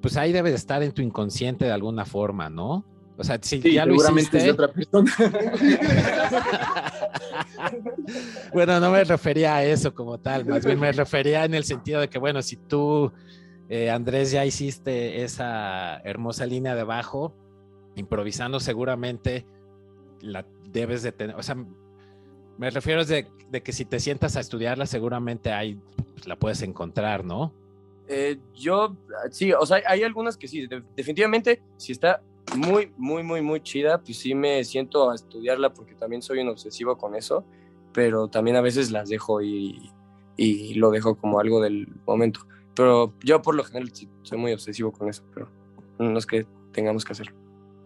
pues 0.03 0.17
ahí 0.17 0.33
debe 0.33 0.51
de 0.51 0.57
estar 0.57 0.83
en 0.83 0.93
tu 0.93 1.01
inconsciente 1.01 1.65
de 1.65 1.73
alguna 1.73 2.05
forma, 2.05 2.51
¿no? 2.51 2.85
O 3.17 3.25
sea, 3.25 3.39
si 3.41 3.61
ya 3.61 3.87
lo 3.87 3.95
hiciste... 3.95 4.39
Es 4.39 4.45
de 4.45 4.51
otra 4.51 4.69
persona. 4.69 5.13
bueno, 8.53 8.81
no 8.81 8.91
me 8.91 9.05
refería 9.05 9.57
a 9.57 9.65
eso 9.65 9.95
como 9.95 10.19
tal, 10.19 10.47
más 10.47 10.65
bien 10.65 10.81
me 10.81 10.93
refería 10.93 11.45
en 11.45 11.55
el 11.55 11.65
sentido 11.65 12.01
de 12.01 12.09
que, 12.09 12.19
bueno, 12.19 12.43
si 12.43 12.57
tú, 12.57 13.13
eh, 13.69 13.91
Andrés, 13.91 14.33
ya 14.33 14.45
hiciste 14.45 15.23
esa 15.23 15.99
hermosa 15.99 16.47
línea 16.47 16.75
de 16.75 16.85
bajo, 16.85 17.35
improvisando 17.97 18.61
seguramente 18.61 19.47
la 20.21 20.47
debes 20.73 21.03
de 21.03 21.13
tener, 21.13 21.37
o 21.37 21.43
sea, 21.43 21.57
me 22.59 22.71
refiero 22.71 23.05
de, 23.05 23.27
que 23.63 23.73
si 23.73 23.85
te 23.85 23.99
sientas 23.99 24.37
a 24.37 24.41
estudiarla, 24.41 24.87
seguramente 24.87 25.53
ahí 25.53 25.79
pues, 26.15 26.27
la 26.27 26.37
puedes 26.37 26.63
encontrar, 26.63 27.25
¿no? 27.25 27.53
Eh, 28.09 28.39
yo, 28.55 28.97
sí, 29.31 29.53
o 29.53 29.65
sea, 29.65 29.83
hay 29.87 30.03
algunas 30.03 30.37
que 30.37 30.49
sí, 30.49 30.69
definitivamente, 30.97 31.63
si 31.77 31.93
está 31.93 32.23
muy, 32.57 32.93
muy, 32.97 33.23
muy, 33.23 33.41
muy 33.41 33.61
chida, 33.63 33.99
pues 34.03 34.19
sí 34.19 34.35
me 34.35 34.63
siento 34.65 35.11
a 35.11 35.15
estudiarla 35.15 35.73
porque 35.73 35.95
también 35.95 36.23
soy 36.23 36.41
un 36.41 36.49
obsesivo 36.49 36.97
con 36.99 37.15
eso, 37.15 37.45
pero 37.93 38.29
también 38.29 38.57
a 38.57 38.61
veces 38.61 38.91
las 38.91 39.09
dejo 39.09 39.43
y, 39.43 39.91
y 40.37 40.75
lo 40.75 40.91
dejo 40.91 41.17
como 41.17 41.41
algo 41.41 41.61
del 41.61 41.89
momento. 42.07 42.41
Pero 42.75 43.13
yo 43.23 43.43
por 43.43 43.55
lo 43.55 43.65
general 43.65 43.91
sí, 43.93 44.09
soy 44.23 44.39
muy 44.39 44.53
obsesivo 44.53 44.93
con 44.93 45.09
eso, 45.09 45.23
pero 45.33 45.49
no 45.99 46.19
es 46.19 46.27
que 46.27 46.47
tengamos 46.73 47.05
que 47.05 47.13
hacerlo. 47.13 47.35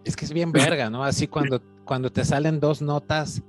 Es 0.06 0.14
que 0.14 0.24
es 0.24 0.32
bien 0.32 0.52
verga, 0.52 0.88
¿no? 0.88 1.04
Así 1.04 1.26
cuando, 1.28 1.60
cuando 1.84 2.10
te 2.10 2.24
salen 2.24 2.60
dos 2.60 2.80
notas 2.80 3.42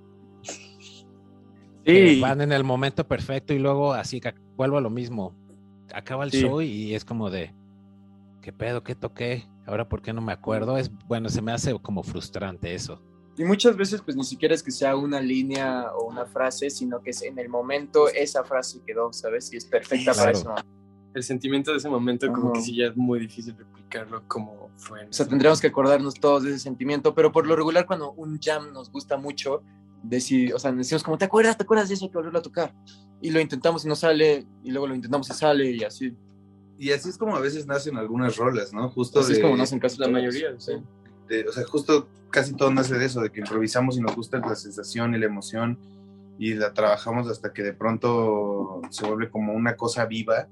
sí. 1.86 2.20
van 2.20 2.42
en 2.42 2.52
el 2.52 2.64
momento 2.64 3.08
perfecto 3.08 3.54
y 3.54 3.60
luego 3.60 3.94
así 3.94 4.22
vuelvo 4.56 4.78
a 4.78 4.82
lo 4.82 4.90
mismo. 4.90 5.34
Acaba 5.94 6.26
el 6.26 6.32
show 6.32 6.62
y 6.62 6.94
es 6.96 7.06
como 7.06 7.30
de, 7.30 7.54
¿qué 8.42 8.52
pedo? 8.52 8.84
¿Qué 8.84 8.96
toqué? 8.96 9.48
Ahora, 9.66 9.88
¿por 9.88 10.02
qué 10.02 10.14
no 10.14 10.22
me 10.22 10.34
acuerdo? 10.34 10.78
Es 10.78 10.92
bueno, 11.08 11.30
se 11.30 11.42
me 11.42 11.52
hace 11.52 11.78
como 11.80 12.04
frustrante 12.04 12.74
eso. 12.74 13.02
Y 13.38 13.44
muchas 13.44 13.78
veces, 13.78 14.02
pues 14.02 14.18
ni 14.18 14.24
siquiera 14.24 14.56
es 14.56 14.64
que 14.64 14.72
sea 14.72 14.96
una 14.96 15.22
línea 15.22 15.92
o 15.94 16.08
una 16.08 16.26
frase, 16.26 16.70
sino 16.70 17.02
que 17.02 17.12
es 17.12 17.22
en 17.22 17.38
el 17.38 17.50
momento 17.50 18.10
esa 18.10 18.44
frase 18.44 18.80
quedó, 18.86 19.14
¿sabes? 19.14 19.54
Y 19.54 19.58
es 19.58 19.66
perfecta 19.66 20.14
para 20.14 20.32
eso. 20.32 20.56
El 21.18 21.24
sentimiento 21.24 21.72
de 21.72 21.78
ese 21.78 21.90
momento, 21.90 22.32
como 22.32 22.54
que 22.54 22.62
sí 22.62 22.76
ya 22.76 22.86
es 22.86 22.96
muy 22.96 23.20
difícil 23.20 23.56
replicarlo 23.58 24.22
como 24.28 24.70
fue. 24.76 25.06
O 25.06 25.12
sea, 25.14 25.28
tendríamos 25.28 25.60
que 25.60 25.66
acordarnos 25.66 26.14
todos 26.14 26.44
de 26.44 26.52
ese 26.52 26.60
sentimiento, 26.60 27.16
pero 27.16 27.32
por 27.32 27.48
lo 27.48 27.56
regular, 27.56 27.88
cuando 27.88 28.12
un 28.12 28.40
jam 28.40 28.72
nos 28.72 28.92
gusta 28.92 29.18
mucho, 29.18 29.64
decir, 30.04 30.54
o 30.54 30.60
sea, 30.60 30.72
decimos 30.72 31.02
como, 31.02 31.18
¿te 31.18 31.26
acuerdas? 31.26 31.58
¿Te 31.58 31.64
acuerdas 31.64 31.90
de 31.90 31.96
eso? 31.96 32.06
Hay 32.06 32.12
que 32.12 32.18
volverlo 32.20 32.38
a 32.38 32.44
tocar. 32.44 32.72
Y 33.20 33.32
lo 33.32 33.40
intentamos 33.40 33.84
y 33.84 33.88
no 33.88 33.96
sale, 33.96 34.46
y 34.64 34.70
luego 34.70 34.86
lo 34.86 34.94
intentamos 34.94 35.28
y 35.32 35.34
sale, 35.34 35.72
y 35.72 35.84
así. 35.84 36.14
Y 36.78 36.92
así 36.92 37.10
es 37.10 37.18
como 37.18 37.36
a 37.36 37.40
veces 37.40 37.66
nacen 37.66 37.98
algunas 37.98 38.38
rolas, 38.38 38.72
¿no? 38.72 38.88
Justo 38.92 39.22
así 39.22 39.34
es 39.34 39.40
como 39.40 39.58
nacen 39.58 39.80
casi 39.80 39.98
la 39.98 40.10
mayoría, 40.10 40.50
sí. 40.60 40.74
o 40.74 41.52
sea, 41.52 41.66
justo 41.66 42.08
casi 42.30 42.54
todo 42.54 42.70
nace 42.70 42.96
de 42.96 43.06
eso, 43.06 43.22
de 43.22 43.32
que 43.32 43.40
improvisamos 43.40 43.98
y 43.98 44.02
nos 44.02 44.16
gusta 44.16 44.38
la 44.38 44.56
sensación 44.56 45.16
y 45.16 45.18
la 45.18 45.26
emoción 45.26 45.80
y 46.38 46.54
la 46.54 46.74
trabajamos 46.74 47.28
hasta 47.28 47.52
que 47.54 47.64
de 47.64 47.74
pronto 47.74 48.82
se 48.92 49.08
vuelve 49.08 49.32
como 49.32 49.54
una 49.54 49.76
cosa 49.76 50.06
viva 50.06 50.48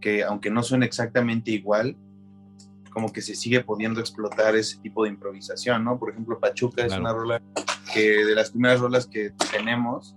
que 0.00 0.24
aunque 0.24 0.50
no 0.50 0.62
suene 0.62 0.86
exactamente 0.86 1.50
igual, 1.50 1.96
como 2.90 3.12
que 3.12 3.22
se 3.22 3.34
sigue 3.34 3.60
pudiendo 3.60 4.00
explotar 4.00 4.56
ese 4.56 4.78
tipo 4.78 5.04
de 5.04 5.10
improvisación, 5.10 5.84
¿no? 5.84 5.98
Por 5.98 6.10
ejemplo, 6.10 6.38
Pachuca 6.38 6.84
es 6.84 6.96
una 6.96 7.12
rola 7.12 7.40
que 7.92 8.24
de 8.24 8.34
las 8.34 8.50
primeras 8.50 8.80
rolas 8.80 9.06
que 9.06 9.32
tenemos 9.52 10.16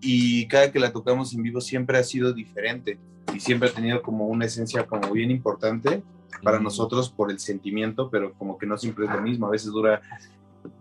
y 0.00 0.46
cada 0.48 0.70
que 0.72 0.78
la 0.78 0.92
tocamos 0.92 1.34
en 1.34 1.42
vivo 1.42 1.60
siempre 1.60 1.98
ha 1.98 2.04
sido 2.04 2.32
diferente 2.32 2.98
y 3.34 3.40
siempre 3.40 3.68
ha 3.68 3.72
tenido 3.72 4.02
como 4.02 4.26
una 4.26 4.46
esencia 4.46 4.86
como 4.86 5.10
bien 5.12 5.30
importante 5.30 6.02
para 6.42 6.60
nosotros 6.60 7.10
por 7.10 7.30
el 7.30 7.38
sentimiento, 7.40 8.10
pero 8.10 8.32
como 8.34 8.58
que 8.58 8.66
no 8.66 8.78
siempre 8.78 9.06
es 9.06 9.10
lo 9.10 9.20
mismo, 9.20 9.46
a 9.46 9.50
veces 9.50 9.70
dura 9.72 10.00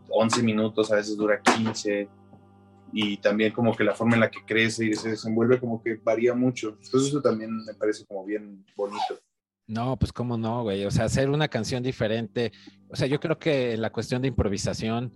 11 0.10 0.44
minutos, 0.44 0.92
a 0.92 0.96
veces 0.96 1.18
dura 1.18 1.42
15 1.42 2.08
y 2.92 3.18
también 3.18 3.52
como 3.54 3.76
que 3.76 3.84
la 3.84 3.94
forma 3.94 4.16
en 4.16 4.22
la 4.22 4.32
que 4.32 4.44
crece 4.46 4.86
y 4.86 4.94
se 4.94 5.10
desenvuelve 5.10 5.60
como 5.60 5.82
que 5.82 5.96
varía 5.96 6.34
mucho. 6.34 6.78
Entonces 6.82 7.10
eso 7.10 7.22
también 7.22 7.56
me 7.66 7.74
parece 7.74 8.06
como 8.06 8.26
bien 8.26 8.66
bonito. 8.76 9.20
No, 9.68 9.98
pues 9.98 10.14
cómo 10.14 10.38
no, 10.38 10.64
güey. 10.64 10.86
O 10.86 10.92
sea, 10.92 11.06
hacer 11.06 11.30
una 11.30 11.50
canción 11.50 11.84
diferente. 11.84 12.54
O 12.90 12.96
sea, 12.96 13.08
yo 13.08 13.20
creo 13.20 13.38
que 13.38 13.76
la 13.76 13.92
cuestión 13.92 14.22
de 14.22 14.30
improvisación, 14.30 15.14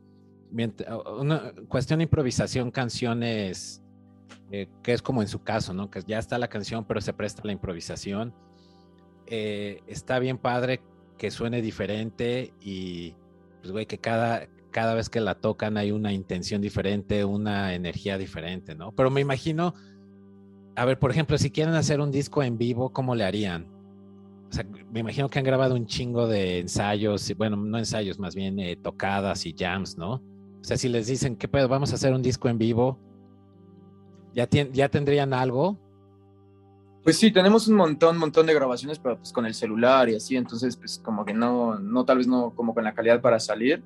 una 0.51 1.53
cuestión 1.69 1.99
de 1.99 2.03
improvisación, 2.03 2.69
canciones, 2.69 3.81
eh, 4.51 4.67
que 4.83 4.91
es 4.91 5.01
como 5.01 5.21
en 5.21 5.29
su 5.29 5.41
caso, 5.41 5.73
¿no? 5.73 5.89
Que 5.89 6.01
ya 6.05 6.19
está 6.19 6.37
la 6.37 6.49
canción, 6.49 6.85
pero 6.85 6.99
se 6.99 7.13
presta 7.13 7.43
la 7.45 7.53
improvisación. 7.53 8.33
Eh, 9.27 9.81
está 9.87 10.19
bien 10.19 10.37
padre 10.37 10.81
que 11.17 11.31
suene 11.31 11.61
diferente 11.61 12.53
y, 12.59 13.15
pues, 13.61 13.71
güey, 13.71 13.85
que 13.85 13.99
cada, 13.99 14.49
cada 14.71 14.93
vez 14.93 15.09
que 15.09 15.19
la 15.19 15.35
tocan 15.35 15.77
hay 15.77 15.91
una 15.91 16.13
intención 16.13 16.61
diferente, 16.61 17.25
una 17.25 17.75
energía 17.75 18.17
diferente, 18.17 18.75
¿no? 18.75 18.91
Pero 18.93 19.11
me 19.11 19.21
imagino, 19.21 19.73
a 20.75 20.85
ver, 20.85 20.97
por 20.97 21.11
ejemplo, 21.11 21.37
si 21.37 21.51
quieren 21.51 21.75
hacer 21.75 22.01
un 22.01 22.11
disco 22.11 22.41
en 22.41 22.57
vivo, 22.57 22.91
¿cómo 22.91 23.15
le 23.15 23.23
harían? 23.23 23.67
o 24.51 24.53
sea, 24.53 24.65
me 24.91 24.99
imagino 24.99 25.29
que 25.29 25.39
han 25.39 25.45
grabado 25.45 25.75
un 25.75 25.85
chingo 25.85 26.27
de 26.27 26.59
ensayos, 26.59 27.33
bueno, 27.37 27.55
no 27.55 27.77
ensayos, 27.77 28.19
más 28.19 28.35
bien 28.35 28.59
eh, 28.59 28.75
tocadas 28.75 29.45
y 29.45 29.55
jams, 29.57 29.97
¿no? 29.97 30.15
O 30.15 30.63
sea, 30.63 30.75
si 30.75 30.89
les 30.89 31.07
dicen, 31.07 31.37
¿qué 31.37 31.47
pedo? 31.47 31.69
Vamos 31.69 31.93
a 31.93 31.95
hacer 31.95 32.13
un 32.13 32.21
disco 32.21 32.49
en 32.49 32.57
vivo, 32.57 32.99
¿ya, 34.33 34.49
ya 34.49 34.89
tendrían 34.89 35.33
algo? 35.33 35.79
Pues 37.01 37.17
sí, 37.17 37.31
tenemos 37.31 37.69
un 37.69 37.77
montón, 37.77 38.17
montón 38.17 38.45
de 38.45 38.53
grabaciones, 38.53 38.99
pero 38.99 39.17
pues 39.17 39.31
con 39.31 39.45
el 39.45 39.53
celular 39.53 40.09
y 40.09 40.15
así, 40.15 40.35
entonces 40.35 40.75
pues 40.75 40.99
como 40.99 41.23
que 41.23 41.33
no, 41.33 41.79
no, 41.79 42.03
tal 42.03 42.17
vez 42.17 42.27
no 42.27 42.53
como 42.53 42.73
con 42.73 42.83
la 42.83 42.93
calidad 42.93 43.21
para 43.21 43.39
salir, 43.39 43.81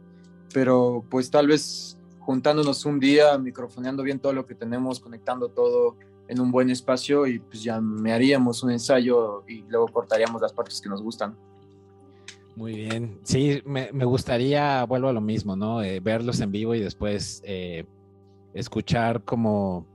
pero 0.53 1.03
pues 1.09 1.29
tal 1.29 1.47
vez 1.47 1.97
juntándonos 2.19 2.85
un 2.85 2.99
día, 2.99 3.37
microfoneando 3.37 4.03
bien 4.03 4.19
todo 4.19 4.33
lo 4.33 4.45
que 4.45 4.55
tenemos, 4.55 4.99
conectando 4.99 5.49
todo, 5.49 5.95
en 6.27 6.39
un 6.39 6.51
buen 6.51 6.69
espacio 6.69 7.27
y 7.27 7.39
pues 7.39 7.61
ya 7.63 7.79
me 7.79 8.11
haríamos 8.11 8.63
un 8.63 8.71
ensayo 8.71 9.43
y 9.47 9.63
luego 9.67 9.87
cortaríamos 9.87 10.41
las 10.41 10.53
partes 10.53 10.81
que 10.81 10.89
nos 10.89 11.01
gustan. 11.01 11.37
Muy 12.55 12.73
bien. 12.73 13.19
Sí, 13.23 13.61
me, 13.65 13.89
gustaría, 14.05 14.83
vuelvo 14.85 15.09
a 15.09 15.13
lo 15.13 15.21
mismo, 15.21 15.55
¿no? 15.55 15.83
Eh, 15.83 15.99
verlos 15.99 16.39
en 16.39 16.51
vivo 16.51 16.73
y 16.73 16.79
después 16.79 17.41
eh, 17.45 17.85
escuchar 18.53 19.23
como 19.23 19.85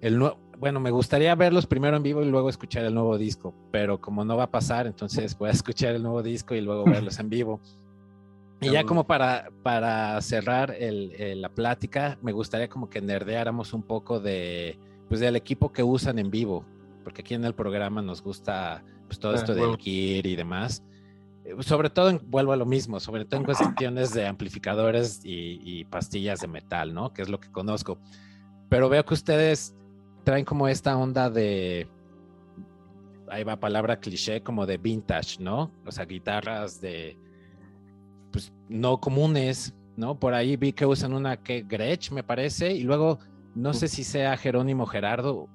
el 0.00 0.18
nuevo, 0.18 0.38
bueno, 0.58 0.80
me 0.80 0.90
gustaría 0.90 1.34
verlos 1.34 1.66
primero 1.66 1.96
en 1.96 2.02
vivo 2.02 2.22
y 2.22 2.26
luego 2.26 2.48
escuchar 2.48 2.84
el 2.84 2.94
nuevo 2.94 3.18
disco, 3.18 3.54
pero 3.70 4.00
como 4.00 4.24
no 4.24 4.36
va 4.36 4.44
a 4.44 4.50
pasar, 4.50 4.86
entonces 4.86 5.36
voy 5.36 5.50
a 5.50 5.52
escuchar 5.52 5.94
el 5.94 6.02
nuevo 6.02 6.22
disco 6.22 6.54
y 6.54 6.62
luego 6.62 6.84
verlos 6.86 7.18
en 7.18 7.28
vivo. 7.28 7.60
Y 8.60 8.70
ya 8.70 8.84
como 8.84 9.06
para, 9.06 9.50
para 9.62 10.20
cerrar 10.22 10.74
la 10.80 11.48
plática, 11.50 12.18
me 12.22 12.32
gustaría 12.32 12.68
como 12.68 12.88
que 12.88 13.00
nerdeáramos 13.00 13.74
un 13.74 13.82
poco 13.82 14.18
de, 14.18 14.78
pues 15.08 15.20
del 15.20 15.36
equipo 15.36 15.72
que 15.72 15.82
usan 15.82 16.18
en 16.18 16.30
vivo, 16.30 16.64
porque 17.04 17.20
aquí 17.20 17.34
en 17.34 17.44
el 17.44 17.54
programa 17.54 18.00
nos 18.00 18.22
gusta 18.22 18.82
pues 19.06 19.18
todo 19.18 19.32
ah, 19.32 19.36
esto 19.36 19.54
del 19.54 19.76
gear 19.76 20.26
y 20.26 20.36
demás. 20.36 20.82
Eh, 21.44 21.54
sobre 21.60 21.90
todo, 21.90 22.18
vuelvo 22.24 22.52
a 22.52 22.56
lo 22.56 22.66
mismo, 22.66 22.98
sobre 22.98 23.24
todo 23.24 23.40
en 23.40 23.44
cuestiones 23.44 24.12
de 24.12 24.26
amplificadores 24.26 25.20
y, 25.22 25.84
pastillas 25.84 26.40
de 26.40 26.48
metal, 26.48 26.92
¿no? 26.92 27.12
Que 27.12 27.22
es 27.22 27.28
lo 27.28 27.38
que 27.38 27.50
conozco. 27.50 27.98
Pero 28.68 28.88
veo 28.88 29.04
que 29.04 29.14
ustedes 29.14 29.74
traen 30.24 30.44
como 30.44 30.66
esta 30.66 30.96
onda 30.96 31.30
de, 31.30 31.88
ahí 33.28 33.44
va 33.44 33.60
palabra 33.60 34.00
cliché, 34.00 34.42
como 34.42 34.66
de 34.66 34.78
vintage, 34.78 35.40
¿no? 35.40 35.70
O 35.84 35.92
sea, 35.92 36.04
guitarras 36.04 36.80
de, 36.80 37.16
pues 38.36 38.52
no 38.68 39.00
comunes, 39.00 39.74
¿no? 39.96 40.20
Por 40.20 40.34
ahí 40.34 40.58
vi 40.58 40.74
que 40.74 40.84
usan 40.84 41.14
una 41.14 41.38
que 41.38 41.62
Gretsch, 41.62 42.10
me 42.10 42.22
parece, 42.22 42.74
y 42.74 42.82
luego 42.82 43.18
no 43.54 43.72
sé 43.72 43.88
si 43.88 44.04
sea 44.04 44.36
Jerónimo 44.36 44.84
Gerardo. 44.84 45.48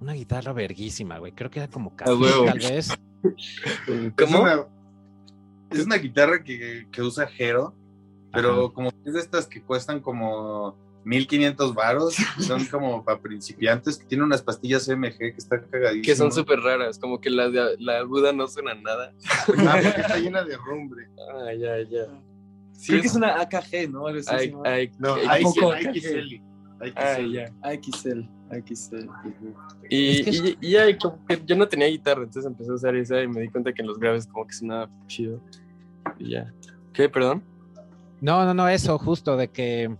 Una 0.00 0.14
guitarra 0.14 0.54
verguísima, 0.54 1.18
güey. 1.18 1.32
Creo 1.32 1.50
que 1.50 1.58
era 1.58 1.68
como 1.68 1.94
café, 1.94 2.14
tal 2.46 2.58
vez. 2.58 2.98
¿Cómo? 4.16 4.46
Es 5.70 5.84
una, 5.84 5.96
guitarra 5.96 6.42
que, 6.42 6.86
usa 7.02 7.26
Jero, 7.26 7.74
pero 8.32 8.72
como 8.72 8.88
es 9.04 9.12
de 9.12 9.20
estas 9.20 9.46
que 9.46 9.62
cuestan 9.62 10.00
como 10.00 10.78
1500 11.04 11.74
varos, 11.74 12.16
son 12.38 12.64
como 12.66 13.04
para 13.04 13.20
principiantes, 13.20 13.98
que 13.98 14.06
tiene 14.06 14.24
unas 14.24 14.42
pastillas 14.42 14.88
MG 14.88 15.16
que 15.18 15.34
están 15.36 15.66
cagadísimas. 15.70 16.06
Que 16.06 16.16
son 16.16 16.32
súper 16.32 16.60
raras, 16.60 16.98
como 16.98 17.20
que 17.20 17.30
la, 17.30 17.48
la 17.78 17.98
aguda 17.98 18.32
no 18.32 18.46
suena 18.48 18.74
nada. 18.74 19.12
Ah, 19.66 19.78
porque 19.82 20.00
está 20.00 20.18
llena 20.18 20.44
de 20.44 20.56
rumbre. 20.56 21.08
Ah, 21.32 21.52
ya, 21.52 21.80
ya. 21.82 22.06
Creo 22.86 23.00
que 23.00 23.06
es 23.06 23.14
una 23.14 23.40
AKG, 23.40 23.90
¿no? 23.90 24.00
no, 24.00 24.08
hay, 24.64 25.44
XL. 25.44 26.40
XL. 26.80 27.40
XL. 27.80 28.22
XL. 28.66 29.08
Y, 29.88 30.56
y, 30.60 30.70
ya, 30.70 30.98
como 30.98 31.24
que 31.26 31.40
yo 31.44 31.56
no 31.56 31.66
tenía 31.68 31.86
guitarra, 31.88 32.22
entonces 32.22 32.44
empecé 32.44 32.70
a 32.70 32.74
usar 32.74 32.94
esa 32.96 33.22
y 33.22 33.28
me 33.28 33.40
di 33.40 33.48
cuenta 33.48 33.72
que 33.72 33.82
en 33.82 33.88
los 33.88 33.98
graves 33.98 34.26
como 34.26 34.46
que 34.46 34.54
sonaba 34.54 34.90
chido. 35.06 35.40
Y 36.18 36.30
ya. 36.30 36.52
¿Qué? 36.92 37.08
¿Perdón? 37.08 37.42
No, 38.20 38.44
no, 38.44 38.54
no, 38.54 38.68
eso, 38.68 38.98
justo 38.98 39.36
de 39.36 39.48
que. 39.48 39.94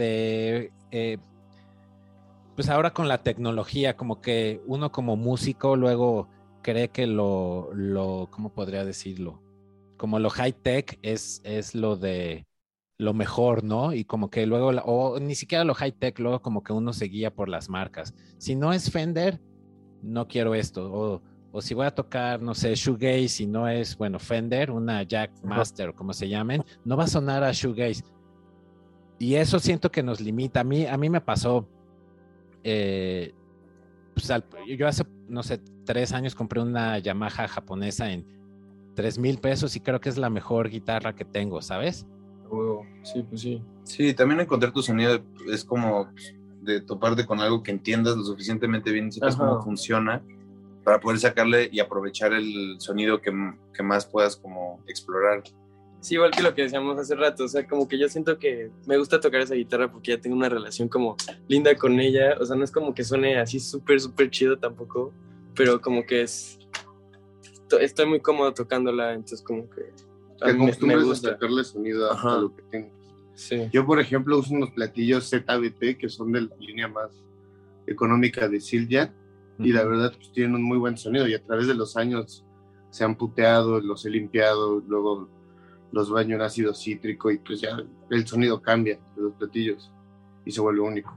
De. 0.00 0.72
Eh, 0.90 1.18
pues 2.56 2.68
ahora 2.68 2.92
con 2.92 3.08
la 3.08 3.22
tecnología, 3.22 3.96
como 3.96 4.20
que 4.20 4.60
uno 4.66 4.92
como 4.92 5.16
músico 5.16 5.76
luego 5.76 6.28
cree 6.62 6.88
que 6.88 7.06
lo, 7.06 7.70
lo 7.72 8.28
¿cómo 8.30 8.52
podría 8.52 8.84
decirlo? 8.84 9.40
Como 9.96 10.18
lo 10.18 10.30
high 10.30 10.52
tech 10.52 10.98
es, 11.02 11.40
es 11.44 11.74
lo 11.74 11.96
de 11.96 12.46
lo 12.98 13.14
mejor, 13.14 13.64
¿no? 13.64 13.94
Y 13.94 14.04
como 14.04 14.28
que 14.28 14.44
luego, 14.44 14.68
o 14.84 15.18
ni 15.20 15.34
siquiera 15.34 15.64
lo 15.64 15.74
high 15.74 15.92
tech, 15.92 16.18
luego 16.18 16.42
como 16.42 16.62
que 16.62 16.74
uno 16.74 16.92
se 16.92 17.06
guía 17.06 17.34
por 17.34 17.48
las 17.48 17.70
marcas. 17.70 18.14
Si 18.38 18.54
no 18.54 18.74
es 18.74 18.90
Fender, 18.90 19.40
no 20.02 20.28
quiero 20.28 20.54
esto. 20.54 20.92
O, 20.92 21.22
o 21.50 21.62
si 21.62 21.72
voy 21.72 21.86
a 21.86 21.94
tocar, 21.94 22.42
no 22.42 22.54
sé, 22.54 22.74
shoegaze, 22.74 23.28
si 23.28 23.46
no 23.46 23.68
es, 23.68 23.96
bueno, 23.96 24.18
Fender, 24.18 24.70
una 24.70 25.02
Jack 25.02 25.32
Master, 25.42 25.94
como 25.94 26.12
se 26.12 26.28
llamen, 26.28 26.62
no 26.84 26.96
va 26.96 27.04
a 27.04 27.08
sonar 27.08 27.42
a 27.42 27.52
shoegaze. 27.52 28.04
Y 29.20 29.34
eso 29.34 29.60
siento 29.60 29.92
que 29.92 30.02
nos 30.02 30.20
limita. 30.20 30.60
A 30.60 30.64
mí, 30.64 30.86
a 30.86 30.96
mí 30.96 31.10
me 31.10 31.20
pasó, 31.20 31.68
eh, 32.64 33.34
pues, 34.14 34.32
yo 34.66 34.88
hace, 34.88 35.04
no 35.28 35.42
sé, 35.42 35.60
tres 35.84 36.12
años 36.12 36.34
compré 36.34 36.62
una 36.62 36.98
Yamaha 36.98 37.46
japonesa 37.46 38.10
en 38.10 38.24
tres 38.94 39.18
mil 39.18 39.38
pesos 39.38 39.76
y 39.76 39.80
creo 39.80 40.00
que 40.00 40.08
es 40.08 40.16
la 40.16 40.30
mejor 40.30 40.70
guitarra 40.70 41.14
que 41.14 41.26
tengo, 41.26 41.60
¿sabes? 41.60 42.06
sí, 43.02 43.22
pues 43.28 43.42
sí. 43.42 43.62
Sí, 43.84 44.14
también 44.14 44.40
encontrar 44.40 44.72
tu 44.72 44.82
sonido 44.82 45.20
es 45.52 45.64
como 45.64 46.08
de 46.62 46.80
toparte 46.80 47.26
con 47.26 47.40
algo 47.40 47.62
que 47.62 47.70
entiendas 47.70 48.16
lo 48.16 48.24
suficientemente 48.24 48.90
bien 48.90 49.08
y 49.08 49.12
sepas 49.12 49.36
cómo 49.36 49.62
funciona 49.62 50.22
para 50.82 50.98
poder 50.98 51.20
sacarle 51.20 51.68
y 51.70 51.80
aprovechar 51.80 52.32
el 52.32 52.76
sonido 52.78 53.20
que, 53.20 53.32
que, 53.74 53.82
más 53.82 54.06
puedas 54.06 54.36
como 54.36 54.80
explorar. 54.86 55.42
Sí, 56.00 56.14
igual 56.14 56.30
que 56.30 56.42
lo 56.42 56.54
que 56.54 56.62
decíamos 56.62 56.98
hace 56.98 57.14
rato, 57.14 57.44
o 57.44 57.48
sea, 57.48 57.66
como 57.66 57.86
que 57.86 57.98
yo 57.98 58.08
siento 58.08 58.38
que 58.38 58.70
me 58.86 58.96
gusta 58.96 59.20
tocar 59.20 59.42
esa 59.42 59.54
guitarra 59.54 59.92
porque 59.92 60.12
ya 60.12 60.20
tengo 60.20 60.34
una 60.34 60.48
relación 60.48 60.88
como 60.88 61.16
linda 61.46 61.74
con 61.76 62.00
ella, 62.00 62.36
o 62.40 62.46
sea, 62.46 62.56
no 62.56 62.64
es 62.64 62.70
como 62.70 62.94
que 62.94 63.04
suene 63.04 63.38
así 63.38 63.60
súper, 63.60 64.00
súper 64.00 64.30
chido 64.30 64.58
tampoco, 64.58 65.12
pero 65.54 65.80
como 65.80 66.06
que 66.06 66.22
es, 66.22 66.58
estoy 67.80 68.06
muy 68.06 68.20
cómodo 68.20 68.54
tocándola, 68.54 69.12
entonces 69.12 69.42
como 69.42 69.68
que... 69.68 69.92
Te 70.38 70.50
acostumbras 70.52 71.06
a 71.10 71.14
sacarle 71.16 71.64
sonido 71.64 72.10
a, 72.10 72.40
lo 72.40 72.56
que 72.56 72.62
tengo. 72.62 72.90
Sí. 73.34 73.68
Yo, 73.70 73.84
por 73.84 74.00
ejemplo, 74.00 74.38
uso 74.38 74.54
unos 74.54 74.70
platillos 74.70 75.28
ZBT 75.28 75.98
que 75.98 76.08
son 76.08 76.32
de 76.32 76.42
la 76.42 76.56
línea 76.58 76.88
más 76.88 77.10
económica 77.86 78.48
de 78.48 78.58
Silja 78.58 79.12
y 79.58 79.72
la 79.72 79.84
verdad 79.84 80.14
pues 80.16 80.32
tienen 80.32 80.54
un 80.54 80.62
muy 80.62 80.78
buen 80.78 80.96
sonido 80.96 81.28
y 81.28 81.34
a 81.34 81.42
través 81.42 81.66
de 81.66 81.74
los 81.74 81.96
años 81.98 82.44
se 82.88 83.04
han 83.04 83.16
puteado, 83.16 83.80
los 83.80 84.06
he 84.06 84.10
limpiado, 84.10 84.82
luego 84.88 85.28
los 85.92 86.10
baño 86.10 86.36
en 86.36 86.42
ácido 86.42 86.74
cítrico 86.74 87.30
y 87.30 87.38
pues 87.38 87.60
ya 87.60 87.82
el 88.10 88.26
sonido 88.26 88.60
cambia 88.60 88.98
de 89.16 89.22
los 89.22 89.34
platillos 89.34 89.90
y 90.44 90.50
se 90.50 90.60
vuelve 90.60 90.80
único. 90.80 91.16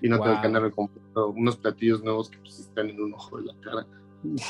Y 0.00 0.08
no 0.08 0.20
tengo 0.20 0.40
que 0.40 0.46
andarme 0.46 0.70
comprando 0.70 1.28
unos 1.28 1.56
platillos 1.56 2.02
nuevos 2.02 2.28
que 2.30 2.38
pues 2.38 2.58
están 2.60 2.90
en 2.90 3.00
un 3.00 3.14
ojo 3.14 3.38
de 3.38 3.46
la 3.46 3.54
cara. 3.60 3.86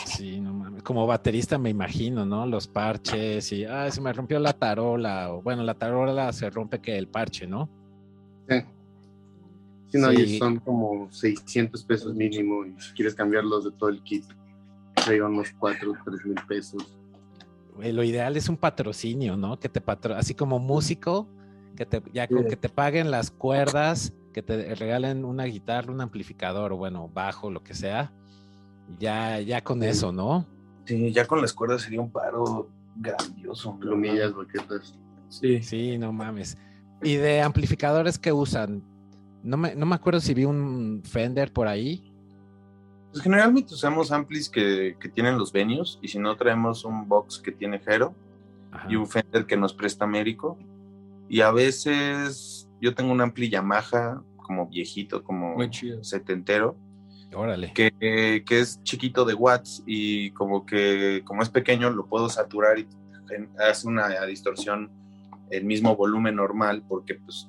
Sí, 0.06 0.38
no 0.38 0.52
mames. 0.52 0.82
Como 0.82 1.06
baterista 1.06 1.58
me 1.58 1.70
imagino, 1.70 2.26
¿no? 2.26 2.46
Los 2.46 2.68
parches 2.68 3.52
y, 3.52 3.64
ah, 3.64 3.90
se 3.90 4.00
me 4.00 4.12
rompió 4.12 4.38
la 4.38 4.52
tarola. 4.52 5.32
O 5.32 5.42
bueno, 5.42 5.62
la 5.62 5.74
tarola 5.74 6.32
se 6.32 6.50
rompe 6.50 6.80
que 6.80 6.96
el 6.98 7.08
parche, 7.08 7.46
¿no? 7.46 7.70
Sí. 8.48 8.56
Sí, 9.88 9.98
no, 9.98 10.12
Y 10.12 10.38
son 10.38 10.58
como 10.60 11.10
600 11.10 11.84
pesos 11.84 12.14
mínimo 12.14 12.64
y 12.64 12.80
si 12.80 12.92
quieres 12.92 13.14
cambiarlos 13.14 13.64
de 13.64 13.72
todo 13.72 13.90
el 13.90 14.02
kit, 14.02 14.24
serían 15.04 15.32
unos 15.32 15.50
4 15.58 15.92
3 16.04 16.24
mil 16.26 16.40
pesos. 16.48 16.98
Lo 17.78 18.02
ideal 18.02 18.36
es 18.36 18.48
un 18.48 18.56
patrocinio, 18.56 19.36
¿no? 19.36 19.58
Que 19.58 19.68
te 19.68 19.80
patro 19.80 20.14
así 20.14 20.34
como 20.34 20.58
músico, 20.58 21.28
que 21.76 21.86
te, 21.86 22.02
ya 22.12 22.28
con 22.28 22.46
que 22.46 22.56
te 22.56 22.68
paguen 22.68 23.10
las 23.10 23.30
cuerdas, 23.30 24.12
que 24.32 24.42
te 24.42 24.74
regalen 24.74 25.24
una 25.24 25.44
guitarra, 25.44 25.92
un 25.92 26.00
amplificador, 26.00 26.72
o 26.72 26.76
bueno, 26.76 27.08
bajo, 27.12 27.50
lo 27.50 27.62
que 27.62 27.74
sea, 27.74 28.12
ya, 28.98 29.40
ya 29.40 29.62
con 29.62 29.82
eso, 29.82 30.12
¿no? 30.12 30.46
Sí, 30.84 31.12
ya 31.12 31.26
con 31.26 31.40
las 31.40 31.52
cuerdas 31.52 31.82
sería 31.82 32.00
un 32.00 32.10
paro 32.10 32.68
grandioso. 32.96 33.78
Plumillas, 33.78 34.34
baquetas. 34.34 34.98
Sí. 35.28 35.62
Sí, 35.62 35.98
no 35.98 36.12
mames. 36.12 36.58
¿Y 37.02 37.16
de 37.16 37.40
amplificadores 37.40 38.18
que 38.18 38.32
usan? 38.32 38.82
No 39.42 39.56
me, 39.56 39.74
no 39.74 39.86
me 39.86 39.94
acuerdo 39.94 40.20
si 40.20 40.34
vi 40.34 40.44
un 40.44 41.02
Fender 41.04 41.52
por 41.52 41.68
ahí. 41.68 42.11
Pues 43.12 43.22
generalmente 43.22 43.74
usamos 43.74 44.10
amplis 44.10 44.48
que, 44.48 44.96
que 44.98 45.08
tienen 45.08 45.36
los 45.36 45.52
venues 45.52 45.98
y 46.00 46.08
si 46.08 46.18
no 46.18 46.34
traemos 46.36 46.84
un 46.84 47.06
box 47.06 47.38
que 47.38 47.52
tiene 47.52 47.80
Hero 47.86 48.14
y 48.88 48.96
un 48.96 49.06
Fender 49.06 49.46
que 49.46 49.56
nos 49.56 49.74
presta 49.74 50.04
Américo. 50.04 50.58
Y 51.28 51.42
a 51.42 51.50
veces 51.50 52.68
yo 52.80 52.94
tengo 52.94 53.12
un 53.12 53.20
ampli 53.20 53.50
Yamaha 53.50 54.22
como 54.38 54.66
viejito, 54.66 55.22
como 55.22 55.56
setentero. 56.02 56.76
Órale. 57.34 57.72
Que, 57.74 58.42
que, 58.46 58.60
es 58.60 58.82
chiquito 58.82 59.24
de 59.24 59.34
watts 59.34 59.82
y 59.86 60.30
como 60.32 60.66
que 60.66 61.22
como 61.24 61.42
es 61.42 61.48
pequeño 61.48 61.90
lo 61.90 62.06
puedo 62.06 62.28
saturar 62.28 62.78
y 62.78 62.86
hace 63.58 63.88
una 63.88 64.24
distorsión 64.26 64.90
el 65.50 65.64
mismo 65.64 65.96
volumen 65.96 66.36
normal 66.36 66.82
porque 66.86 67.14
pues 67.14 67.48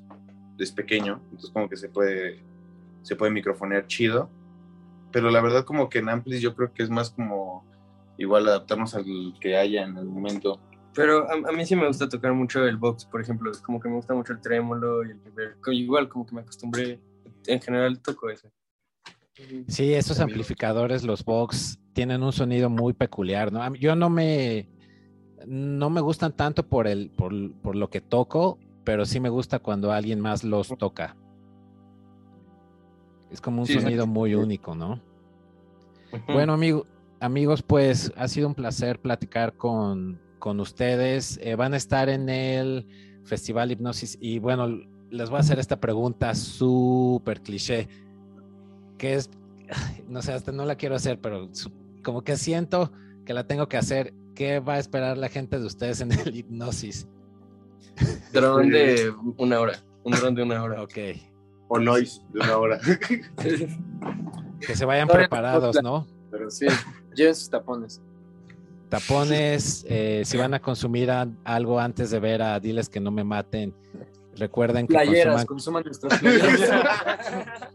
es 0.57 0.71
pequeño, 0.71 1.19
entonces 1.25 1.49
como 1.51 1.67
que 1.67 1.75
se 1.77 1.89
puede, 1.89 2.39
se 3.01 3.15
puede 3.15 3.31
microfonear 3.31 3.87
chido. 3.87 4.29
Pero 5.13 5.29
la 5.29 5.39
verdad 5.41 5.63
como 5.63 5.87
que 5.87 5.99
en 5.99 6.09
Amplis 6.09 6.41
yo 6.41 6.55
creo 6.55 6.73
que 6.73 6.83
es 6.83 6.89
más 6.89 7.11
como 7.11 7.63
igual 8.17 8.47
adaptarnos 8.47 8.95
al 8.95 9.05
que 9.39 9.55
haya 9.55 9.83
en 9.83 9.95
el 9.95 10.05
momento. 10.05 10.59
Pero 10.93 11.27
a, 11.31 11.51
mí 11.51 11.65
sí 11.65 11.75
me 11.75 11.87
gusta 11.87 12.09
tocar 12.09 12.33
mucho 12.33 12.65
el 12.65 12.77
box, 12.77 13.05
por 13.05 13.21
ejemplo, 13.21 13.51
es 13.51 13.61
como 13.61 13.79
que 13.79 13.89
me 13.89 13.95
gusta 13.95 14.13
mucho 14.13 14.33
el 14.33 14.41
trémolo 14.41 15.05
y 15.05 15.11
el 15.11 15.73
igual 15.73 16.09
como 16.09 16.25
que 16.25 16.35
me 16.35 16.41
acostumbré, 16.41 16.99
en 17.47 17.61
general 17.61 17.99
toco 17.99 18.29
eso. 18.29 18.51
Sí, 19.67 19.93
estos 19.93 20.19
amplificadores, 20.19 21.03
los 21.03 21.23
box, 21.23 21.79
tienen 21.93 22.21
un 22.21 22.31
sonido 22.31 22.69
muy 22.69 22.93
peculiar, 22.93 23.51
¿no? 23.51 23.73
Yo 23.75 23.95
no 23.95 24.09
me, 24.09 24.67
no 25.47 25.89
me 25.89 26.01
gustan 26.01 26.35
tanto 26.35 26.67
por, 26.67 26.87
el, 26.87 27.09
por, 27.09 27.33
por 27.61 27.75
lo 27.75 27.89
que 27.89 28.01
toco, 28.01 28.59
pero 28.83 29.05
sí 29.05 29.19
me 29.19 29.29
gusta 29.29 29.59
cuando 29.59 29.91
alguien 29.91 30.19
más 30.19 30.43
los 30.43 30.67
toca. 30.77 31.15
Es 33.33 33.41
como 33.41 33.61
un 33.61 33.67
sonido 33.67 34.05
muy 34.05 34.35
único, 34.35 34.75
¿no? 34.75 35.01
Bueno, 36.27 36.53
amigo, 36.53 36.85
amigos, 37.19 37.63
pues 37.63 38.13
ha 38.15 38.27
sido 38.27 38.47
un 38.47 38.53
placer 38.53 38.99
platicar 38.99 39.57
con, 39.57 40.21
con 40.37 40.59
ustedes. 40.59 41.39
Eh, 41.41 41.55
van 41.55 41.73
a 41.73 41.77
estar 41.77 42.09
en 42.09 42.29
el 42.29 42.85
Festival 43.23 43.71
Hipnosis 43.71 44.19
y 44.21 44.37
bueno, 44.37 44.67
les 45.09 45.31
voy 45.31 45.37
a 45.37 45.39
hacer 45.39 45.57
esta 45.57 45.79
pregunta 45.79 46.35
súper 46.35 47.41
cliché, 47.41 47.87
que 48.99 49.15
es, 49.15 49.31
no 50.07 50.21
sé, 50.21 50.33
hasta 50.33 50.51
no 50.51 50.65
la 50.65 50.75
quiero 50.75 50.93
hacer, 50.93 51.19
pero 51.19 51.49
como 52.03 52.23
que 52.23 52.37
siento 52.37 52.91
que 53.25 53.33
la 53.33 53.47
tengo 53.47 53.67
que 53.67 53.77
hacer. 53.77 54.13
¿Qué 54.35 54.59
va 54.59 54.75
a 54.75 54.79
esperar 54.79 55.17
la 55.17 55.29
gente 55.29 55.59
de 55.59 55.65
ustedes 55.65 56.01
en 56.01 56.11
el 56.11 56.35
Hipnosis? 56.35 57.07
Dron 58.31 58.69
de 58.69 59.11
una 59.37 59.59
hora. 59.59 59.83
Un 60.03 60.13
dron 60.13 60.35
de 60.35 60.43
una 60.43 60.61
hora. 60.61 60.83
Ok. 60.83 60.97
O 61.67 61.79
noise 61.79 62.21
de 62.33 62.39
una 62.39 62.57
hora. 62.57 62.79
que 64.59 64.75
se 64.75 64.85
vayan 64.85 65.07
preparados, 65.07 65.81
¿no? 65.81 66.07
Pero 66.29 66.49
sí, 66.49 66.67
lleven 67.15 67.35
sus 67.35 67.49
tapones. 67.49 68.01
Tapones, 68.89 69.85
eh, 69.89 70.21
si 70.25 70.37
van 70.37 70.53
a 70.53 70.59
consumir 70.59 71.09
algo 71.43 71.79
antes 71.79 72.11
de 72.11 72.19
ver 72.19 72.41
a 72.41 72.59
Diles 72.59 72.89
que 72.89 72.99
no 72.99 73.11
me 73.11 73.23
maten, 73.23 73.73
recuerden 74.35 74.87
que 74.87 74.93
playeras, 74.93 75.45
consuman, 75.45 75.83
nuestras 75.83 76.19
playeras. 76.19 76.59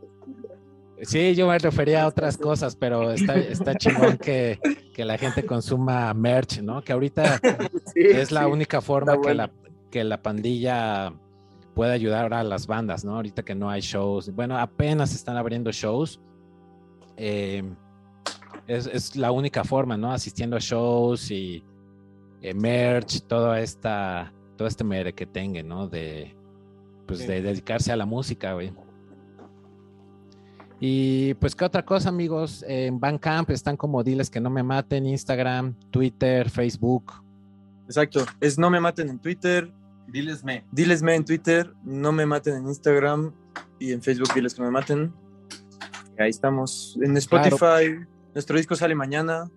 Sí, 1.02 1.34
yo 1.36 1.46
me 1.46 1.56
refería 1.58 2.02
a 2.02 2.08
otras 2.08 2.36
cosas, 2.36 2.74
pero 2.74 3.12
está, 3.12 3.36
está 3.36 3.76
chingón 3.76 4.18
que, 4.18 4.58
que 4.92 5.04
la 5.04 5.16
gente 5.16 5.46
consuma 5.46 6.12
merch, 6.12 6.60
¿no? 6.60 6.82
Que 6.82 6.92
ahorita 6.92 7.40
es 7.94 8.32
la 8.32 8.48
única 8.48 8.80
forma 8.80 9.20
que 9.20 9.32
la, 9.34 9.50
que 9.90 10.02
la 10.02 10.20
pandilla 10.20 11.12
puede 11.78 11.92
ayudar 11.92 12.34
a 12.34 12.42
las 12.42 12.66
bandas, 12.66 13.04
¿no? 13.04 13.14
Ahorita 13.14 13.44
que 13.44 13.54
no 13.54 13.70
hay 13.70 13.80
shows. 13.80 14.34
Bueno, 14.34 14.58
apenas 14.58 15.14
están 15.14 15.36
abriendo 15.36 15.70
shows. 15.70 16.20
Eh, 17.16 17.62
es, 18.66 19.14
la 19.14 19.30
única 19.30 19.62
forma, 19.62 19.96
¿no? 19.96 20.10
Asistiendo 20.10 20.56
a 20.56 20.58
shows 20.58 21.30
y 21.30 21.62
eh, 22.42 22.52
merch, 22.52 23.20
toda 23.28 23.60
esta, 23.60 24.32
todo 24.56 24.66
este 24.66 24.82
mere 24.82 25.12
que 25.12 25.24
tenga, 25.24 25.62
¿no? 25.62 25.86
De, 25.86 26.34
pues 27.06 27.24
de 27.28 27.42
dedicarse 27.42 27.92
a 27.92 27.96
la 27.96 28.06
música, 28.06 28.54
güey. 28.54 28.72
Y 30.80 31.34
pues, 31.34 31.54
¿qué 31.54 31.64
otra 31.64 31.84
cosa, 31.84 32.08
amigos? 32.08 32.64
En 32.66 32.98
Bandcamp 32.98 33.50
están 33.50 33.76
como 33.76 34.02
Diles 34.02 34.30
que 34.30 34.40
no 34.40 34.50
me 34.50 34.64
maten, 34.64 35.06
Instagram, 35.06 35.76
Twitter, 35.92 36.50
Facebook. 36.50 37.12
Exacto, 37.86 38.26
es 38.40 38.58
no 38.58 38.68
me 38.68 38.80
maten 38.80 39.10
en 39.10 39.20
Twitter, 39.20 39.72
Diles 40.08 40.42
me. 40.42 40.64
Diles 40.72 41.02
me 41.02 41.14
en 41.14 41.24
Twitter, 41.24 41.72
no 41.84 42.12
me 42.12 42.24
maten 42.24 42.56
en 42.56 42.68
Instagram 42.68 43.32
y 43.78 43.92
en 43.92 44.02
Facebook 44.02 44.32
diles 44.34 44.54
que 44.54 44.62
me 44.62 44.70
maten. 44.70 45.12
ahí 46.18 46.30
estamos. 46.30 46.98
En 47.02 47.16
Spotify, 47.18 48.06
nuestro 48.34 48.56
disco 48.56 48.74
sale 48.74 48.94
mañana. 48.94 49.50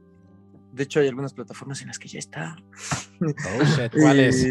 De 0.73 0.83
hecho, 0.83 0.99
hay 0.99 1.07
algunas 1.07 1.33
plataformas 1.33 1.81
en 1.81 1.87
las 1.87 1.99
que 1.99 2.07
ya 2.07 2.19
está. 2.19 2.57
Oh, 3.21 3.89
¿Cuáles? 3.99 4.45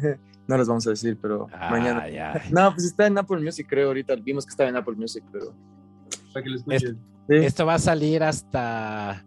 no 0.46 0.56
las 0.56 0.68
vamos 0.68 0.86
a 0.88 0.90
decir, 0.90 1.16
pero 1.20 1.46
mañana. 1.70 2.04
No, 2.50 2.72
pues 2.72 2.86
está 2.86 3.06
en 3.06 3.16
Apple 3.18 3.40
Music, 3.40 3.66
creo, 3.68 3.88
ahorita. 3.88 4.16
Vimos 4.16 4.44
que 4.44 4.50
estaba 4.50 4.68
en 4.68 4.76
Apple 4.76 4.94
Music, 4.96 5.22
pero 5.30 5.54
para 6.32 6.42
que 6.42 6.50
lo 6.50 6.56
escuchen. 6.56 6.98
Esto 7.28 7.64
va 7.64 7.74
a 7.74 7.78
salir 7.78 8.22
hasta... 8.22 9.24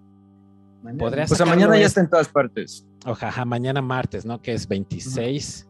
¿Podría 1.00 1.26
pues 1.26 1.46
mañana 1.46 1.78
ya 1.78 1.88
está 1.88 2.02
en 2.02 2.10
todas 2.10 2.30
partes. 2.30 2.86
Ojalá, 3.06 3.44
mañana 3.46 3.82
martes, 3.82 4.26
¿no? 4.26 4.42
Que 4.42 4.54
es 4.54 4.68
26. 4.68 5.67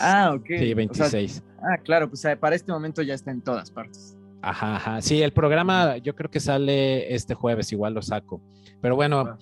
Ah, 0.00 0.32
ok. 0.34 0.46
Sí, 0.46 0.74
26. 0.74 1.42
ah, 1.58 1.78
claro, 1.82 2.08
pues 2.08 2.24
eh, 2.24 2.36
para 2.36 2.54
este 2.56 2.72
momento 2.72 3.02
ya 3.02 3.14
está 3.14 3.30
en 3.30 3.40
todas 3.40 3.70
partes. 3.70 4.16
Ajá, 4.42 4.76
ajá. 4.76 5.02
Sí, 5.02 5.22
el 5.22 5.32
programa 5.32 5.98
yo 5.98 6.14
creo 6.16 6.30
que 6.30 6.40
sale 6.40 7.14
este 7.14 7.34
jueves, 7.34 7.72
igual 7.72 7.94
lo 7.94 8.02
saco. 8.02 8.40
Pero 8.80 8.96
bueno, 8.96 9.20
ah. 9.20 9.38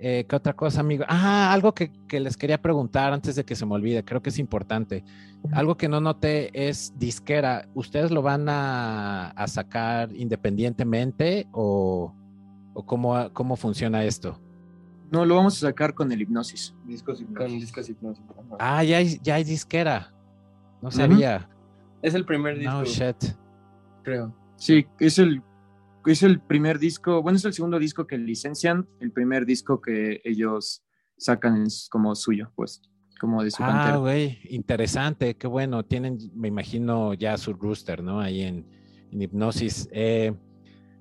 eh, 0.00 0.26
¿qué 0.28 0.36
otra 0.36 0.54
cosa, 0.54 0.80
amigo? 0.80 1.04
Ah, 1.08 1.52
algo 1.52 1.72
que, 1.72 1.92
les 2.10 2.36
quería 2.36 2.60
preguntar 2.60 3.12
antes 3.12 3.36
de 3.36 3.44
que 3.44 3.54
se 3.54 3.64
me 3.64 3.74
olvide, 3.74 4.04
creo 4.04 4.22
que 4.22 4.30
es 4.30 4.38
importante. 4.38 5.04
Algo 5.52 5.76
que 5.76 5.88
no 5.88 6.00
noté 6.00 6.50
es 6.68 6.92
disquera. 6.98 7.68
¿Ustedes 7.74 8.10
lo 8.10 8.22
van 8.22 8.46
a, 8.48 9.32
sacar 9.46 10.10
independientemente 10.14 11.46
o, 11.52 12.12
o 12.74 12.86
cómo, 12.86 13.32
cómo 13.32 13.56
funciona 13.56 14.04
esto? 14.04 14.40
No, 15.10 15.24
lo 15.24 15.36
vamos 15.36 15.56
a 15.56 15.68
sacar 15.68 15.94
con 15.94 16.12
el 16.12 16.20
hipnosis. 16.20 16.74
Discos 16.86 17.20
hipnosis. 17.20 17.50
Con 17.50 17.60
discos 17.60 17.88
hipnosis. 17.88 18.24
Ah, 18.58 18.84
ya 18.84 18.98
hay, 18.98 19.18
ya 19.22 19.34
hay 19.34 19.44
disquera. 19.44 20.14
No 20.80 20.90
sabía. 20.90 21.48
Es 22.02 22.14
el 22.14 22.24
primer 22.24 22.58
disco. 22.58 22.72
No 22.72 22.84
shit. 22.84 23.16
Creo. 24.02 24.34
Sí, 24.56 24.86
es 24.98 25.18
el, 25.18 25.42
es 26.06 26.22
el 26.22 26.40
primer 26.40 26.78
disco, 26.78 27.22
bueno, 27.22 27.36
es 27.36 27.44
el 27.44 27.52
segundo 27.52 27.78
disco 27.78 28.06
que 28.06 28.18
licencian, 28.18 28.88
el 29.00 29.12
primer 29.12 29.46
disco 29.46 29.80
que 29.80 30.20
ellos 30.24 30.84
sacan 31.16 31.66
como 31.90 32.14
suyo, 32.14 32.52
pues, 32.54 32.82
como 33.20 33.42
de 33.42 33.50
su 33.50 33.62
Ah, 33.62 33.96
güey, 33.96 34.38
interesante, 34.48 35.36
qué 35.36 35.46
bueno. 35.46 35.84
Tienen, 35.84 36.18
me 36.34 36.48
imagino, 36.48 37.14
ya 37.14 37.36
su 37.36 37.52
rooster, 37.52 38.02
¿no? 38.02 38.20
Ahí 38.20 38.42
en, 38.42 38.66
en 39.10 39.22
Hipnosis. 39.22 39.88
Eh, 39.92 40.34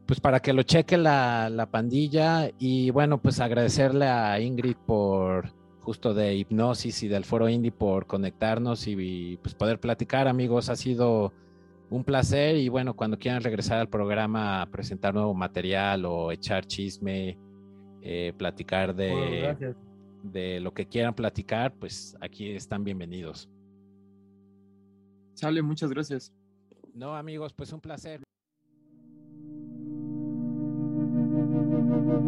pues 0.10 0.20
para 0.20 0.39
que 0.39 0.53
lo 0.53 0.64
cheque 0.64 0.97
la, 0.97 1.68
pandilla 1.70 2.49
y 2.57 2.89
bueno, 2.89 3.22
pues 3.22 3.39
agradecerle 3.39 4.07
a 4.07 4.39
Ingrid 4.39 4.76
por 4.76 5.53
justo 5.82 6.16
de 6.16 6.34
hipnosis 6.34 7.03
y 7.03 7.07
del 7.07 7.26
foro 7.26 7.47
indie 7.47 7.72
por 7.72 8.07
conectarnos 8.07 8.88
y, 8.88 9.38
pues 9.43 9.53
poder 9.53 9.80
platicar 9.80 10.28
amigos, 10.28 10.70
ha 10.70 10.76
sido 10.76 11.32
un 11.91 12.03
placer 12.03 12.55
y 12.55 12.70
bueno, 12.70 12.95
cuando 12.95 13.20
quieran 13.20 13.43
regresar 13.43 13.78
al 13.78 13.88
programa 13.88 14.64
a 14.64 14.66
presentar 14.72 15.14
nuevo 15.14 15.36
material 15.36 16.03
o 16.05 16.32
echar 16.32 16.66
chisme, 16.66 17.38
eh, 18.01 18.34
platicar 18.36 18.95
de, 18.95 19.76
de 20.24 20.60
lo 20.60 20.74
que 20.74 20.88
quieran 20.88 21.14
platicar, 21.14 21.76
pues 21.76 22.18
aquí 22.20 22.49
están 22.49 22.84
bienvenidos. 22.84 23.47
Sale, 25.36 25.62
muchas 25.62 25.91
gracias. 25.91 26.34
No 26.95 27.16
amigos, 27.16 27.53
pues 27.53 27.72
un 27.74 27.80
placer. 27.80 28.22